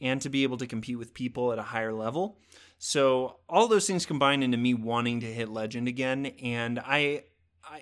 and 0.00 0.20
to 0.22 0.30
be 0.30 0.42
able 0.42 0.56
to 0.58 0.66
compete 0.66 0.98
with 0.98 1.12
people 1.12 1.52
at 1.52 1.58
a 1.58 1.62
higher 1.62 1.92
level. 1.92 2.38
So, 2.78 3.36
all 3.48 3.68
those 3.68 3.86
things 3.86 4.04
combined 4.06 4.44
into 4.44 4.58
me 4.58 4.74
wanting 4.74 5.20
to 5.20 5.26
hit 5.26 5.48
legend 5.48 5.88
again. 5.88 6.26
And 6.42 6.78
I 6.78 7.24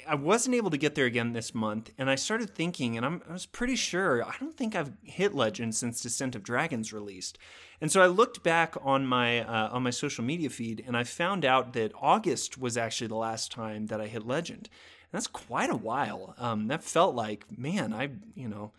I, 0.06 0.14
wasn't 0.14 0.54
able 0.54 0.70
to 0.70 0.76
get 0.78 0.94
there 0.94 1.06
again 1.06 1.32
this 1.32 1.54
month, 1.54 1.90
and 1.98 2.08
I 2.08 2.14
started 2.14 2.54
thinking, 2.54 2.96
and 2.96 3.04
I'm, 3.04 3.22
I 3.28 3.32
was 3.32 3.46
pretty 3.46 3.76
sure 3.76 4.24
I 4.24 4.34
don't 4.40 4.56
think 4.56 4.74
I've 4.74 4.92
hit 5.02 5.34
Legend 5.34 5.74
since 5.74 6.00
Descent 6.00 6.34
of 6.34 6.42
Dragons 6.42 6.92
released, 6.92 7.38
and 7.80 7.92
so 7.92 8.00
I 8.00 8.06
looked 8.06 8.42
back 8.42 8.76
on 8.82 9.06
my 9.06 9.40
uh, 9.40 9.68
on 9.72 9.82
my 9.82 9.90
social 9.90 10.24
media 10.24 10.50
feed, 10.50 10.82
and 10.86 10.96
I 10.96 11.04
found 11.04 11.44
out 11.44 11.74
that 11.74 11.92
August 12.00 12.56
was 12.56 12.76
actually 12.76 13.08
the 13.08 13.16
last 13.16 13.52
time 13.52 13.86
that 13.86 14.00
I 14.00 14.06
hit 14.06 14.26
Legend. 14.26 14.68
And 15.12 15.18
that's 15.18 15.26
quite 15.26 15.70
a 15.70 15.76
while. 15.76 16.34
Um, 16.38 16.68
that 16.68 16.82
felt 16.82 17.14
like, 17.14 17.46
man, 17.56 17.92
I 17.92 18.10
you 18.34 18.48
know. 18.48 18.72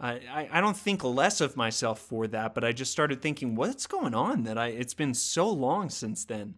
I, 0.00 0.48
I 0.50 0.60
don't 0.60 0.76
think 0.76 1.04
less 1.04 1.40
of 1.40 1.56
myself 1.56 2.00
for 2.00 2.26
that, 2.28 2.54
but 2.54 2.64
I 2.64 2.72
just 2.72 2.90
started 2.90 3.20
thinking, 3.20 3.54
what's 3.54 3.86
going 3.86 4.14
on 4.14 4.44
that 4.44 4.56
I 4.56 4.68
it's 4.68 4.94
been 4.94 5.14
so 5.14 5.48
long 5.50 5.90
since 5.90 6.24
then. 6.24 6.54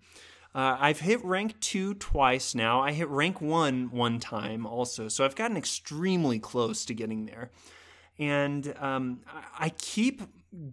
Uh, 0.54 0.76
I've 0.78 1.00
hit 1.00 1.24
rank 1.24 1.58
two 1.60 1.94
twice 1.94 2.54
now. 2.54 2.80
I 2.80 2.92
hit 2.92 3.08
rank 3.08 3.40
one 3.40 3.90
one 3.90 4.20
time 4.20 4.66
also, 4.66 5.08
so 5.08 5.24
I've 5.24 5.34
gotten 5.34 5.56
extremely 5.56 6.38
close 6.38 6.84
to 6.84 6.94
getting 6.94 7.26
there. 7.26 7.50
And 8.18 8.74
um, 8.78 9.20
I 9.58 9.70
keep 9.70 10.22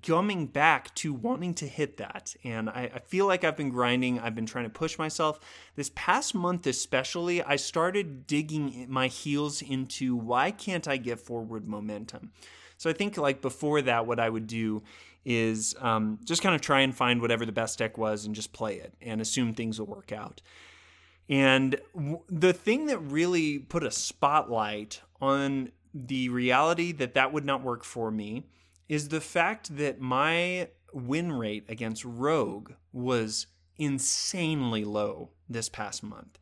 coming 0.03 0.45
back 0.45 0.93
to 0.95 1.13
wanting 1.13 1.53
to 1.55 1.65
hit 1.65 1.97
that. 1.97 2.35
And 2.43 2.69
I, 2.69 2.91
I, 2.93 2.99
feel 2.99 3.25
like 3.27 3.45
I've 3.45 3.55
been 3.55 3.69
grinding. 3.69 4.19
I've 4.19 4.35
been 4.35 4.45
trying 4.45 4.65
to 4.65 4.69
push 4.69 4.97
myself. 4.97 5.39
This 5.75 5.89
past 5.95 6.35
month, 6.35 6.67
especially, 6.67 7.41
I 7.41 7.55
started 7.55 8.27
digging 8.27 8.87
my 8.89 9.07
heels 9.07 9.61
into 9.61 10.17
why 10.17 10.51
can't 10.51 10.85
I 10.85 10.97
get 10.97 11.21
forward 11.21 11.65
momentum? 11.65 12.33
So 12.79 12.89
I 12.89 12.93
think 12.93 13.17
like 13.17 13.41
before 13.41 13.81
that, 13.83 14.07
what 14.07 14.21
I 14.21 14.29
would 14.29 14.47
do 14.47 14.81
is 15.25 15.75
um, 15.79 16.17
just 16.23 16.41
kind 16.41 16.55
of 16.55 16.61
try 16.61 16.79
and 16.79 16.95
find 16.95 17.21
whatever 17.21 17.45
the 17.45 17.51
best 17.51 17.77
deck 17.77 17.97
was 17.97 18.25
and 18.25 18.33
just 18.33 18.53
play 18.53 18.77
it 18.77 18.93
and 19.01 19.19
assume 19.19 19.53
things 19.53 19.79
will 19.79 19.87
work 19.87 20.13
out. 20.13 20.41
And 21.27 21.75
w- 21.93 22.23
the 22.29 22.53
thing 22.53 22.85
that 22.85 22.97
really 22.99 23.59
put 23.59 23.83
a 23.83 23.91
spotlight 23.91 25.01
on 25.19 25.73
the 25.93 26.29
reality 26.29 26.93
that 26.93 27.15
that 27.15 27.33
would 27.33 27.43
not 27.43 27.63
work 27.63 27.83
for 27.83 28.11
me 28.11 28.45
is 28.87 29.09
the 29.09 29.21
fact 29.21 29.75
that 29.75 29.99
my 29.99 30.69
win 30.93 31.33
rate 31.33 31.65
against 31.67 32.05
Rogue 32.05 32.71
was 32.93 33.47
insanely 33.77 34.85
low 34.85 35.31
this 35.49 35.67
past 35.67 36.01
month. 36.01 36.39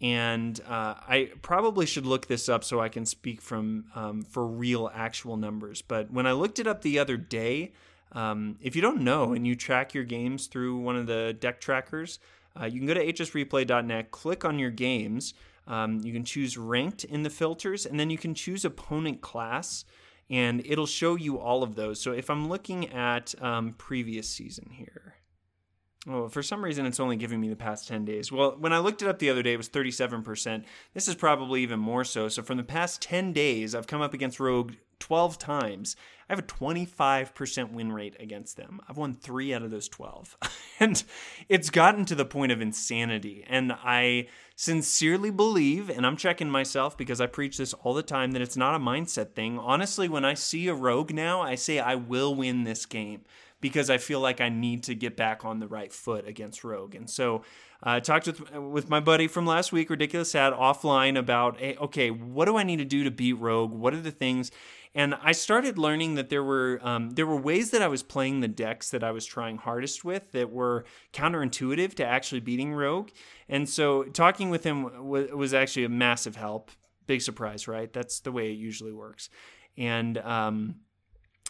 And 0.00 0.58
uh, 0.66 0.94
I 1.06 1.30
probably 1.42 1.84
should 1.84 2.06
look 2.06 2.26
this 2.26 2.48
up 2.48 2.64
so 2.64 2.80
I 2.80 2.88
can 2.88 3.04
speak 3.04 3.42
from 3.42 3.84
um, 3.94 4.22
for 4.22 4.46
real 4.46 4.90
actual 4.94 5.36
numbers. 5.36 5.82
But 5.82 6.10
when 6.10 6.26
I 6.26 6.32
looked 6.32 6.58
it 6.58 6.66
up 6.66 6.80
the 6.80 6.98
other 6.98 7.18
day, 7.18 7.72
um, 8.12 8.56
if 8.60 8.74
you 8.74 8.82
don't 8.82 9.02
know 9.02 9.32
and 9.34 9.46
you 9.46 9.54
track 9.54 9.94
your 9.94 10.04
games 10.04 10.46
through 10.46 10.78
one 10.78 10.96
of 10.96 11.06
the 11.06 11.36
deck 11.38 11.60
trackers, 11.60 12.18
uh, 12.58 12.64
you 12.64 12.78
can 12.80 12.86
go 12.86 12.94
to 12.94 13.12
hsreplay.net, 13.12 14.10
click 14.10 14.44
on 14.44 14.58
your 14.58 14.70
games. 14.70 15.34
Um, 15.66 16.00
you 16.00 16.12
can 16.12 16.24
choose 16.24 16.56
ranked 16.56 17.04
in 17.04 17.22
the 17.22 17.30
filters, 17.30 17.86
and 17.86 18.00
then 18.00 18.10
you 18.10 18.18
can 18.18 18.34
choose 18.34 18.64
opponent 18.64 19.20
class, 19.20 19.84
and 20.28 20.64
it'll 20.66 20.86
show 20.86 21.14
you 21.14 21.38
all 21.38 21.62
of 21.62 21.76
those. 21.76 22.00
So 22.00 22.12
if 22.12 22.28
I'm 22.28 22.48
looking 22.48 22.88
at 22.92 23.40
um, 23.40 23.74
previous 23.74 24.28
season 24.28 24.70
here, 24.72 25.14
Oh, 26.08 26.28
for 26.28 26.42
some 26.42 26.64
reason, 26.64 26.86
it's 26.86 27.00
only 27.00 27.16
giving 27.16 27.40
me 27.40 27.50
the 27.50 27.56
past 27.56 27.86
10 27.86 28.06
days. 28.06 28.32
Well, 28.32 28.56
when 28.58 28.72
I 28.72 28.78
looked 28.78 29.02
it 29.02 29.08
up 29.08 29.18
the 29.18 29.28
other 29.28 29.42
day, 29.42 29.52
it 29.52 29.58
was 29.58 29.68
37%. 29.68 30.64
This 30.94 31.08
is 31.08 31.14
probably 31.14 31.62
even 31.62 31.78
more 31.78 32.04
so. 32.04 32.28
So, 32.28 32.42
from 32.42 32.56
the 32.56 32.64
past 32.64 33.02
10 33.02 33.34
days, 33.34 33.74
I've 33.74 33.86
come 33.86 34.00
up 34.00 34.14
against 34.14 34.40
Rogue 34.40 34.72
12 34.98 35.38
times. 35.38 35.96
I 36.28 36.32
have 36.32 36.38
a 36.38 36.42
25% 36.42 37.72
win 37.72 37.92
rate 37.92 38.16
against 38.18 38.56
them. 38.56 38.80
I've 38.88 38.96
won 38.96 39.12
three 39.12 39.52
out 39.52 39.62
of 39.62 39.70
those 39.70 39.88
12. 39.88 40.38
and 40.80 41.02
it's 41.50 41.68
gotten 41.68 42.06
to 42.06 42.14
the 42.14 42.24
point 42.24 42.52
of 42.52 42.62
insanity. 42.62 43.44
And 43.46 43.72
I 43.72 44.28
sincerely 44.56 45.30
believe, 45.30 45.90
and 45.90 46.06
I'm 46.06 46.16
checking 46.16 46.48
myself 46.48 46.96
because 46.96 47.20
I 47.20 47.26
preach 47.26 47.58
this 47.58 47.74
all 47.74 47.92
the 47.92 48.02
time, 48.02 48.30
that 48.32 48.42
it's 48.42 48.56
not 48.56 48.74
a 48.74 48.78
mindset 48.78 49.34
thing. 49.34 49.58
Honestly, 49.58 50.08
when 50.08 50.24
I 50.24 50.34
see 50.34 50.68
a 50.68 50.74
rogue 50.74 51.12
now, 51.12 51.42
I 51.42 51.56
say, 51.56 51.78
I 51.78 51.96
will 51.96 52.34
win 52.34 52.64
this 52.64 52.86
game 52.86 53.24
because 53.60 53.90
I 53.90 53.98
feel 53.98 54.20
like 54.20 54.40
I 54.40 54.48
need 54.48 54.84
to 54.84 54.94
get 54.94 55.16
back 55.16 55.44
on 55.44 55.60
the 55.60 55.68
right 55.68 55.92
foot 55.92 56.26
against 56.26 56.64
Rogue. 56.64 56.94
And 56.94 57.08
so 57.08 57.36
uh, 57.84 57.96
I 57.96 58.00
talked 58.00 58.26
with 58.26 58.54
with 58.54 58.88
my 58.88 59.00
buddy 59.00 59.26
from 59.26 59.46
last 59.46 59.72
week, 59.72 59.90
Ridiculous 59.90 60.32
Sad, 60.32 60.52
offline 60.52 61.18
about, 61.18 61.58
hey, 61.58 61.76
okay, 61.76 62.10
what 62.10 62.46
do 62.46 62.56
I 62.56 62.62
need 62.62 62.78
to 62.78 62.84
do 62.84 63.04
to 63.04 63.10
beat 63.10 63.34
Rogue? 63.34 63.72
What 63.72 63.94
are 63.94 64.00
the 64.00 64.10
things? 64.10 64.50
and 64.94 65.14
I 65.22 65.32
started 65.32 65.78
learning 65.78 66.16
that 66.16 66.30
there 66.30 66.42
were 66.42 66.80
um, 66.82 67.10
there 67.10 67.26
were 67.26 67.36
ways 67.36 67.70
that 67.70 67.82
I 67.82 67.88
was 67.88 68.02
playing 68.02 68.40
the 68.40 68.48
decks 68.48 68.90
that 68.90 69.04
I 69.04 69.12
was 69.12 69.24
trying 69.24 69.58
hardest 69.58 70.04
with 70.04 70.32
that 70.32 70.50
were 70.50 70.84
counterintuitive 71.12 71.94
to 71.94 72.06
actually 72.06 72.40
beating 72.40 72.72
Rogue, 72.74 73.10
and 73.48 73.68
so 73.68 74.04
talking 74.04 74.50
with 74.50 74.64
him 74.64 74.84
w- 74.84 75.36
was 75.36 75.54
actually 75.54 75.84
a 75.84 75.88
massive 75.88 76.36
help. 76.36 76.70
Big 77.06 77.22
surprise, 77.22 77.68
right? 77.68 77.92
That's 77.92 78.20
the 78.20 78.32
way 78.32 78.50
it 78.50 78.56
usually 78.56 78.92
works, 78.92 79.30
and 79.76 80.18
um, 80.18 80.76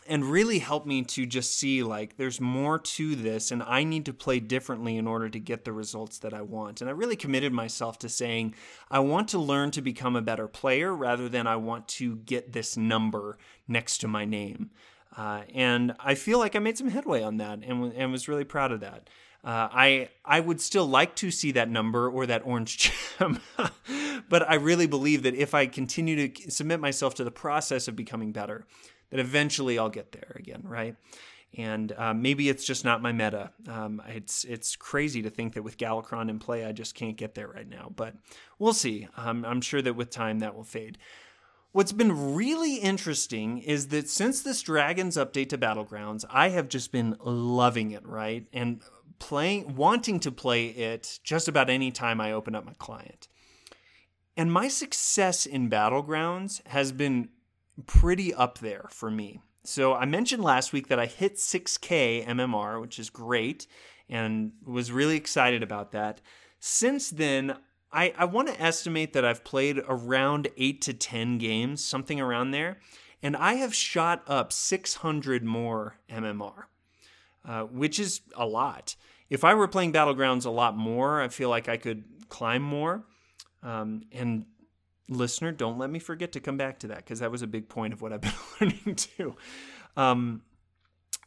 and 0.09 0.25
really 0.25 0.59
helped 0.59 0.87
me 0.87 1.03
to 1.03 1.27
just 1.27 1.57
see 1.57 1.83
like 1.83 2.17
there's 2.17 2.41
more 2.41 2.79
to 2.79 3.15
this 3.15 3.51
and 3.51 3.63
I 3.63 3.85
need 3.85 4.07
to 4.07 4.13
play 4.13 4.41
differently 4.41 4.97
in 4.97 5.07
order 5.07 5.29
to 5.29 5.39
get 5.39 5.65
the 5.65 5.73
results 5.73 6.19
that 6.19 6.35
I 6.35 6.43
want. 6.43 6.81
And 6.81 6.89
I 6.89 6.93
really 6.93 7.17
committed 7.17 7.53
myself 7.53 7.99
to 8.01 8.09
saying 8.09 8.55
I 8.91 9.01
want 9.01 9.29
to 9.29 9.39
learn 9.39 9.71
to 9.73 9.83
become 9.83 10.17
a 10.17 10.23
better 10.23 10.49
player 10.49 10.95
rather 10.95 11.29
than 11.29 11.47
I 11.47 11.57
want 11.57 11.87
to 11.89 12.17
get 12.17 12.53
this 12.53 12.77
number 12.77 13.39
next 13.69 13.99
to 13.99 14.09
my 14.09 14.25
name. 14.25 14.71
Uh, 15.17 15.43
and 15.55 15.95
I 15.99 16.15
feel 16.15 16.39
like 16.39 16.55
I 16.55 16.61
made 16.61 16.79
some 16.79 16.89
headway 16.89 17.23
on 17.23 17.39
that 17.39 17.61
and, 17.65 17.93
and 17.93 18.13
was 18.13 18.29
really 18.29 18.45
proud 18.45 18.73
of 18.73 18.81
that. 18.81 19.09
Uh, 19.43 19.69
I 19.73 20.09
I 20.23 20.41
would 20.41 20.61
still 20.61 20.87
like 20.87 21.17
to 21.17 21.31
see 21.31 21.53
that 21.53 21.71
number 21.71 22.11
or 22.11 22.27
that 22.27 22.43
orange 22.45 22.93
gem, 23.19 23.41
but 24.29 24.49
I 24.49 24.57
really 24.57 24.87
believe 24.87 25.23
that 25.23 25.35
if 25.35 25.55
I 25.55 25.67
continue 25.67 26.29
to 26.29 26.51
submit 26.51 26.79
myself 26.79 27.15
to 27.15 27.25
the 27.25 27.31
process 27.31 27.89
of 27.89 27.97
becoming 27.97 28.33
better, 28.33 28.67
that 29.11 29.21
eventually 29.21 29.79
I'll 29.79 29.91
get 29.91 30.13
there 30.13 30.37
again, 30.37 30.63
right? 30.65 30.97
And 31.57 31.93
uh, 31.93 32.15
maybe 32.15 32.49
it's 32.49 32.65
just 32.65 32.85
not 32.85 33.03
my 33.03 33.11
meta. 33.13 33.51
Um, 33.69 34.01
it's 34.09 34.45
it's 34.45 34.77
crazy 34.77 35.21
to 35.23 35.31
think 35.31 35.55
that 35.55 35.63
with 35.63 35.79
Galakrond 35.79 36.31
in 36.31 36.39
play, 36.39 36.65
I 36.65 36.73
just 36.73 36.95
can't 36.95 37.17
get 37.17 37.35
there 37.35 37.49
right 37.49 37.69
now. 37.69 37.91
But 37.95 38.15
we'll 38.59 38.73
see. 38.73 39.09
Um, 39.17 39.45
I'm 39.45 39.61
sure 39.61 39.83
that 39.83 39.97
with 39.97 40.11
time 40.11 40.39
that 40.39 40.55
will 40.55 40.65
fade. 40.65 40.97
What's 41.73 41.93
been 41.93 42.35
really 42.35 42.77
interesting 42.77 43.59
is 43.59 43.89
that 43.89 44.09
since 44.09 44.43
this 44.43 44.63
Dragons 44.63 45.17
update 45.17 45.51
to 45.51 45.59
Battlegrounds, 45.59 46.25
I 46.29 46.49
have 46.49 46.69
just 46.69 46.91
been 46.91 47.17
loving 47.21 47.93
it, 47.93 48.05
right? 48.07 48.47
And 48.53 48.83
playing, 49.21 49.77
wanting 49.77 50.19
to 50.21 50.33
play 50.33 50.67
it 50.67 51.21
just 51.23 51.47
about 51.47 51.71
any 51.71 51.93
time 51.93 52.21
I 52.21 52.33
open 52.33 52.57
up 52.57 52.65
my 52.65 52.75
client. 52.75 53.29
And 54.37 54.53
my 54.53 54.67
success 54.67 55.47
in 55.47 55.71
Battlegrounds 55.71 56.67
has 56.69 56.91
been 56.91 57.29
pretty 57.87 58.33
up 58.35 58.59
there 58.59 58.87
for 58.91 59.11
me. 59.11 59.41
So 59.65 59.95
I 59.95 60.07
mentioned 60.07 60.43
last 60.43 60.73
week 60.73 60.89
that 60.89 60.99
I 60.99 61.07
hit 61.07 61.37
6K 61.37 62.27
MMR, 62.27 62.81
which 62.81 62.99
is 62.99 63.11
great, 63.11 63.67
and 64.09 64.53
was 64.65 64.91
really 64.91 65.17
excited 65.17 65.63
about 65.63 65.93
that. 65.93 66.21
Since 66.59 67.11
then, 67.11 67.57
I, 67.93 68.15
I 68.17 68.25
want 68.25 68.49
to 68.49 68.61
estimate 68.61 69.13
that 69.13 69.25
I've 69.25 69.45
played 69.45 69.81
around 69.89 70.49
8 70.57 70.81
to 70.83 70.95
10 70.95 71.39
games, 71.39 71.85
something 71.85 72.21
around 72.21 72.53
there, 72.53 72.79
and 73.23 73.37
I 73.37 73.55
have 73.55 73.75
shot 73.75 74.23
up 74.27 74.53
600 74.53 75.45
more 75.45 75.97
MMR, 76.09 76.65
uh, 77.45 77.63
which 77.63 77.99
is 77.99 78.23
a 78.37 78.47
lot. 78.47 78.97
If 79.29 79.45
I 79.45 79.55
were 79.55 79.69
playing 79.69 79.93
Battlegrounds 79.93 80.47
a 80.47 80.51
lot 80.51 80.77
more, 80.77 81.21
I 81.21 81.29
feel 81.29 81.51
like 81.51 81.69
I 81.69 81.77
could 81.77 82.05
climb 82.29 82.63
more. 82.63 83.05
Um, 83.63 84.03
and 84.13 84.47
listener, 85.11 85.53
don't 85.53 85.79
let 85.79 85.91
me 85.91 85.99
forget 85.99 86.33
to 86.33 86.41
come 86.41 86.57
back 86.57 86.79
to 86.81 86.89
that 86.89 86.99
because 86.99 87.21
that 87.21 87.31
was 87.31 87.43
a 87.43 87.47
big 87.47 87.69
point 87.69 87.93
of 87.93 88.01
what 88.01 88.13
I've 88.13 88.21
been 88.23 88.33
learning 88.61 88.95
too. 88.95 89.37
Um, 89.97 90.43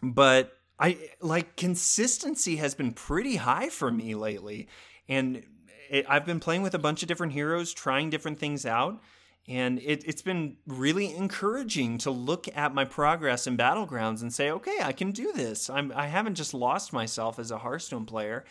but 0.02 0.58
I 0.80 0.98
like 1.22 1.56
consistency 1.56 2.58
has 2.58 2.76
been 2.76 2.92
pretty 2.92 3.36
high 3.36 3.70
for 3.70 3.92
me 3.92 4.16
lately, 4.16 4.68
and 5.08 5.44
it, 5.90 6.06
I've 6.10 6.26
been 6.26 6.40
playing 6.40 6.64
with 6.64 6.74
a 6.74 6.80
bunch 6.80 7.02
of 7.04 7.08
different 7.08 7.34
heroes, 7.34 7.74
trying 7.74 8.10
different 8.10 8.40
things 8.40 8.66
out. 8.66 9.02
And 9.46 9.80
it, 9.84 10.06
has 10.06 10.22
been 10.22 10.56
really 10.66 11.14
encouraging 11.14 11.98
to 12.00 12.12
look 12.12 12.48
at 12.56 12.74
my 12.74 12.86
progress 12.86 13.46
in 13.46 13.58
Battlegrounds 13.58 14.22
and 14.22 14.34
say, 14.34 14.50
okay, 14.52 14.78
I 14.82 14.94
can 14.94 15.12
do 15.12 15.34
this. 15.34 15.70
I'm, 15.70 15.92
I 15.94 16.08
haven't 16.08 16.36
just 16.36 16.54
lost 16.54 16.94
myself 16.94 17.40
as 17.40 17.52
a 17.52 17.58
Hearthstone 17.58 18.06
player, 18.06 18.46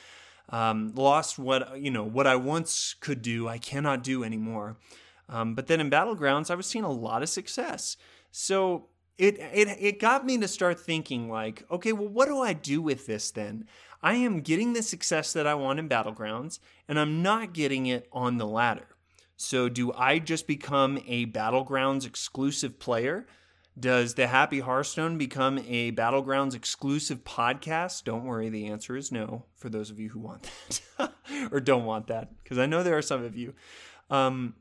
um, 0.50 0.92
lost 0.94 1.38
what 1.38 1.80
you 1.80 1.90
know 1.90 2.04
what 2.04 2.26
I 2.26 2.36
once 2.36 2.94
could 3.00 3.22
do. 3.22 3.48
I 3.48 3.56
cannot 3.56 4.04
do 4.04 4.22
anymore. 4.22 4.76
Um, 5.28 5.54
but 5.54 5.66
then 5.66 5.80
in 5.80 5.90
Battlegrounds, 5.90 6.50
I 6.50 6.54
was 6.54 6.66
seeing 6.66 6.84
a 6.84 6.90
lot 6.90 7.22
of 7.22 7.28
success. 7.28 7.96
So 8.30 8.88
it, 9.18 9.38
it 9.38 9.68
it 9.80 10.00
got 10.00 10.26
me 10.26 10.38
to 10.38 10.48
start 10.48 10.80
thinking 10.80 11.30
like, 11.30 11.64
okay, 11.70 11.92
well, 11.92 12.08
what 12.08 12.26
do 12.26 12.40
I 12.40 12.52
do 12.52 12.82
with 12.82 13.06
this 13.06 13.30
then? 13.30 13.66
I 14.02 14.14
am 14.14 14.40
getting 14.40 14.72
the 14.72 14.82
success 14.82 15.32
that 15.32 15.46
I 15.46 15.54
want 15.54 15.78
in 15.78 15.88
Battlegrounds, 15.88 16.58
and 16.88 16.98
I'm 16.98 17.22
not 17.22 17.52
getting 17.52 17.86
it 17.86 18.08
on 18.12 18.38
the 18.38 18.46
ladder. 18.46 18.88
So 19.36 19.68
do 19.68 19.92
I 19.92 20.18
just 20.18 20.46
become 20.46 20.98
a 21.06 21.26
Battlegrounds 21.26 22.06
exclusive 22.06 22.78
player? 22.78 23.26
Does 23.78 24.14
the 24.14 24.26
Happy 24.26 24.60
Hearthstone 24.60 25.18
become 25.18 25.58
a 25.66 25.92
Battlegrounds 25.92 26.54
exclusive 26.54 27.24
podcast? 27.24 28.04
Don't 28.04 28.24
worry, 28.24 28.48
the 28.50 28.66
answer 28.66 28.96
is 28.96 29.10
no 29.10 29.46
for 29.56 29.68
those 29.68 29.90
of 29.90 29.98
you 29.98 30.10
who 30.10 30.20
want 30.20 30.50
that 30.98 31.12
or 31.52 31.60
don't 31.60 31.84
want 31.84 32.08
that, 32.08 32.30
because 32.42 32.58
I 32.58 32.66
know 32.66 32.82
there 32.82 32.98
are 32.98 33.02
some 33.02 33.24
of 33.24 33.36
you. 33.36 33.54
Um, 34.10 34.54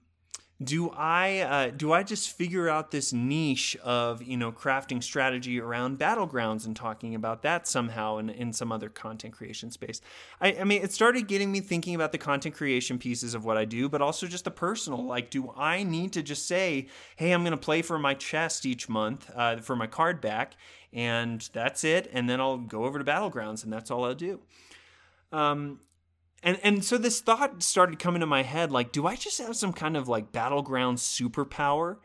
do 0.64 0.90
I 0.92 1.40
uh, 1.40 1.72
do 1.76 1.92
I 1.92 2.04
just 2.04 2.30
figure 2.32 2.70
out 2.70 2.92
this 2.92 3.12
niche 3.12 3.76
of 3.84 4.22
you 4.22 4.38
know 4.38 4.52
crafting 4.52 5.02
strategy 5.02 5.60
around 5.60 5.98
battlegrounds 5.98 6.66
and 6.66 6.76
talking 6.76 7.16
about 7.16 7.42
that 7.42 7.68
somehow 7.68 8.18
in, 8.18 8.30
in 8.30 8.54
some 8.54 8.72
other 8.72 8.90
content 8.90 9.34
creation 9.34 9.72
space? 9.72 10.02
I, 10.40 10.58
I 10.60 10.64
mean, 10.64 10.84
it 10.84 10.92
started 10.92 11.28
getting 11.28 11.52
me 11.52 11.62
thinking 11.62 11.96
about 11.96 12.12
the 12.12 12.18
content 12.18 12.56
creation 12.56 13.00
pieces 13.00 13.34
of 13.34 13.44
what 13.44 13.58
I 13.58 13.66
do, 13.66 13.90
but 13.90 14.02
also 14.02 14.28
just 14.28 14.44
the 14.44 14.52
personal. 14.52 15.04
Like, 15.04 15.30
do 15.30 15.52
I 15.58 15.84
need 15.84 16.14
to 16.14 16.22
just 16.22 16.48
say, 16.48 16.88
hey, 17.16 17.32
I'm 17.32 17.42
going 17.44 17.52
to 17.52 17.58
play 17.58 17.82
for 17.82 17.98
my 17.98 18.14
chest 18.14 18.66
each 18.66 18.88
month 18.88 19.32
uh, 19.36 19.58
for 19.58 19.76
my 19.76 19.88
card 19.88 20.22
back, 20.22 20.54
and 20.94 21.42
that's 21.54 21.84
it, 21.84 22.10
and 22.14 22.30
then 22.30 22.40
I'll 22.40 22.58
go 22.58 22.86
over 22.86 23.00
to 23.00 23.06
battlegrounds, 23.06 23.64
and 23.64 23.74
that's 23.74 23.90
all 23.90 24.06
I'll 24.06 24.14
do. 24.14 24.40
Um, 25.32 25.80
and 26.44 26.60
and 26.64 26.84
so 26.84 26.98
this 26.98 27.22
thought 27.22 27.62
started 27.62 28.00
coming 28.00 28.20
to 28.22 28.26
my 28.26 28.44
head 28.44 28.72
like 28.72 28.92
do 28.92 29.06
i 29.08 29.16
just 29.16 29.40
have 29.40 29.56
some 29.56 29.74
kind 29.74 29.96
of 29.98 30.08
like 30.08 30.32
battleground 30.32 30.98
superpower? 30.98 31.98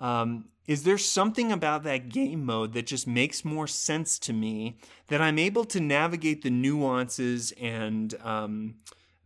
Um, 0.00 0.46
is 0.66 0.84
there 0.84 0.96
something 0.96 1.52
about 1.52 1.82
that 1.82 2.08
game 2.08 2.46
mode 2.46 2.72
that 2.72 2.86
just 2.86 3.06
makes 3.06 3.44
more 3.44 3.66
sense 3.66 4.18
to 4.20 4.32
me 4.32 4.78
that 5.08 5.20
i'm 5.20 5.38
able 5.38 5.64
to 5.66 5.80
navigate 5.80 6.42
the 6.42 6.50
nuances 6.50 7.52
and 7.60 8.14
um, 8.22 8.76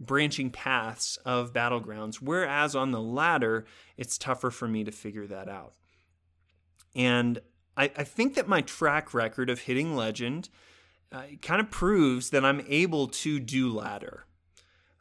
branching 0.00 0.50
paths 0.50 1.16
of 1.24 1.52
battlegrounds 1.52 2.16
whereas 2.16 2.74
on 2.74 2.90
the 2.90 3.00
ladder 3.00 3.66
it's 3.96 4.18
tougher 4.18 4.50
for 4.50 4.66
me 4.66 4.84
to 4.84 4.90
figure 4.90 5.26
that 5.26 5.48
out? 5.48 5.74
And 6.96 7.40
i, 7.76 7.84
I 7.96 8.04
think 8.04 8.34
that 8.34 8.48
my 8.48 8.62
track 8.62 9.14
record 9.14 9.50
of 9.50 9.60
hitting 9.60 9.94
legend 9.94 10.48
uh, 11.12 11.22
kind 11.42 11.60
of 11.60 11.70
proves 11.70 12.30
that 12.30 12.44
i'm 12.44 12.64
able 12.66 13.06
to 13.08 13.38
do 13.38 13.70
ladder 13.72 14.24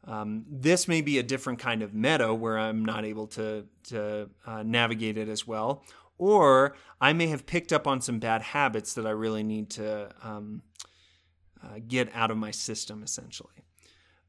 um, 0.05 0.45
this 0.49 0.87
may 0.87 1.01
be 1.01 1.17
a 1.17 1.23
different 1.23 1.59
kind 1.59 1.81
of 1.81 1.93
meta 1.93 2.33
where 2.33 2.57
I'm 2.57 2.83
not 2.83 3.05
able 3.05 3.27
to, 3.27 3.65
to 3.85 4.29
uh, 4.45 4.63
navigate 4.63 5.17
it 5.17 5.29
as 5.29 5.47
well. 5.47 5.83
Or 6.17 6.75
I 7.01 7.13
may 7.13 7.27
have 7.27 7.45
picked 7.45 7.73
up 7.73 7.87
on 7.87 8.01
some 8.01 8.19
bad 8.19 8.41
habits 8.41 8.93
that 8.93 9.05
I 9.05 9.11
really 9.11 9.43
need 9.43 9.69
to 9.71 10.13
um, 10.21 10.61
uh, 11.63 11.79
get 11.87 12.09
out 12.13 12.31
of 12.31 12.37
my 12.37 12.51
system, 12.51 13.03
essentially. 13.03 13.63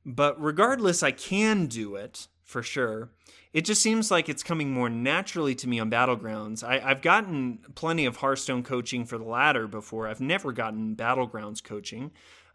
But 0.07 0.41
regardless, 0.41 1.03
I 1.03 1.11
can 1.11 1.67
do 1.67 1.97
it 1.97 2.29
for 2.43 2.63
sure. 2.63 3.11
It 3.53 3.65
just 3.65 3.83
seems 3.83 4.11
like 4.11 4.29
it's 4.29 4.43
coming 4.43 4.71
more 4.73 4.91
naturally 4.91 5.55
to 5.57 5.69
me 5.69 5.81
on 5.81 5.91
Battlegrounds. 5.91 6.63
I, 6.63 6.79
have 6.81 7.03
gotten 7.03 7.61
plenty 7.75 8.05
of 8.05 8.17
Hearthstone 8.17 8.63
coaching 8.63 9.05
for 9.05 9.17
the 9.17 9.25
latter 9.25 9.67
before. 9.67 10.09
I've 10.09 10.21
never 10.21 10.53
gotten 10.53 10.97
Battlegrounds 10.97 11.63
coaching 11.63 12.11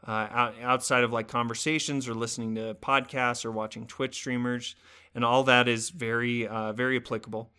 uh, 0.08 0.52
outside 0.62 1.04
of 1.04 1.12
like 1.12 1.28
conversations 1.28 2.08
or 2.08 2.14
listening 2.14 2.56
to 2.56 2.76
podcasts 2.76 3.46
or 3.46 3.52
watching 3.52 3.86
Twitch 3.86 4.16
streamers, 4.16 4.76
and 5.14 5.26
all 5.26 5.44
that 5.44 5.68
is 5.68 5.90
very 5.90 6.48
uh, 6.48 6.74
very 6.74 6.98
applicable. 6.98 7.52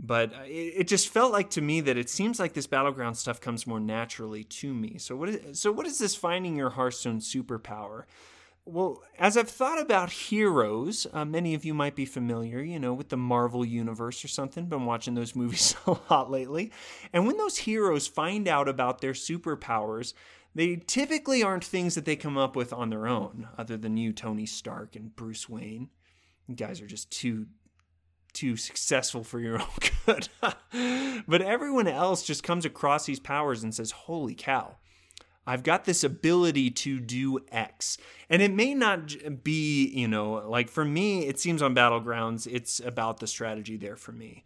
But 0.00 0.32
it, 0.46 0.74
it, 0.76 0.88
just 0.88 1.08
felt 1.08 1.32
like 1.32 1.50
to 1.50 1.60
me 1.60 1.80
that 1.80 1.96
it 1.96 2.08
seems 2.08 2.38
like 2.38 2.52
this 2.52 2.68
battleground 2.68 3.16
stuff 3.16 3.40
comes 3.40 3.66
more 3.66 3.80
naturally 3.80 4.44
to 4.44 4.72
me. 4.72 4.98
So 4.98 5.16
what 5.16 5.28
is 5.28 5.58
so 5.58 5.72
what 5.72 5.86
is 5.86 5.98
this 5.98 6.14
finding 6.14 6.56
your 6.56 6.70
Hearthstone 6.70 7.18
superpower? 7.18 8.04
Well, 8.64 9.02
as 9.18 9.38
I've 9.38 9.48
thought 9.48 9.80
about 9.80 10.10
heroes, 10.10 11.06
uh, 11.14 11.24
many 11.24 11.54
of 11.54 11.64
you 11.64 11.72
might 11.72 11.96
be 11.96 12.04
familiar, 12.04 12.60
you 12.60 12.78
know, 12.78 12.92
with 12.92 13.08
the 13.08 13.16
Marvel 13.16 13.64
Universe 13.64 14.22
or 14.22 14.28
something. 14.28 14.66
Been 14.66 14.84
watching 14.84 15.14
those 15.14 15.34
movies 15.36 15.74
a 15.86 15.96
lot 16.10 16.30
lately. 16.30 16.70
And 17.14 17.26
when 17.26 17.38
those 17.38 17.56
heroes 17.56 18.06
find 18.06 18.46
out 18.46 18.68
about 18.68 19.00
their 19.00 19.14
superpowers, 19.14 20.12
they 20.54 20.76
typically 20.76 21.42
aren't 21.42 21.64
things 21.64 21.94
that 21.94 22.04
they 22.04 22.16
come 22.16 22.38
up 22.38 22.56
with 22.56 22.72
on 22.72 22.90
their 22.90 23.06
own, 23.06 23.48
other 23.56 23.76
than 23.76 23.96
you, 23.96 24.12
Tony 24.12 24.46
Stark 24.46 24.96
and 24.96 25.14
Bruce 25.14 25.48
Wayne. 25.48 25.90
You 26.46 26.54
guys 26.54 26.80
are 26.80 26.86
just 26.86 27.10
too 27.10 27.46
too 28.34 28.56
successful 28.56 29.24
for 29.24 29.40
your 29.40 29.60
own 29.60 29.68
good. 30.06 30.28
but 31.26 31.42
everyone 31.42 31.88
else 31.88 32.22
just 32.22 32.42
comes 32.42 32.64
across 32.64 33.06
these 33.06 33.20
powers 33.20 33.62
and 33.62 33.74
says, 33.74 33.90
"Holy 33.90 34.34
cow." 34.34 34.76
I've 35.48 35.62
got 35.62 35.86
this 35.86 36.04
ability 36.04 36.70
to 36.72 37.00
do 37.00 37.40
X. 37.50 37.96
And 38.28 38.42
it 38.42 38.52
may 38.52 38.74
not 38.74 39.42
be, 39.42 39.88
you 39.88 40.06
know, 40.06 40.46
like 40.46 40.68
for 40.68 40.84
me, 40.84 41.26
it 41.26 41.40
seems 41.40 41.62
on 41.62 41.74
Battlegrounds, 41.74 42.46
it's 42.46 42.80
about 42.80 43.18
the 43.18 43.26
strategy 43.26 43.78
there 43.78 43.96
for 43.96 44.12
me. 44.12 44.44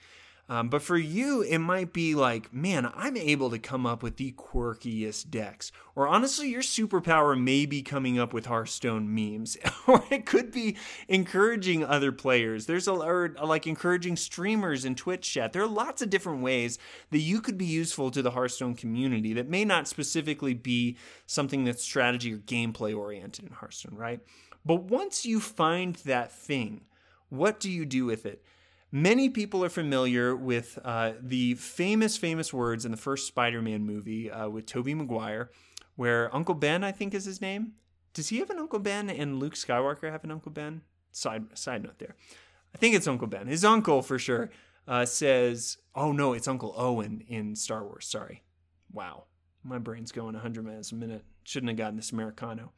Um, 0.52 0.68
but 0.68 0.82
for 0.82 0.98
you, 0.98 1.40
it 1.40 1.60
might 1.60 1.94
be 1.94 2.14
like, 2.14 2.52
man, 2.52 2.92
I'm 2.94 3.16
able 3.16 3.48
to 3.48 3.58
come 3.58 3.86
up 3.86 4.02
with 4.02 4.18
the 4.18 4.32
quirkiest 4.32 5.30
decks. 5.30 5.72
Or 5.94 6.06
honestly, 6.06 6.50
your 6.50 6.60
superpower 6.60 7.42
may 7.42 7.64
be 7.64 7.80
coming 7.80 8.18
up 8.18 8.34
with 8.34 8.44
Hearthstone 8.44 9.14
memes. 9.14 9.56
or 9.86 10.04
it 10.10 10.26
could 10.26 10.52
be 10.52 10.76
encouraging 11.08 11.82
other 11.82 12.12
players. 12.12 12.66
There's 12.66 12.86
a, 12.86 12.92
or 12.92 13.34
like 13.42 13.66
encouraging 13.66 14.16
streamers 14.16 14.84
in 14.84 14.94
Twitch 14.94 15.22
chat. 15.22 15.54
There 15.54 15.62
are 15.62 15.66
lots 15.66 16.02
of 16.02 16.10
different 16.10 16.42
ways 16.42 16.78
that 17.12 17.20
you 17.20 17.40
could 17.40 17.56
be 17.56 17.64
useful 17.64 18.10
to 18.10 18.20
the 18.20 18.32
Hearthstone 18.32 18.74
community 18.74 19.32
that 19.32 19.48
may 19.48 19.64
not 19.64 19.88
specifically 19.88 20.52
be 20.52 20.98
something 21.24 21.64
that's 21.64 21.82
strategy 21.82 22.34
or 22.34 22.36
gameplay 22.36 22.94
oriented 22.94 23.46
in 23.46 23.52
Hearthstone, 23.54 23.96
right? 23.96 24.20
But 24.66 24.82
once 24.82 25.24
you 25.24 25.40
find 25.40 25.94
that 26.04 26.30
thing, 26.30 26.82
what 27.30 27.58
do 27.58 27.70
you 27.70 27.86
do 27.86 28.04
with 28.04 28.26
it? 28.26 28.44
Many 28.94 29.30
people 29.30 29.64
are 29.64 29.70
familiar 29.70 30.36
with 30.36 30.78
uh, 30.84 31.12
the 31.18 31.54
famous, 31.54 32.18
famous 32.18 32.52
words 32.52 32.84
in 32.84 32.90
the 32.90 32.98
first 32.98 33.26
Spider 33.26 33.62
Man 33.62 33.86
movie 33.86 34.30
uh, 34.30 34.50
with 34.50 34.66
Tobey 34.66 34.92
Maguire, 34.92 35.50
where 35.96 36.34
Uncle 36.36 36.54
Ben, 36.54 36.84
I 36.84 36.92
think 36.92 37.14
is 37.14 37.24
his 37.24 37.40
name. 37.40 37.72
Does 38.12 38.28
he 38.28 38.38
have 38.40 38.50
an 38.50 38.58
Uncle 38.58 38.78
Ben 38.78 39.08
and 39.08 39.38
Luke 39.38 39.54
Skywalker 39.54 40.12
have 40.12 40.24
an 40.24 40.30
Uncle 40.30 40.52
Ben? 40.52 40.82
Side, 41.10 41.56
side 41.56 41.82
note 41.82 41.98
there. 41.98 42.16
I 42.74 42.78
think 42.78 42.94
it's 42.94 43.08
Uncle 43.08 43.28
Ben. 43.28 43.46
His 43.46 43.64
uncle, 43.64 44.02
for 44.02 44.18
sure, 44.18 44.50
uh, 44.86 45.06
says, 45.06 45.78
oh 45.94 46.12
no, 46.12 46.34
it's 46.34 46.48
Uncle 46.48 46.74
Owen 46.76 47.24
in 47.26 47.56
Star 47.56 47.82
Wars. 47.82 48.06
Sorry. 48.06 48.42
Wow. 48.92 49.24
My 49.64 49.78
brain's 49.78 50.12
going 50.12 50.34
100 50.34 50.66
miles 50.66 50.92
a 50.92 50.96
minute. 50.96 51.24
Shouldn't 51.44 51.70
have 51.70 51.78
gotten 51.78 51.96
this 51.96 52.12
Americano. 52.12 52.72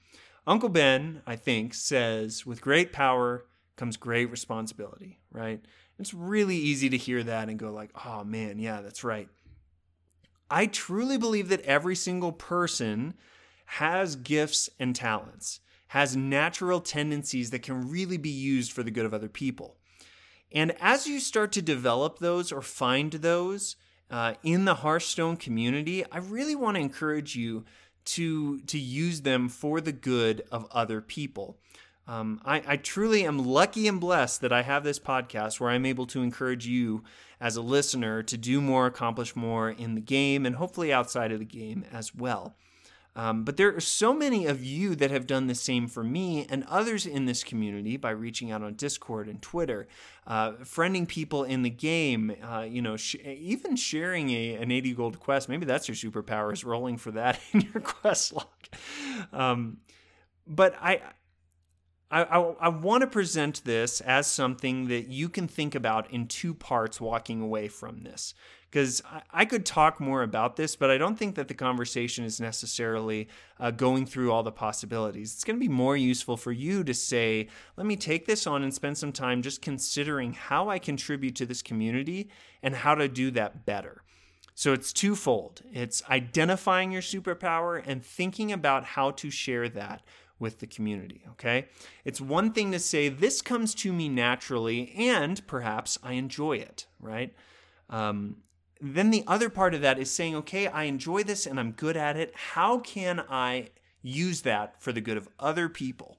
Uncle 0.47 0.69
Ben, 0.69 1.23
I 1.27 1.35
think, 1.35 1.75
says, 1.75 2.47
with 2.47 2.61
great 2.61 2.93
power 2.93 3.47
comes 3.77 3.97
great 3.97 4.31
responsibility, 4.31 5.21
right? 5.33 5.61
It's 5.99 6.15
really 6.15 6.57
easy 6.57 6.89
to 6.91 6.97
hear 6.97 7.23
that 7.23 7.49
and 7.49 7.59
go 7.59 7.71
like, 7.71 7.91
"Oh 8.05 8.25
man, 8.25 8.59
yeah, 8.59 8.81
that's 8.81 9.05
right." 9.05 9.29
I 10.51 10.67
truly 10.67 11.19
believe 11.19 11.49
that 11.49 11.63
every 11.63 11.97
single 11.97 12.33
person 12.33 13.15
has 13.67 14.17
gifts 14.17 14.69
and 14.79 14.95
talents, 14.95 15.61
has 15.89 16.17
natural 16.17 16.81
tendencies 16.81 17.51
that 17.51 17.63
can 17.63 17.89
really 17.91 18.19
be 18.19 18.31
used 18.31 18.73
for 18.73 18.83
the 18.83 18.91
good 18.91 19.07
of 19.07 19.15
other 19.15 19.29
people. 19.29 19.77
And 20.53 20.77
as 20.81 21.07
you 21.07 21.19
start 21.19 21.51
to 21.53 21.63
develop 21.63 22.19
those 22.19 22.53
or 22.53 22.63
find 22.63 23.13
those 23.13 23.77
uh, 24.11 24.35
in 24.43 24.65
the 24.65 24.77
Hearthstone 24.77 25.37
community, 25.37 26.05
I 26.13 26.19
really 26.19 26.55
want 26.55 26.77
to 26.77 26.81
encourage 26.81 27.35
you 27.35 27.65
to 28.05 28.61
to 28.61 28.79
use 28.79 29.23
them 29.23 29.49
for 29.49 29.81
the 29.81 29.93
good 29.93 30.43
of 30.53 30.67
other 30.71 31.01
people. 31.01 31.59
Um, 32.07 32.41
I, 32.45 32.63
I, 32.67 32.77
truly 32.77 33.25
am 33.25 33.39
lucky 33.39 33.89
and 33.89 33.99
blessed 33.99 34.43
that 34.43 34.53
I 34.53 34.61
have 34.61 34.85
this 34.85 34.99
podcast 34.99 35.59
where 35.59 35.71
I'm 35.71 35.87
able 35.87 36.05
to 36.09 36.23
encourage 36.23 36.67
you 36.67 37.03
as 37.41 37.57
a 37.57 37.63
listener 37.63 38.23
to 38.23 38.37
do 38.37 38.61
more, 38.61 38.87
accomplish 38.87 39.35
more 39.35 39.71
in 39.71 39.95
the 39.95 40.03
game, 40.03 40.45
and 40.45 40.57
hopefully 40.57 40.93
outside 40.93 41.33
of 41.33 41.39
the 41.39 41.47
game 41.47 41.83
as 41.91 42.15
well. 42.15 42.57
Um, 43.17 43.45
but 43.45 43.57
there 43.57 43.75
are 43.75 43.81
so 43.81 44.13
many 44.13 44.47
of 44.47 44.65
you 44.65 44.97
that 44.97 45.11
have 45.11 45.27
done 45.27 45.47
the 45.47 45.55
same 45.55 45.87
for 45.87 46.03
me 46.03 46.47
and 46.51 46.65
others 46.65 47.07
in 47.07 47.27
this 47.27 47.45
community 47.45 47.97
by 47.97 48.11
reaching 48.11 48.51
out 48.51 48.63
on 48.63 48.75
Discord 48.75 49.29
and 49.29 49.41
Twitter, 49.41 49.87
uh, 50.27 50.53
friending 50.65 51.07
people 51.07 51.45
in 51.45 51.63
the 51.63 51.71
game, 51.71 52.35
uh, 52.43 52.67
you 52.69 52.83
know, 52.83 52.97
sh- 52.97 53.17
even 53.25 53.77
sharing 53.77 54.31
a, 54.31 54.57
an 54.57 54.73
80 54.73 54.95
gold 54.95 55.21
quest. 55.21 55.49
Maybe 55.49 55.65
that's 55.65 55.87
your 55.87 55.95
superpower 55.95 56.53
is 56.53 56.65
rolling 56.65 56.97
for 56.97 57.13
that 57.13 57.41
in 57.53 57.61
your 57.61 57.83
quest 57.83 58.33
log. 58.33 58.49
Um, 59.33 59.79
but 60.47 60.75
I 60.81 61.01
I, 62.23 62.55
I, 62.61 62.69
want 62.69 63.01
to 63.01 63.09
present 63.09 63.65
this 63.65 64.01
as 64.01 64.29
something 64.29 64.87
that 64.87 65.09
you 65.09 65.29
can 65.29 65.49
think 65.49 65.75
about 65.75 66.09
in 66.13 66.29
two 66.29 66.55
parts 66.55 67.01
walking 67.01 67.41
away 67.41 67.67
from 67.67 68.03
this. 68.03 68.35
Because 68.71 69.03
I, 69.05 69.23
I, 69.33 69.45
could 69.45 69.67
talk 69.67 69.99
more 69.99 70.23
about 70.23 70.55
this, 70.55 70.77
but 70.77 70.91
I 70.91 70.99
don't 70.99 71.19
think 71.19 71.35
that 71.35 71.49
the 71.49 71.55
conversation 71.55 72.25
is 72.25 72.41
necessarily 72.41 73.29
uh, 73.59 73.73
going 73.73 74.07
through 74.07 74.31
all 74.31 74.45
the 74.45 74.53
possibilities. 74.53 75.35
It's 75.35 75.43
going 75.43 75.57
to 75.57 75.61
be 75.61 75.69
more 75.69 75.97
useful 75.97 76.37
for 76.37 76.53
you 76.53 76.85
to 76.85 76.95
say, 76.95 77.49
let 77.77 77.87
me 77.87 77.97
take 77.97 78.27
this 78.27 78.47
on 78.47 78.63
and 78.63 78.73
spend 78.73 78.97
some 78.97 79.13
time 79.13 79.43
just 79.43 79.61
considering 79.61 80.35
how 80.35 80.69
I 80.69 80.79
contribute 80.79 81.35
to 81.37 81.47
this 81.47 81.63
community 81.63 82.31
and 82.63 82.77
how 82.77 82.95
to 82.95 83.09
do 83.09 83.33
that 83.33 83.67
better. 83.67 84.03
So 84.57 84.73
it's 84.73 84.93
twofold 84.93 85.63
it's 85.73 86.03
identifying 86.09 86.93
your 86.93 87.03
superpower 87.03 87.83
and 87.85 88.05
thinking 88.05 88.53
about 88.53 88.85
how 88.85 89.11
to 89.13 89.31
share 89.31 89.69
that 89.71 90.03
with 90.45 90.61
the 90.61 90.67
community, 90.69 91.23
okay? 91.33 91.67
It's 92.05 92.21
one 92.21 92.53
thing 92.53 92.71
to 92.71 92.79
say, 92.79 93.09
this 93.09 93.43
comes 93.43 93.75
to 93.77 93.93
me 93.93 94.09
naturally, 94.09 94.93
and 94.97 95.45
perhaps 95.47 95.99
I 96.03 96.13
enjoy 96.13 96.59
it, 96.59 96.87
right? 97.01 97.35
Um, 97.89 98.37
then 98.81 99.11
the 99.11 99.25
other 99.27 99.49
part 99.49 99.75
of 99.75 99.81
that 99.81 99.99
is 99.99 100.11
saying, 100.11 100.37
okay, 100.37 100.67
I 100.67 100.85
enjoy 100.85 101.23
this 101.23 101.47
and 101.47 101.59
I'm 101.59 101.73
good 101.73 101.97
at 101.97 102.17
it. 102.17 102.33
How 102.37 102.79
can 102.79 103.25
I 103.31 103.71
use 104.03 104.43
that 104.43 104.81
for 104.83 104.93
the 104.93 105.01
good 105.01 105.17
of 105.17 105.29
other 105.41 105.71
people? 105.71 106.19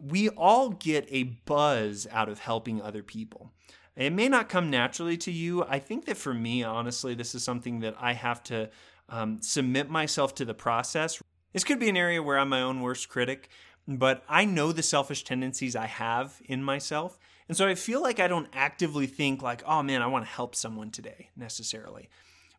We 0.00 0.28
all 0.28 0.70
get 0.70 1.06
a 1.10 1.24
buzz 1.24 2.06
out 2.10 2.28
of 2.28 2.38
helping 2.38 2.80
other 2.80 3.02
people. 3.02 3.50
It 3.96 4.12
may 4.12 4.28
not 4.28 4.48
come 4.48 4.70
naturally 4.70 5.16
to 5.18 5.32
you. 5.32 5.64
I 5.64 5.80
think 5.80 6.04
that 6.06 6.16
for 6.16 6.32
me, 6.32 6.62
honestly, 6.62 7.14
this 7.14 7.34
is 7.34 7.42
something 7.42 7.80
that 7.80 7.96
I 8.00 8.12
have 8.12 8.42
to 8.44 8.70
um, 9.08 9.42
submit 9.42 9.90
myself 9.90 10.34
to 10.36 10.44
the 10.44 10.54
process. 10.54 11.20
This 11.54 11.64
could 11.64 11.78
be 11.78 11.88
an 11.88 11.96
area 11.96 12.22
where 12.22 12.38
I'm 12.38 12.50
my 12.50 12.60
own 12.60 12.82
worst 12.82 13.08
critic, 13.08 13.48
but 13.88 14.22
I 14.28 14.44
know 14.44 14.72
the 14.72 14.82
selfish 14.82 15.24
tendencies 15.24 15.74
I 15.74 15.86
have 15.86 16.42
in 16.44 16.62
myself. 16.62 17.18
And 17.48 17.56
so 17.56 17.66
I 17.66 17.74
feel 17.74 18.02
like 18.02 18.20
I 18.20 18.28
don't 18.28 18.48
actively 18.52 19.06
think, 19.06 19.40
like, 19.40 19.62
oh 19.66 19.82
man, 19.82 20.02
I 20.02 20.08
want 20.08 20.24
to 20.24 20.30
help 20.30 20.54
someone 20.54 20.90
today 20.90 21.30
necessarily. 21.36 22.10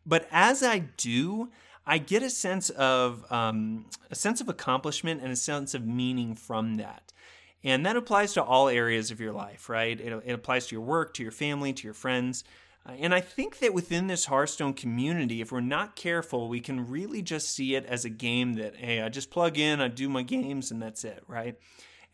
But 0.04 0.26
as 0.32 0.62
I 0.62 0.78
do, 0.78 1.50
I 1.86 1.98
get 1.98 2.22
a 2.22 2.30
sense 2.30 2.70
of 2.70 3.30
um, 3.30 3.86
a 4.10 4.14
sense 4.14 4.40
of 4.40 4.48
accomplishment 4.48 5.20
and 5.22 5.30
a 5.30 5.36
sense 5.36 5.74
of 5.74 5.86
meaning 5.86 6.34
from 6.34 6.76
that. 6.76 7.12
And 7.62 7.84
that 7.84 7.96
applies 7.96 8.32
to 8.34 8.42
all 8.42 8.68
areas 8.68 9.10
of 9.10 9.20
your 9.20 9.32
life, 9.32 9.68
right? 9.68 10.00
It, 10.00 10.22
it 10.24 10.32
applies 10.32 10.68
to 10.68 10.74
your 10.74 10.84
work, 10.84 11.14
to 11.14 11.22
your 11.22 11.32
family, 11.32 11.72
to 11.72 11.84
your 11.84 11.94
friends. 11.94 12.44
Uh, 12.86 12.92
and 12.92 13.14
I 13.14 13.20
think 13.20 13.58
that 13.58 13.74
within 13.74 14.06
this 14.06 14.26
Hearthstone 14.26 14.74
community, 14.74 15.40
if 15.40 15.50
we're 15.50 15.60
not 15.60 15.96
careful, 15.96 16.48
we 16.48 16.60
can 16.60 16.88
really 16.88 17.22
just 17.22 17.50
see 17.50 17.74
it 17.74 17.84
as 17.86 18.04
a 18.04 18.10
game 18.10 18.54
that, 18.54 18.76
hey, 18.76 19.00
I 19.00 19.08
just 19.08 19.30
plug 19.30 19.58
in, 19.58 19.80
I 19.80 19.88
do 19.88 20.08
my 20.08 20.22
games, 20.22 20.70
and 20.70 20.80
that's 20.80 21.04
it, 21.04 21.22
right? 21.26 21.58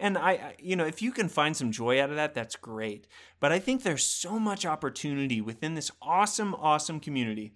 And 0.00 0.16
I, 0.18 0.54
you 0.58 0.74
know, 0.74 0.86
if 0.86 1.02
you 1.02 1.12
can 1.12 1.28
find 1.28 1.56
some 1.56 1.70
joy 1.70 2.02
out 2.02 2.10
of 2.10 2.16
that, 2.16 2.34
that's 2.34 2.56
great. 2.56 3.06
But 3.38 3.52
I 3.52 3.58
think 3.58 3.82
there's 3.82 4.04
so 4.04 4.38
much 4.38 4.66
opportunity 4.66 5.40
within 5.40 5.74
this 5.74 5.90
awesome, 6.00 6.54
awesome 6.54 6.98
community. 6.98 7.52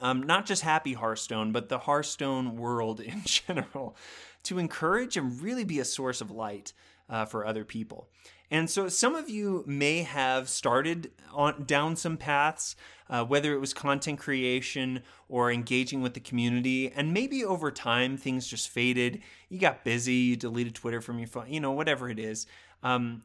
Um, 0.00 0.22
not 0.22 0.46
just 0.46 0.62
Happy 0.62 0.94
Hearthstone, 0.94 1.52
but 1.52 1.68
the 1.68 1.78
Hearthstone 1.78 2.56
world 2.56 3.00
in 3.00 3.22
general, 3.24 3.96
to 4.44 4.58
encourage 4.58 5.16
and 5.16 5.40
really 5.40 5.64
be 5.64 5.78
a 5.78 5.84
source 5.84 6.20
of 6.20 6.30
light 6.30 6.72
uh, 7.08 7.24
for 7.24 7.46
other 7.46 7.64
people. 7.64 8.08
And 8.54 8.70
so 8.70 8.88
some 8.88 9.16
of 9.16 9.28
you 9.28 9.64
may 9.66 10.04
have 10.04 10.48
started 10.48 11.10
on 11.32 11.64
down 11.64 11.96
some 11.96 12.16
paths, 12.16 12.76
uh, 13.10 13.24
whether 13.24 13.52
it 13.52 13.58
was 13.58 13.74
content 13.74 14.20
creation 14.20 15.02
or 15.28 15.50
engaging 15.50 16.02
with 16.02 16.14
the 16.14 16.20
community, 16.20 16.88
and 16.88 17.12
maybe 17.12 17.44
over 17.44 17.72
time 17.72 18.16
things 18.16 18.46
just 18.46 18.68
faded. 18.68 19.22
You 19.48 19.58
got 19.58 19.82
busy, 19.82 20.14
you 20.14 20.36
deleted 20.36 20.76
Twitter 20.76 21.00
from 21.00 21.18
your 21.18 21.26
phone, 21.26 21.52
you 21.52 21.58
know, 21.58 21.72
whatever 21.72 22.08
it 22.08 22.20
is. 22.20 22.46
Um, 22.84 23.24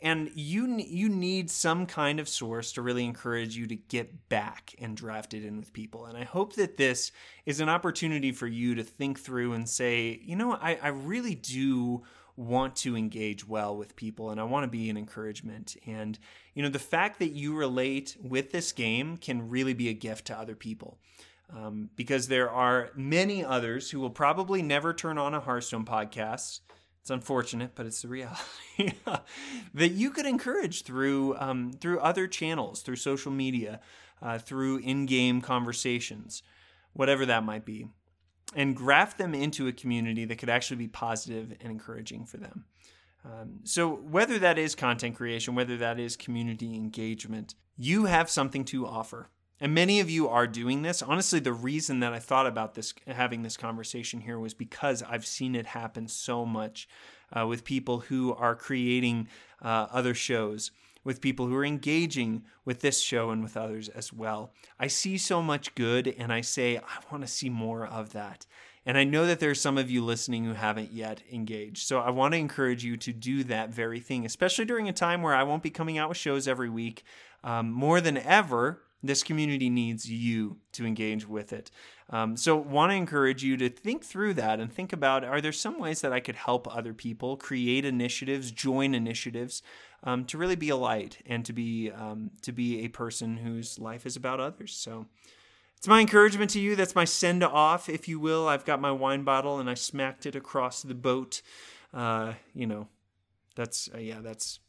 and 0.00 0.30
you 0.36 0.76
you 0.78 1.08
need 1.08 1.50
some 1.50 1.84
kind 1.84 2.20
of 2.20 2.28
source 2.28 2.70
to 2.74 2.82
really 2.82 3.04
encourage 3.04 3.56
you 3.56 3.66
to 3.66 3.74
get 3.74 4.28
back 4.28 4.76
and 4.78 4.96
draft 4.96 5.34
it 5.34 5.44
in 5.44 5.58
with 5.58 5.74
people 5.74 6.06
and 6.06 6.16
i 6.16 6.24
hope 6.24 6.54
that 6.54 6.78
this 6.78 7.12
is 7.44 7.60
an 7.60 7.68
opportunity 7.68 8.32
for 8.32 8.46
you 8.46 8.74
to 8.74 8.82
think 8.82 9.20
through 9.20 9.52
and 9.52 9.68
say 9.68 10.18
you 10.24 10.36
know 10.36 10.52
i, 10.54 10.78
I 10.82 10.88
really 10.88 11.34
do 11.34 12.02
want 12.40 12.74
to 12.74 12.96
engage 12.96 13.46
well 13.46 13.76
with 13.76 13.94
people 13.96 14.30
and 14.30 14.40
I 14.40 14.44
want 14.44 14.64
to 14.64 14.68
be 14.68 14.88
an 14.88 14.96
encouragement. 14.96 15.76
And, 15.86 16.18
you 16.54 16.62
know, 16.62 16.70
the 16.70 16.78
fact 16.78 17.18
that 17.18 17.32
you 17.32 17.54
relate 17.54 18.16
with 18.22 18.50
this 18.50 18.72
game 18.72 19.18
can 19.18 19.50
really 19.50 19.74
be 19.74 19.90
a 19.90 19.92
gift 19.92 20.26
to 20.28 20.38
other 20.38 20.56
people. 20.56 20.98
Um, 21.54 21.90
because 21.96 22.28
there 22.28 22.48
are 22.48 22.90
many 22.94 23.44
others 23.44 23.90
who 23.90 24.00
will 24.00 24.10
probably 24.10 24.62
never 24.62 24.94
turn 24.94 25.18
on 25.18 25.34
a 25.34 25.40
Hearthstone 25.40 25.84
podcast. 25.84 26.60
It's 27.00 27.10
unfortunate, 27.10 27.72
but 27.74 27.86
it's 27.86 28.02
the 28.02 28.08
reality 28.08 28.92
that 29.74 29.90
you 29.90 30.10
could 30.10 30.26
encourage 30.26 30.84
through 30.84 31.36
um, 31.38 31.72
through 31.72 31.98
other 31.98 32.28
channels, 32.28 32.82
through 32.82 32.96
social 32.96 33.32
media, 33.32 33.80
uh, 34.22 34.38
through 34.38 34.78
in-game 34.78 35.40
conversations, 35.40 36.44
whatever 36.92 37.26
that 37.26 37.42
might 37.42 37.64
be 37.64 37.88
and 38.54 38.74
graft 38.74 39.18
them 39.18 39.34
into 39.34 39.66
a 39.66 39.72
community 39.72 40.24
that 40.24 40.38
could 40.38 40.50
actually 40.50 40.76
be 40.76 40.88
positive 40.88 41.54
and 41.60 41.70
encouraging 41.70 42.24
for 42.24 42.36
them. 42.36 42.64
Um, 43.24 43.60
so, 43.64 43.88
whether 43.88 44.38
that 44.38 44.58
is 44.58 44.74
content 44.74 45.16
creation, 45.16 45.54
whether 45.54 45.76
that 45.76 46.00
is 46.00 46.16
community 46.16 46.74
engagement, 46.74 47.54
you 47.76 48.06
have 48.06 48.30
something 48.30 48.64
to 48.66 48.86
offer. 48.86 49.28
And 49.60 49.74
many 49.74 50.00
of 50.00 50.08
you 50.08 50.26
are 50.26 50.46
doing 50.46 50.80
this. 50.82 51.02
Honestly, 51.02 51.38
the 51.38 51.52
reason 51.52 52.00
that 52.00 52.14
I 52.14 52.18
thought 52.18 52.46
about 52.46 52.74
this, 52.74 52.94
having 53.06 53.42
this 53.42 53.58
conversation 53.58 54.20
here, 54.20 54.38
was 54.38 54.54
because 54.54 55.02
I've 55.02 55.26
seen 55.26 55.54
it 55.54 55.66
happen 55.66 56.08
so 56.08 56.46
much 56.46 56.88
uh, 57.36 57.46
with 57.46 57.64
people 57.64 58.00
who 58.00 58.32
are 58.34 58.56
creating 58.56 59.28
uh, 59.60 59.88
other 59.92 60.14
shows 60.14 60.70
with 61.04 61.20
people 61.20 61.46
who 61.46 61.56
are 61.56 61.64
engaging 61.64 62.44
with 62.64 62.80
this 62.80 63.00
show 63.00 63.30
and 63.30 63.42
with 63.42 63.56
others 63.56 63.88
as 63.88 64.12
well. 64.12 64.52
I 64.78 64.86
see 64.86 65.18
so 65.18 65.42
much 65.42 65.74
good 65.74 66.14
and 66.18 66.32
I 66.32 66.40
say, 66.40 66.76
I 66.76 66.98
want 67.10 67.24
to 67.24 67.30
see 67.30 67.48
more 67.48 67.86
of 67.86 68.12
that. 68.12 68.46
And 68.86 68.96
I 68.96 69.04
know 69.04 69.26
that 69.26 69.40
there's 69.40 69.60
some 69.60 69.76
of 69.76 69.90
you 69.90 70.02
listening 70.02 70.44
who 70.44 70.54
haven't 70.54 70.92
yet 70.92 71.22
engaged. 71.30 71.86
So 71.86 72.00
I 72.00 72.10
want 72.10 72.32
to 72.32 72.38
encourage 72.38 72.82
you 72.82 72.96
to 72.98 73.12
do 73.12 73.44
that 73.44 73.70
very 73.70 74.00
thing, 74.00 74.24
especially 74.24 74.64
during 74.64 74.88
a 74.88 74.92
time 74.92 75.22
where 75.22 75.34
I 75.34 75.42
won't 75.42 75.62
be 75.62 75.70
coming 75.70 75.98
out 75.98 76.08
with 76.08 76.18
shows 76.18 76.48
every 76.48 76.70
week. 76.70 77.04
Um, 77.44 77.70
more 77.70 78.00
than 78.00 78.16
ever, 78.16 78.82
this 79.02 79.22
community 79.22 79.70
needs 79.70 80.10
you 80.10 80.58
to 80.72 80.84
engage 80.84 81.26
with 81.26 81.52
it. 81.52 81.70
Um, 82.10 82.36
so, 82.36 82.56
want 82.56 82.90
to 82.90 82.96
encourage 82.96 83.42
you 83.42 83.56
to 83.56 83.68
think 83.68 84.04
through 84.04 84.34
that 84.34 84.60
and 84.60 84.72
think 84.72 84.92
about: 84.92 85.24
Are 85.24 85.40
there 85.40 85.52
some 85.52 85.78
ways 85.78 86.00
that 86.00 86.12
I 86.12 86.20
could 86.20 86.36
help 86.36 86.74
other 86.74 86.92
people 86.92 87.36
create 87.36 87.84
initiatives, 87.84 88.50
join 88.50 88.94
initiatives, 88.94 89.62
um, 90.02 90.24
to 90.26 90.38
really 90.38 90.56
be 90.56 90.70
a 90.70 90.76
light 90.76 91.18
and 91.26 91.44
to 91.44 91.52
be 91.52 91.90
um, 91.90 92.30
to 92.42 92.52
be 92.52 92.84
a 92.84 92.88
person 92.88 93.38
whose 93.38 93.78
life 93.78 94.06
is 94.06 94.16
about 94.16 94.40
others? 94.40 94.74
So, 94.74 95.06
it's 95.76 95.88
my 95.88 96.00
encouragement 96.00 96.50
to 96.50 96.60
you. 96.60 96.76
That's 96.76 96.94
my 96.94 97.06
send 97.06 97.42
off, 97.42 97.88
if 97.88 98.06
you 98.06 98.20
will. 98.20 98.46
I've 98.48 98.66
got 98.66 98.82
my 98.82 98.92
wine 98.92 99.22
bottle 99.22 99.58
and 99.58 99.70
I 99.70 99.74
smacked 99.74 100.26
it 100.26 100.36
across 100.36 100.82
the 100.82 100.94
boat. 100.94 101.40
Uh, 101.94 102.34
you 102.54 102.66
know, 102.66 102.88
that's 103.56 103.88
uh, 103.94 103.98
yeah, 103.98 104.20
that's 104.20 104.60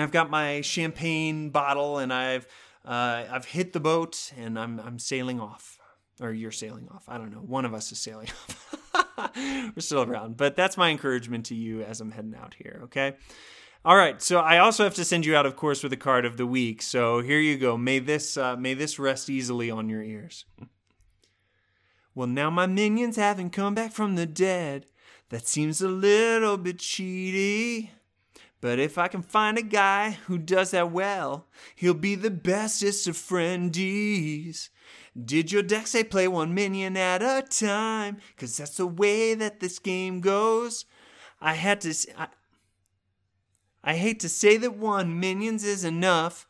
I've 0.00 0.10
got 0.10 0.30
my 0.30 0.60
champagne 0.60 1.50
bottle 1.50 1.98
and 1.98 2.12
I've 2.12 2.46
uh, 2.84 3.24
I've 3.30 3.46
hit 3.46 3.72
the 3.72 3.80
boat 3.80 4.32
and 4.36 4.58
I'm 4.58 4.78
I'm 4.80 4.98
sailing 4.98 5.40
off, 5.40 5.78
or 6.20 6.32
you're 6.32 6.52
sailing 6.52 6.88
off. 6.88 7.04
I 7.08 7.18
don't 7.18 7.32
know. 7.32 7.38
One 7.38 7.64
of 7.64 7.74
us 7.74 7.90
is 7.92 7.98
sailing 7.98 8.28
off. 9.18 9.32
We're 9.36 9.80
still 9.80 10.02
around, 10.02 10.36
but 10.36 10.56
that's 10.56 10.76
my 10.76 10.90
encouragement 10.90 11.46
to 11.46 11.54
you 11.54 11.82
as 11.82 12.00
I'm 12.00 12.10
heading 12.10 12.34
out 12.34 12.54
here. 12.54 12.80
Okay. 12.84 13.16
All 13.84 13.96
right. 13.96 14.20
So 14.20 14.40
I 14.40 14.58
also 14.58 14.84
have 14.84 14.94
to 14.94 15.04
send 15.04 15.24
you 15.24 15.36
out, 15.36 15.46
of 15.46 15.56
course, 15.56 15.82
with 15.82 15.92
a 15.92 15.96
card 15.96 16.24
of 16.24 16.36
the 16.36 16.46
week. 16.46 16.82
So 16.82 17.20
here 17.20 17.38
you 17.38 17.56
go. 17.56 17.76
May 17.76 17.98
this 17.98 18.36
uh, 18.36 18.56
may 18.56 18.74
this 18.74 18.98
rest 18.98 19.30
easily 19.30 19.70
on 19.70 19.88
your 19.88 20.02
ears. 20.02 20.44
Well, 22.14 22.26
now 22.26 22.50
my 22.50 22.66
minions 22.66 23.16
haven't 23.16 23.50
come 23.50 23.74
back 23.74 23.92
from 23.92 24.14
the 24.14 24.26
dead. 24.26 24.86
That 25.28 25.46
seems 25.46 25.80
a 25.80 25.88
little 25.88 26.56
bit 26.56 26.78
cheaty. 26.78 27.90
But 28.60 28.78
if 28.78 28.98
I 28.98 29.08
can 29.08 29.22
find 29.22 29.58
a 29.58 29.62
guy 29.62 30.18
who 30.26 30.38
does 30.38 30.70
that 30.70 30.90
well, 30.90 31.46
he'll 31.74 31.94
be 31.94 32.14
the 32.14 32.30
bestest 32.30 33.06
of 33.06 33.16
friendies. 33.16 34.70
Did 35.24 35.52
your 35.52 35.62
deck 35.62 35.86
say 35.86 36.04
play 36.04 36.28
one 36.28 36.54
minion 36.54 36.96
at 36.96 37.22
a 37.22 37.46
time? 37.48 38.18
Cause 38.36 38.56
that's 38.56 38.76
the 38.76 38.86
way 38.86 39.34
that 39.34 39.60
this 39.60 39.78
game 39.78 40.20
goes. 40.20 40.84
I 41.40 41.54
had 41.54 41.80
to. 41.82 41.94
I, 42.18 42.28
I 43.84 43.94
hate 43.94 44.20
to 44.20 44.28
say 44.28 44.56
that 44.56 44.76
one 44.76 45.20
minions 45.20 45.62
is 45.62 45.84
enough, 45.84 46.46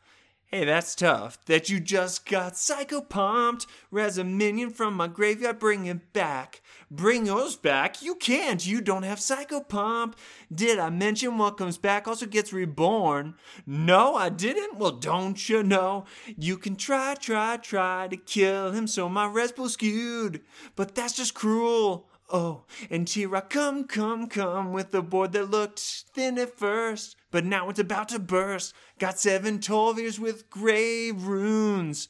Hey, 0.49 0.63
that's 0.63 0.95
tough. 0.95 1.43
That 1.47 1.69
you 1.69 1.81
just 1.81 2.25
got 2.25 2.55
psycho 2.55 3.01
pumped. 3.01 3.67
Res 3.91 4.17
a 4.17 4.23
minion 4.23 4.69
from 4.69 4.93
my 4.93 5.07
graveyard, 5.07 5.59
bring 5.59 5.87
it 5.87 6.13
back. 6.13 6.61
Bring 6.89 7.25
yours 7.25 7.57
back? 7.57 8.01
You 8.01 8.15
can't. 8.15 8.65
You 8.65 8.79
don't 8.79 9.03
have 9.03 9.19
Psychopomp. 9.19 10.13
Did 10.53 10.79
I 10.79 10.89
mention 10.89 11.37
what 11.37 11.57
comes 11.57 11.77
back 11.77 12.07
also 12.07 12.25
gets 12.25 12.53
reborn? 12.53 13.35
No, 13.65 14.15
I 14.15 14.29
didn't. 14.29 14.77
Well, 14.77 14.91
don't 14.91 15.49
you 15.49 15.63
know? 15.63 16.05
You 16.37 16.57
can 16.57 16.77
try, 16.77 17.15
try, 17.15 17.57
try 17.57 18.07
to 18.07 18.15
kill 18.15 18.71
him 18.71 18.87
so 18.87 19.09
my 19.09 19.25
res 19.25 19.51
pool 19.51 19.67
skewed. 19.67 20.43
But 20.77 20.95
that's 20.95 21.17
just 21.17 21.33
cruel. 21.33 22.07
Oh, 22.29 22.63
and 22.89 23.09
I 23.33 23.41
come, 23.41 23.83
come, 23.83 24.27
come 24.27 24.71
with 24.71 24.93
a 24.95 25.01
board 25.01 25.33
that 25.33 25.49
looked 25.49 25.79
thin 25.79 26.37
at 26.37 26.57
first, 26.57 27.16
but 27.31 27.45
now 27.45 27.69
it's 27.69 27.79
about 27.79 28.09
to 28.09 28.19
burst. 28.19 28.73
Got 28.99 29.19
seven 29.19 29.59
Tolviers 29.59 30.19
with 30.19 30.49
grave 30.49 31.23
runes. 31.23 32.09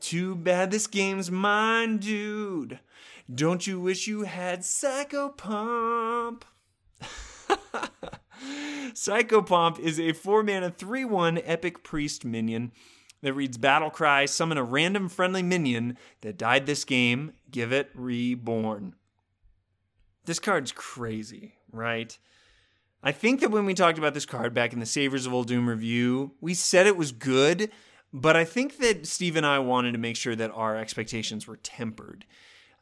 Too 0.00 0.34
bad 0.34 0.70
this 0.70 0.86
game's 0.86 1.30
mine, 1.30 1.98
dude. 1.98 2.80
Don't 3.32 3.66
you 3.66 3.80
wish 3.80 4.06
you 4.06 4.22
had 4.22 4.60
Psychopomp? 4.60 6.42
Psychopomp 8.92 9.78
is 9.78 10.00
a 10.00 10.12
4 10.12 10.42
mana 10.42 10.70
3 10.70 11.04
1 11.04 11.40
epic 11.44 11.84
priest 11.84 12.24
minion 12.24 12.72
that 13.22 13.32
reads 13.32 13.56
Battlecry, 13.56 14.28
summon 14.28 14.58
a 14.58 14.64
random 14.64 15.08
friendly 15.08 15.42
minion 15.42 15.96
that 16.20 16.36
died 16.36 16.66
this 16.66 16.84
game, 16.84 17.32
give 17.50 17.72
it 17.72 17.90
reborn. 17.94 18.96
This 20.24 20.38
card's 20.38 20.72
crazy, 20.72 21.54
right? 21.70 22.18
I 23.02 23.12
think 23.12 23.40
that 23.40 23.50
when 23.50 23.64
we 23.64 23.74
talked 23.74 23.98
about 23.98 24.14
this 24.14 24.26
card 24.26 24.54
back 24.54 24.72
in 24.72 24.78
the 24.78 24.86
Saviors 24.86 25.26
of 25.26 25.32
Uldum 25.32 25.66
review, 25.66 26.32
we 26.40 26.54
said 26.54 26.86
it 26.86 26.96
was 26.96 27.10
good, 27.10 27.70
but 28.12 28.36
I 28.36 28.44
think 28.44 28.78
that 28.78 29.06
Steve 29.06 29.36
and 29.36 29.44
I 29.44 29.58
wanted 29.58 29.92
to 29.92 29.98
make 29.98 30.16
sure 30.16 30.36
that 30.36 30.52
our 30.52 30.76
expectations 30.76 31.46
were 31.46 31.56
tempered. 31.56 32.24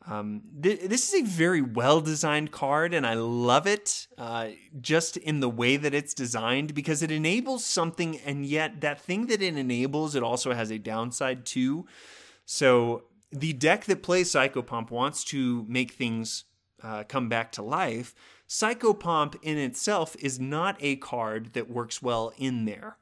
Um, 0.07 0.43
th- 0.63 0.81
this 0.81 1.13
is 1.13 1.23
a 1.23 1.27
very 1.27 1.61
well 1.61 2.01
designed 2.01 2.53
card, 2.53 2.95
and 2.95 3.07
I 3.07 3.15
love 3.15 3.67
it 3.67 4.09
uh, 4.19 4.49
just 4.81 5.17
in 5.17 5.41
the 5.41 5.49
way 5.49 5.77
that 5.77 5.95
it's 5.95 6.15
designed 6.15 6.75
because 6.75 7.03
it 7.03 7.11
enables 7.11 7.65
something, 7.65 8.19
and 8.19 8.45
yet 8.45 8.81
that 8.81 9.01
thing 9.01 9.27
that 9.27 9.43
it 9.43 9.57
enables, 9.57 10.15
it 10.15 10.23
also 10.23 10.53
has 10.53 10.71
a 10.71 10.79
downside 10.79 11.45
too. 11.45 11.87
So 12.45 13.05
the 13.31 13.53
deck 13.53 13.85
that 13.85 14.03
plays 14.03 14.33
Psychopomp 14.33 14.91
wants 14.91 15.23
to 15.25 15.65
make 15.69 15.93
things 15.93 16.45
uh, 16.83 17.05
come 17.05 17.29
back 17.29 17.53
to 17.53 17.63
life. 17.63 18.15
Psychopomp 18.51 19.37
in 19.43 19.59
itself 19.59 20.17
is 20.19 20.41
not 20.41 20.77
a 20.81 20.97
card 20.97 21.53
that 21.53 21.71
works 21.71 22.03
well 22.03 22.33
in 22.37 22.65
there. 22.65 22.97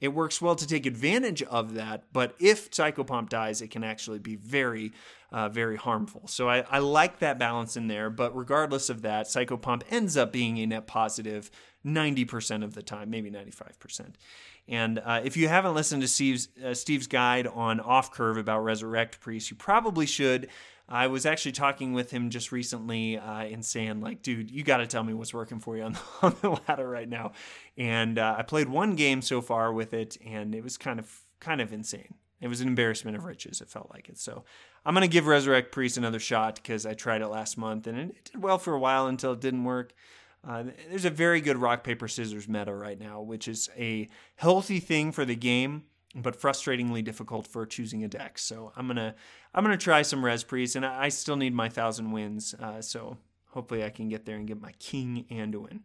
It 0.00 0.14
works 0.14 0.40
well 0.40 0.54
to 0.54 0.66
take 0.66 0.86
advantage 0.86 1.42
of 1.42 1.74
that, 1.74 2.04
but 2.12 2.36
if 2.38 2.70
Psychopomp 2.70 3.28
dies, 3.28 3.60
it 3.60 3.72
can 3.72 3.82
actually 3.82 4.20
be 4.20 4.36
very 4.36 4.92
uh, 5.32 5.48
very 5.48 5.76
harmful. 5.76 6.28
So 6.28 6.48
I, 6.48 6.64
I 6.70 6.78
like 6.78 7.18
that 7.20 7.38
balance 7.38 7.76
in 7.76 7.88
there. 7.88 8.10
But 8.10 8.36
regardless 8.36 8.90
of 8.90 9.02
that, 9.02 9.26
Psychopomp 9.26 9.82
ends 9.90 10.16
up 10.16 10.30
being 10.30 10.58
a 10.58 10.66
net 10.66 10.86
positive 10.86 11.50
90% 11.84 12.62
of 12.62 12.74
the 12.74 12.82
time, 12.82 13.10
maybe 13.10 13.30
95%. 13.30 14.14
And 14.68 14.98
uh, 14.98 15.22
if 15.24 15.36
you 15.36 15.48
haven't 15.48 15.74
listened 15.74 16.02
to 16.02 16.08
Steve's, 16.08 16.48
uh, 16.64 16.74
Steve's 16.74 17.06
guide 17.06 17.46
on 17.46 17.80
Off 17.80 18.12
Curve 18.12 18.36
about 18.36 18.60
Resurrect 18.60 19.20
Priest, 19.20 19.50
you 19.50 19.56
probably 19.56 20.06
should. 20.06 20.48
I 20.88 21.06
was 21.06 21.24
actually 21.24 21.52
talking 21.52 21.92
with 21.92 22.10
him 22.10 22.30
just 22.30 22.52
recently 22.52 23.18
uh, 23.18 23.44
and 23.44 23.64
saying, 23.64 24.00
like, 24.00 24.22
dude, 24.22 24.50
you 24.50 24.62
got 24.62 24.78
to 24.78 24.86
tell 24.86 25.02
me 25.04 25.14
what's 25.14 25.32
working 25.32 25.58
for 25.58 25.76
you 25.76 25.84
on 25.84 25.92
the, 25.92 26.00
on 26.22 26.36
the 26.42 26.50
ladder 26.68 26.88
right 26.88 27.08
now. 27.08 27.32
And 27.76 28.18
uh, 28.18 28.36
I 28.38 28.42
played 28.42 28.68
one 28.68 28.94
game 28.94 29.22
so 29.22 29.40
far 29.40 29.72
with 29.72 29.94
it, 29.94 30.16
and 30.24 30.54
it 30.54 30.62
was 30.62 30.76
kind 30.76 30.98
of 30.98 31.10
kind 31.40 31.60
of 31.60 31.72
insane. 31.72 32.14
It 32.40 32.48
was 32.48 32.60
an 32.60 32.68
embarrassment 32.68 33.16
of 33.16 33.24
riches. 33.24 33.60
It 33.60 33.70
felt 33.70 33.90
like 33.92 34.08
it. 34.08 34.18
So 34.18 34.44
I'm 34.84 34.96
to 34.96 35.08
give 35.08 35.26
Resurrect 35.26 35.70
Priest 35.70 35.96
another 35.96 36.18
shot 36.18 36.56
because 36.56 36.84
I 36.84 36.94
tried 36.94 37.22
it 37.22 37.28
last 37.28 37.56
month 37.56 37.86
and 37.86 37.96
it 37.98 38.30
did 38.32 38.42
well 38.42 38.58
for 38.58 38.74
a 38.74 38.80
while 38.80 39.06
until 39.06 39.32
it 39.32 39.40
didn't 39.40 39.62
work. 39.62 39.92
Uh, 40.46 40.64
there's 40.90 41.04
a 41.04 41.10
very 41.10 41.40
good 41.40 41.56
rock, 41.56 41.84
paper, 41.84 42.08
scissors 42.08 42.48
meta 42.48 42.74
right 42.74 42.98
now, 42.98 43.20
which 43.20 43.46
is 43.46 43.70
a 43.76 44.08
healthy 44.34 44.80
thing 44.80 45.12
for 45.12 45.24
the 45.24 45.36
game, 45.36 45.84
but 46.14 46.40
frustratingly 46.40 47.02
difficult 47.02 47.46
for 47.46 47.64
choosing 47.66 48.04
a 48.04 48.08
deck. 48.08 48.38
So 48.38 48.72
I'm 48.76 48.86
gonna 48.86 49.14
I'm 49.54 49.64
gonna 49.64 49.76
try 49.76 50.02
some 50.02 50.24
Res 50.24 50.44
and 50.76 50.84
I, 50.84 51.08
still 51.08 51.36
need 51.36 51.54
my 51.54 51.68
thousand 51.68 52.12
wins. 52.12 52.54
Uh, 52.54 52.82
so 52.82 53.18
hopefully 53.50 53.84
I 53.84 53.90
can 53.90 54.08
get 54.08 54.26
there 54.26 54.36
and 54.36 54.46
get 54.46 54.60
my 54.60 54.72
King 54.78 55.26
Anduin. 55.30 55.80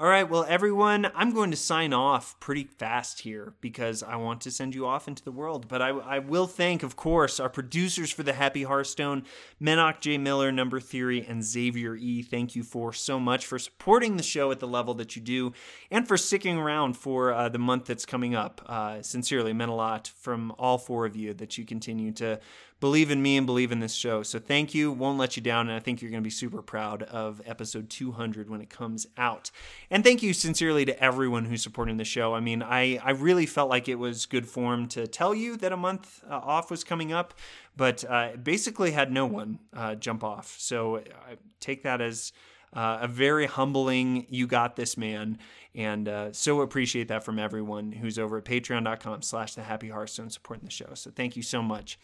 All 0.00 0.06
right, 0.06 0.30
well, 0.30 0.46
everyone, 0.48 1.10
I'm 1.16 1.32
going 1.32 1.50
to 1.50 1.56
sign 1.56 1.92
off 1.92 2.38
pretty 2.38 2.62
fast 2.62 3.22
here 3.22 3.54
because 3.60 4.00
I 4.00 4.14
want 4.14 4.40
to 4.42 4.50
send 4.52 4.72
you 4.72 4.86
off 4.86 5.08
into 5.08 5.24
the 5.24 5.32
world. 5.32 5.66
But 5.66 5.82
I, 5.82 5.88
I 5.88 6.20
will 6.20 6.46
thank, 6.46 6.84
of 6.84 6.94
course, 6.94 7.40
our 7.40 7.48
producers 7.48 8.12
for 8.12 8.22
the 8.22 8.32
Happy 8.32 8.62
Hearthstone, 8.62 9.24
Menok 9.60 9.98
J. 9.98 10.16
Miller, 10.16 10.52
Number 10.52 10.78
Theory, 10.78 11.26
and 11.26 11.42
Xavier 11.42 11.96
E. 11.96 12.22
Thank 12.22 12.54
you 12.54 12.62
for 12.62 12.92
so 12.92 13.18
much 13.18 13.44
for 13.44 13.58
supporting 13.58 14.16
the 14.16 14.22
show 14.22 14.52
at 14.52 14.60
the 14.60 14.68
level 14.68 14.94
that 14.94 15.16
you 15.16 15.22
do 15.22 15.52
and 15.90 16.06
for 16.06 16.16
sticking 16.16 16.58
around 16.58 16.96
for 16.96 17.32
uh, 17.32 17.48
the 17.48 17.58
month 17.58 17.86
that's 17.86 18.06
coming 18.06 18.36
up. 18.36 18.62
Uh, 18.66 19.02
sincerely, 19.02 19.52
meant 19.52 19.72
a 19.72 19.74
lot 19.74 20.12
from 20.16 20.54
all 20.60 20.78
four 20.78 21.06
of 21.06 21.16
you 21.16 21.34
that 21.34 21.58
you 21.58 21.64
continue 21.64 22.12
to 22.12 22.38
believe 22.80 23.10
in 23.10 23.20
me 23.20 23.36
and 23.36 23.46
believe 23.46 23.72
in 23.72 23.80
this 23.80 23.94
show. 23.94 24.22
So 24.22 24.38
thank 24.38 24.74
you. 24.74 24.92
Won't 24.92 25.18
let 25.18 25.36
you 25.36 25.42
down. 25.42 25.68
And 25.68 25.76
I 25.76 25.80
think 25.80 26.00
you're 26.00 26.10
going 26.10 26.22
to 26.22 26.26
be 26.26 26.30
super 26.30 26.62
proud 26.62 27.02
of 27.02 27.42
episode 27.44 27.90
200 27.90 28.48
when 28.48 28.60
it 28.60 28.70
comes 28.70 29.06
out. 29.16 29.50
And 29.90 30.04
thank 30.04 30.22
you 30.22 30.32
sincerely 30.32 30.84
to 30.84 31.02
everyone 31.02 31.46
who's 31.46 31.62
supporting 31.62 31.96
the 31.96 32.04
show. 32.04 32.34
I 32.34 32.40
mean, 32.40 32.62
I, 32.62 32.98
I 32.98 33.10
really 33.10 33.46
felt 33.46 33.68
like 33.68 33.88
it 33.88 33.96
was 33.96 34.26
good 34.26 34.46
form 34.46 34.86
to 34.88 35.06
tell 35.08 35.34
you 35.34 35.56
that 35.56 35.72
a 35.72 35.76
month 35.76 36.22
uh, 36.28 36.34
off 36.34 36.70
was 36.70 36.84
coming 36.84 37.12
up, 37.12 37.34
but 37.76 38.04
uh, 38.08 38.36
basically 38.42 38.92
had 38.92 39.10
no 39.10 39.26
one 39.26 39.58
uh, 39.74 39.96
jump 39.96 40.22
off. 40.22 40.54
So 40.58 40.98
I 40.98 41.36
take 41.60 41.82
that 41.82 42.00
as. 42.00 42.32
Uh, 42.70 42.98
a 43.00 43.08
very 43.08 43.46
humbling 43.46 44.26
you 44.28 44.46
got 44.46 44.76
this 44.76 44.98
man 44.98 45.38
and 45.74 46.06
uh, 46.06 46.30
so 46.34 46.60
appreciate 46.60 47.08
that 47.08 47.24
from 47.24 47.38
everyone 47.38 47.92
who's 47.92 48.18
over 48.18 48.36
at 48.36 48.44
patreon.com 48.44 49.22
slash 49.22 49.54
the 49.54 49.62
happy 49.62 49.88
hearthstone 49.88 50.28
supporting 50.28 50.66
the 50.66 50.70
show 50.70 50.90
so 50.92 51.10
thank 51.10 51.34
you 51.34 51.42
so 51.42 51.62
much 51.62 51.98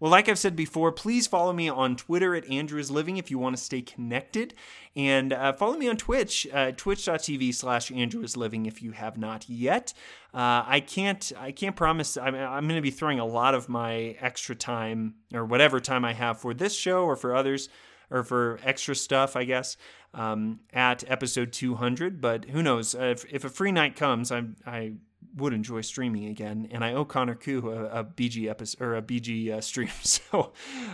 well, 0.00 0.10
like 0.10 0.28
I've 0.28 0.38
said 0.38 0.56
before, 0.56 0.92
please 0.92 1.26
follow 1.26 1.52
me 1.52 1.68
on 1.68 1.96
Twitter 1.96 2.34
at 2.34 2.50
Andrew 2.50 2.78
is 2.78 2.90
Living 2.90 3.16
if 3.16 3.30
you 3.30 3.38
want 3.38 3.56
to 3.56 3.62
stay 3.62 3.80
connected. 3.80 4.54
And 4.96 5.32
uh, 5.32 5.52
follow 5.52 5.76
me 5.76 5.88
on 5.88 5.96
Twitch, 5.96 6.46
uh, 6.52 6.72
twitch.tv 6.72 7.54
slash 7.54 7.90
Andrew 7.90 8.22
is 8.22 8.36
Living 8.36 8.66
if 8.66 8.82
you 8.82 8.92
have 8.92 9.16
not 9.16 9.48
yet. 9.48 9.94
Uh, 10.32 10.64
I 10.66 10.80
can't 10.80 11.32
I 11.38 11.52
can't 11.52 11.76
promise 11.76 12.16
I'm, 12.16 12.34
I'm 12.34 12.66
going 12.66 12.76
to 12.76 12.82
be 12.82 12.90
throwing 12.90 13.20
a 13.20 13.24
lot 13.24 13.54
of 13.54 13.68
my 13.68 14.16
extra 14.20 14.54
time 14.54 15.14
or 15.32 15.44
whatever 15.44 15.80
time 15.80 16.04
I 16.04 16.12
have 16.12 16.40
for 16.40 16.52
this 16.52 16.76
show 16.76 17.04
or 17.04 17.16
for 17.16 17.34
others 17.34 17.68
or 18.10 18.22
for 18.22 18.58
extra 18.62 18.94
stuff, 18.94 19.36
I 19.36 19.44
guess, 19.44 19.76
um, 20.12 20.60
at 20.72 21.04
episode 21.10 21.52
200. 21.52 22.20
But 22.20 22.46
who 22.46 22.62
knows? 22.62 22.94
If, 22.94 23.24
if 23.32 23.44
a 23.44 23.48
free 23.48 23.72
night 23.72 23.96
comes, 23.96 24.30
I'm, 24.30 24.56
I 24.66 24.94
would 25.36 25.52
enjoy 25.52 25.80
streaming 25.80 26.26
again, 26.26 26.68
and 26.70 26.84
I 26.84 26.92
owe 26.94 27.04
Connor 27.04 27.34
Koo 27.34 27.70
a, 27.70 28.00
a 28.00 28.04
BG 28.04 28.48
episode 28.48 28.82
or 28.82 28.96
a 28.96 29.02
BG 29.02 29.50
uh, 29.50 29.60
stream, 29.60 29.90
so 30.02 30.52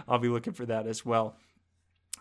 I'll 0.08 0.18
be 0.18 0.28
looking 0.28 0.52
for 0.52 0.66
that 0.66 0.86
as 0.86 1.04
well. 1.04 1.36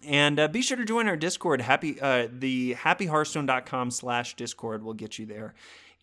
And 0.03 0.39
uh, 0.39 0.47
be 0.47 0.61
sure 0.61 0.77
to 0.77 0.85
join 0.85 1.07
our 1.07 1.17
Discord. 1.17 1.61
Happy 1.61 1.99
uh, 1.99 2.27
the 2.31 2.75
happyhearthstone.com 2.75 3.91
slash 3.91 4.35
Discord 4.35 4.83
will 4.83 4.93
get 4.93 5.19
you 5.19 5.25
there. 5.25 5.53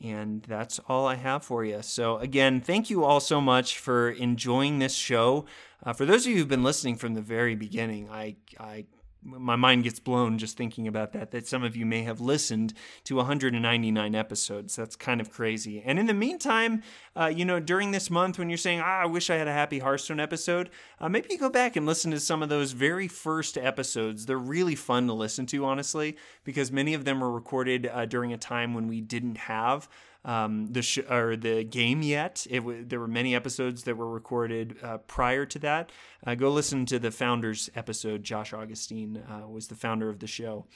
And 0.02 0.42
that's 0.42 0.78
all 0.88 1.06
I 1.06 1.14
have 1.14 1.42
for 1.42 1.64
you. 1.64 1.80
So 1.80 2.18
again, 2.18 2.60
thank 2.60 2.90
you 2.90 3.04
all 3.04 3.20
so 3.20 3.40
much 3.40 3.78
for 3.78 4.10
enjoying 4.10 4.78
this 4.78 4.94
show. 4.94 5.46
Uh, 5.82 5.94
for 5.94 6.04
those 6.04 6.26
of 6.26 6.32
you 6.32 6.38
who've 6.38 6.48
been 6.48 6.62
listening 6.62 6.96
from 6.96 7.14
the 7.14 7.22
very 7.22 7.54
beginning, 7.54 8.10
I 8.10 8.36
I 8.60 8.84
my 9.26 9.56
mind 9.56 9.84
gets 9.84 9.98
blown 9.98 10.38
just 10.38 10.56
thinking 10.56 10.86
about 10.86 11.12
that 11.12 11.32
that 11.32 11.46
some 11.46 11.64
of 11.64 11.76
you 11.76 11.84
may 11.84 12.02
have 12.02 12.20
listened 12.20 12.72
to 13.04 13.16
199 13.16 14.14
episodes. 14.14 14.76
That's 14.76 14.96
kind 14.96 15.20
of 15.20 15.30
crazy. 15.30 15.82
And 15.84 15.98
in 15.98 16.06
the 16.06 16.14
meantime 16.14 16.82
uh, 17.14 17.26
you 17.26 17.44
know 17.44 17.60
during 17.60 17.90
this 17.90 18.10
month 18.10 18.38
when 18.38 18.48
you're 18.48 18.56
saying 18.56 18.80
ah, 18.80 19.02
i 19.02 19.06
wish 19.06 19.30
i 19.30 19.36
had 19.36 19.48
a 19.48 19.52
happy 19.52 19.78
hearthstone 19.78 20.20
episode 20.20 20.70
uh, 21.00 21.08
maybe 21.08 21.28
you 21.30 21.38
go 21.38 21.50
back 21.50 21.76
and 21.76 21.84
listen 21.86 22.10
to 22.10 22.20
some 22.20 22.42
of 22.42 22.48
those 22.48 22.72
very 22.72 23.08
first 23.08 23.58
episodes. 23.58 24.26
They're 24.26 24.38
really 24.38 24.74
fun 24.74 25.06
to 25.08 25.12
listen 25.12 25.46
to 25.46 25.64
honestly 25.64 26.16
because 26.44 26.72
many 26.72 26.94
of 26.94 27.04
them 27.04 27.20
were 27.20 27.30
recorded 27.30 27.86
uh, 27.86 28.06
during 28.06 28.32
a 28.32 28.38
time 28.38 28.74
when 28.74 28.86
we 28.86 29.00
didn't 29.00 29.38
have 29.38 29.88
um, 30.26 30.66
the 30.72 30.82
sh- 30.82 30.98
or 31.08 31.36
the 31.36 31.64
game 31.64 32.02
yet. 32.02 32.46
It 32.50 32.58
w- 32.58 32.84
there 32.84 33.00
were 33.00 33.08
many 33.08 33.34
episodes 33.34 33.84
that 33.84 33.96
were 33.96 34.10
recorded 34.10 34.76
uh, 34.82 34.98
prior 34.98 35.46
to 35.46 35.58
that. 35.60 35.92
Uh, 36.26 36.34
go 36.34 36.50
listen 36.50 36.84
to 36.86 36.98
the 36.98 37.12
founders 37.12 37.70
episode. 37.74 38.24
Josh 38.24 38.52
Augustine 38.52 39.22
uh, 39.30 39.48
was 39.48 39.68
the 39.68 39.76
founder 39.76 40.10
of 40.10 40.18
the 40.18 40.26
show. 40.26 40.66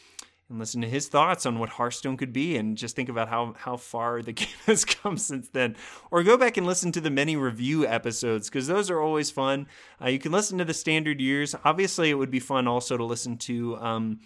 And 0.48 0.59
listen 0.59 0.80
to 0.80 0.88
his 0.88 1.09
thoughts 1.09 1.46
on 1.46 1.59
what 1.61 1.68
Hearthstone 1.68 2.16
could 2.16 2.32
be, 2.32 2.57
and 2.57 2.76
just 2.76 2.96
think 2.96 3.09
about 3.09 3.28
how 3.28 3.55
how 3.57 3.76
far 3.76 4.22
the 4.22 4.32
game 4.32 4.48
has 4.66 4.84
come 4.84 5.16
since 5.16 5.48
then. 5.48 5.76
Or 6.11 6.22
go 6.22 6.36
back 6.36 6.57
and 6.57 6.66
listen 6.66 6.90
to 6.92 7.01
the 7.01 7.11
many 7.11 7.36
review 7.36 7.86
episodes 7.86 8.48
because 8.48 8.66
those 8.66 8.90
are 8.90 9.01
always 9.01 9.30
fun. 9.30 9.66
Uh, 10.03 10.09
you 10.09 10.18
can 10.18 10.32
listen 10.32 10.59
to 10.59 10.64
the 10.64 10.74
standard 10.74 11.20
years. 11.20 11.55
Obviously, 11.64 12.11
it 12.11 12.14
would 12.14 12.30
be 12.32 12.40
fun 12.40 12.66
also 12.66 12.96
to 12.96 13.05
listen 13.05 13.36
to. 13.38 13.76
Um, 13.78 14.20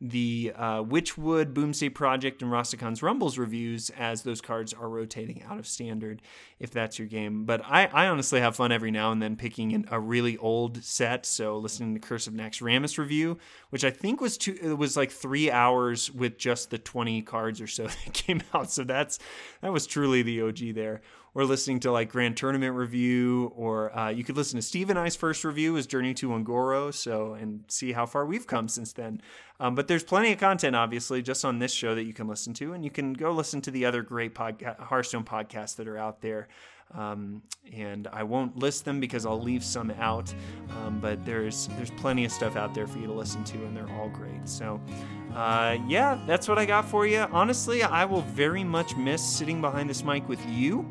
the 0.00 0.52
uh, 0.56 0.82
Witchwood, 0.82 1.52
Boomsday 1.52 1.90
Project, 1.90 2.40
and 2.40 2.50
Rastakhan's 2.50 3.02
Rumbles 3.02 3.36
reviews 3.36 3.90
as 3.90 4.22
those 4.22 4.40
cards 4.40 4.72
are 4.72 4.88
rotating 4.88 5.42
out 5.42 5.58
of 5.58 5.66
standard, 5.66 6.22
if 6.58 6.70
that's 6.70 6.98
your 6.98 7.06
game. 7.06 7.44
But 7.44 7.62
I, 7.64 7.86
I 7.86 8.06
honestly 8.06 8.40
have 8.40 8.56
fun 8.56 8.72
every 8.72 8.90
now 8.90 9.12
and 9.12 9.20
then 9.20 9.36
picking 9.36 9.84
a 9.90 10.00
really 10.00 10.38
old 10.38 10.82
set. 10.82 11.26
So 11.26 11.58
listening 11.58 11.94
to 11.94 12.00
Curse 12.00 12.26
of 12.26 12.32
Naxxramas 12.32 12.96
review, 12.96 13.38
which 13.68 13.84
I 13.84 13.90
think 13.90 14.20
was 14.20 14.38
two, 14.38 14.56
it 14.62 14.78
was 14.78 14.96
like 14.96 15.10
three 15.10 15.50
hours 15.50 16.10
with 16.10 16.38
just 16.38 16.70
the 16.70 16.78
20 16.78 17.20
cards 17.22 17.60
or 17.60 17.66
so 17.66 17.86
that 18.04 18.14
came 18.14 18.42
out. 18.54 18.70
So 18.70 18.84
that's 18.84 19.18
that 19.60 19.72
was 19.72 19.86
truly 19.86 20.22
the 20.22 20.40
OG 20.42 20.74
there 20.74 21.02
or 21.34 21.44
listening 21.44 21.80
to 21.80 21.92
like 21.92 22.10
Grand 22.10 22.36
Tournament 22.36 22.74
review, 22.74 23.52
or 23.54 23.96
uh, 23.96 24.08
you 24.10 24.24
could 24.24 24.36
listen 24.36 24.58
to 24.58 24.62
Steve 24.62 24.90
and 24.90 24.98
I's 24.98 25.16
first 25.16 25.44
review 25.44 25.76
is 25.76 25.86
Journey 25.86 26.14
to 26.14 26.32
Un'Goro, 26.32 26.92
so 26.92 27.34
and 27.34 27.64
see 27.68 27.92
how 27.92 28.06
far 28.06 28.26
we've 28.26 28.46
come 28.46 28.68
since 28.68 28.92
then. 28.92 29.20
Um, 29.60 29.74
but 29.74 29.88
there's 29.88 30.04
plenty 30.04 30.32
of 30.32 30.38
content, 30.38 30.74
obviously, 30.74 31.22
just 31.22 31.44
on 31.44 31.58
this 31.58 31.72
show 31.72 31.94
that 31.94 32.04
you 32.04 32.14
can 32.14 32.26
listen 32.26 32.54
to, 32.54 32.72
and 32.72 32.84
you 32.84 32.90
can 32.90 33.12
go 33.12 33.30
listen 33.30 33.60
to 33.62 33.70
the 33.70 33.84
other 33.84 34.02
great 34.02 34.34
podca- 34.34 34.78
Hearthstone 34.78 35.24
podcasts 35.24 35.76
that 35.76 35.86
are 35.86 35.98
out 35.98 36.20
there. 36.20 36.48
Um, 36.92 37.42
and 37.72 38.08
I 38.12 38.24
won't 38.24 38.56
list 38.56 38.84
them 38.84 38.98
because 38.98 39.24
I'll 39.24 39.40
leave 39.40 39.62
some 39.62 39.92
out. 39.92 40.34
Um, 40.70 40.98
but 41.00 41.24
there's 41.24 41.68
there's 41.76 41.90
plenty 41.92 42.24
of 42.24 42.32
stuff 42.32 42.56
out 42.56 42.74
there 42.74 42.86
for 42.86 42.98
you 42.98 43.06
to 43.06 43.12
listen 43.12 43.44
to, 43.44 43.58
and 43.58 43.76
they're 43.76 43.90
all 43.90 44.08
great. 44.08 44.48
So, 44.48 44.80
uh, 45.34 45.76
yeah, 45.86 46.18
that's 46.26 46.48
what 46.48 46.58
I 46.58 46.64
got 46.64 46.84
for 46.84 47.06
you. 47.06 47.20
Honestly, 47.30 47.84
I 47.84 48.04
will 48.04 48.22
very 48.22 48.64
much 48.64 48.96
miss 48.96 49.22
sitting 49.22 49.60
behind 49.60 49.88
this 49.88 50.02
mic 50.02 50.28
with 50.28 50.44
you. 50.48 50.84